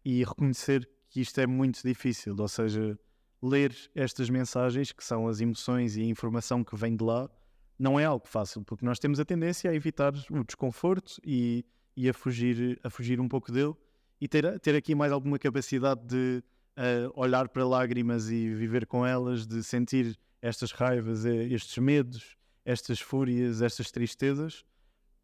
e 0.04 0.22
reconhecer 0.22 0.88
que 1.10 1.20
isto 1.20 1.40
é 1.40 1.46
muito 1.46 1.82
difícil, 1.82 2.36
ou 2.38 2.48
seja, 2.48 2.98
ler 3.42 3.74
estas 3.94 4.30
mensagens, 4.30 4.92
que 4.92 5.02
são 5.02 5.26
as 5.26 5.40
emoções 5.40 5.96
e 5.96 6.02
a 6.02 6.06
informação 6.06 6.62
que 6.62 6.76
vem 6.76 6.96
de 6.96 7.02
lá, 7.02 7.28
não 7.76 7.98
é 7.98 8.04
algo 8.04 8.26
fácil, 8.28 8.62
porque 8.64 8.84
nós 8.84 9.00
temos 9.00 9.18
a 9.18 9.24
tendência 9.24 9.70
a 9.70 9.74
evitar 9.74 10.14
o 10.30 10.44
desconforto 10.44 11.20
e, 11.24 11.64
e 11.96 12.08
a, 12.08 12.14
fugir, 12.14 12.78
a 12.84 12.88
fugir 12.88 13.20
um 13.20 13.28
pouco 13.28 13.50
dele 13.50 13.74
e 14.22 14.28
ter, 14.28 14.60
ter 14.60 14.76
aqui 14.76 14.94
mais 14.94 15.10
alguma 15.10 15.36
capacidade 15.36 16.00
de 16.06 16.44
uh, 16.76 17.20
olhar 17.20 17.48
para 17.48 17.66
lágrimas 17.66 18.30
e 18.30 18.54
viver 18.54 18.86
com 18.86 19.04
elas, 19.04 19.48
de 19.48 19.64
sentir 19.64 20.16
estas 20.40 20.70
raivas, 20.70 21.26
eh, 21.26 21.46
estes 21.46 21.76
medos, 21.78 22.36
estas 22.64 23.00
fúrias, 23.00 23.60
estas 23.60 23.90
tristezas, 23.90 24.64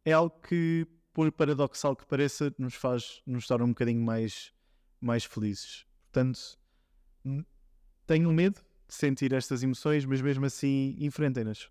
é 0.03 0.11
algo 0.11 0.37
que, 0.41 0.85
por 1.13 1.31
paradoxal 1.31 1.95
que 1.95 2.05
pareça, 2.05 2.53
nos 2.57 2.73
faz 2.73 3.21
nos 3.25 3.47
torna 3.47 3.63
um 3.63 3.69
bocadinho 3.69 4.01
mais, 4.01 4.51
mais 4.99 5.23
felizes. 5.23 5.85
Portanto, 6.11 6.59
tenham 8.05 8.33
medo 8.33 8.59
de 8.85 8.93
sentir 8.93 9.31
estas 9.31 9.63
emoções, 9.63 10.03
mas 10.03 10.21
mesmo 10.21 10.45
assim 10.45 10.97
enfrentem-nas. 10.99 11.69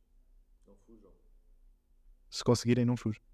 Se 2.31 2.43
conseguirem, 2.43 2.87
não 2.87 2.97
fujam. 2.97 3.28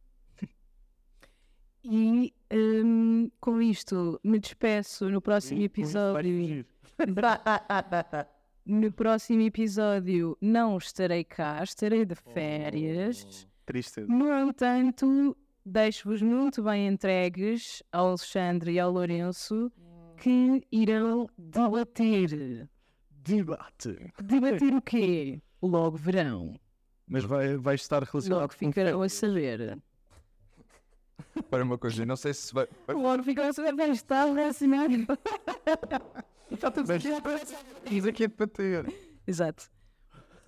E 1.85 2.32
hum, 2.53 3.30
com 3.41 3.61
isto 3.61 4.18
me 4.24 4.39
despeço 4.39 5.09
no 5.11 5.20
próximo 5.20 5.62
episódio. 5.62 6.64
No 8.66 8.91
próximo 8.91 9.43
episódio 9.43 10.39
não 10.41 10.78
estarei 10.78 11.22
cá, 11.22 11.62
estarei 11.62 12.07
de 12.07 12.14
férias. 12.14 13.47
Tristeza. 13.66 14.07
No 14.11 14.32
entanto, 14.32 15.37
deixo-vos 15.66 16.22
muito 16.22 16.62
bem 16.62 16.87
entregues 16.87 17.82
ao 17.93 18.09
Alexandre 18.09 18.72
e 18.72 18.80
ao 18.80 18.91
Lourenço 18.91 19.70
que 20.16 20.62
irão 20.72 21.28
debater. 21.37 22.66
Debate. 23.11 23.99
Debater 24.22 24.74
o 24.74 24.80
quê? 24.80 25.43
Logo 25.61 25.99
verão. 25.99 26.59
Mas 27.07 27.24
vai, 27.24 27.59
vai 27.59 27.74
estar 27.74 28.03
relacionado 28.03 28.41
Logo 28.41 28.55
ficarão 28.55 29.03
a 29.03 29.09
saber. 29.11 29.78
Para 31.51 31.65
uma 31.65 31.77
coisa, 31.79 32.05
não 32.07 32.17
sei 32.17 32.33
se 32.35 32.53
vai. 32.55 32.67
vai- 32.87 32.97
Logo 32.97 33.23
ficarão 33.23 33.51
a 33.51 33.53
saber. 33.53 33.75
Vai 33.75 33.91
estar 33.91 34.25
relacionado. 34.25 35.19
Isso 37.91 38.09
aqui 38.09 38.25
é 38.25 38.29
de 38.29 38.35
bater. 38.35 38.87
Exato. 39.27 39.71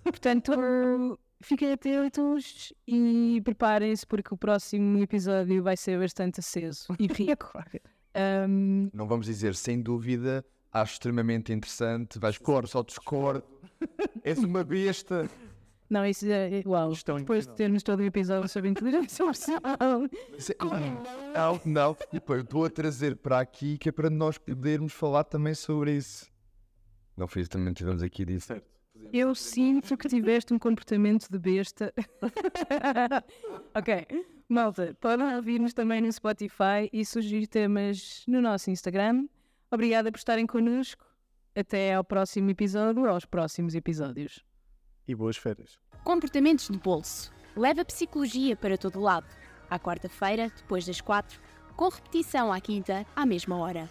Portanto, 0.04 1.18
fiquem 1.42 1.72
atentos 1.72 2.72
e 2.86 3.40
preparem-se 3.44 4.06
porque 4.06 4.32
o 4.32 4.36
próximo 4.36 4.98
episódio 4.98 5.62
vai 5.62 5.76
ser 5.76 5.98
bastante 5.98 6.40
aceso 6.40 6.86
e 6.98 7.06
rico. 7.06 7.52
Um, 8.48 8.88
Não 8.94 9.06
vamos 9.06 9.26
dizer, 9.26 9.54
sem 9.54 9.78
dúvida, 9.78 10.42
acho 10.72 10.94
extremamente 10.94 11.52
interessante. 11.52 12.18
Vais 12.18 12.34
discordo, 12.36 12.66
só 12.66 12.82
discordo. 12.82 13.44
És 14.24 14.38
uma 14.38 14.64
besta. 14.64 15.28
Não, 15.88 16.04
isso 16.04 16.26
é. 16.30 16.62
Uau. 16.66 16.92
Gestão 16.92 17.16
Depois 17.16 17.46
de 17.46 17.54
termos 17.54 17.82
todo 17.82 18.00
o 18.00 18.04
episódio 18.04 18.48
sobre 18.48 18.70
inteligência 18.70 19.24
artificial. 19.24 19.60
É- 20.04 21.32
Não, 21.34 21.60
não. 21.64 21.96
E 22.12 22.20
eu 22.28 22.40
estou 22.40 22.64
a 22.64 22.70
trazer 22.70 23.16
para 23.16 23.38
aqui 23.40 23.78
que 23.78 23.88
é 23.88 23.92
para 23.92 24.10
nós 24.10 24.38
podermos 24.38 24.92
falar 24.92 25.24
também 25.24 25.54
sobre 25.54 25.96
isso. 25.96 26.30
Não 27.16 27.26
fiz, 27.26 27.48
também 27.48 27.72
tivemos 27.72 28.02
aqui 28.02 28.24
disso. 28.24 28.48
Certo. 28.48 28.66
Eu 29.12 29.34
sinto 29.34 29.96
que 29.96 30.08
tiveste 30.08 30.52
um 30.52 30.58
comportamento 30.58 31.28
de 31.30 31.38
besta. 31.38 31.92
ok. 33.74 34.06
Malta, 34.48 34.96
podem 35.00 35.34
ouvir-nos 35.34 35.74
também 35.74 36.00
no 36.00 36.10
Spotify 36.12 36.88
e 36.92 37.04
sugerir 37.04 37.46
temas 37.46 38.22
no 38.28 38.40
nosso 38.40 38.70
Instagram. 38.70 39.26
Obrigada 39.70 40.10
por 40.10 40.18
estarem 40.18 40.46
connosco. 40.46 41.04
Até 41.54 41.94
ao 41.94 42.04
próximo 42.04 42.50
episódio, 42.50 43.06
aos 43.08 43.24
próximos 43.24 43.74
episódios. 43.74 44.44
E 45.08 45.14
boas 45.14 45.36
férias. 45.36 45.78
Comportamentos 46.02 46.68
de 46.68 46.78
bolso. 46.78 47.32
Leva 47.56 47.84
psicologia 47.84 48.56
para 48.56 48.76
todo 48.76 49.00
lado. 49.00 49.26
À 49.70 49.78
quarta-feira, 49.78 50.50
depois 50.56 50.86
das 50.86 51.00
quatro, 51.00 51.40
com 51.76 51.88
repetição 51.88 52.52
à 52.52 52.60
quinta, 52.60 53.06
à 53.14 53.24
mesma 53.24 53.56
hora. 53.56 53.88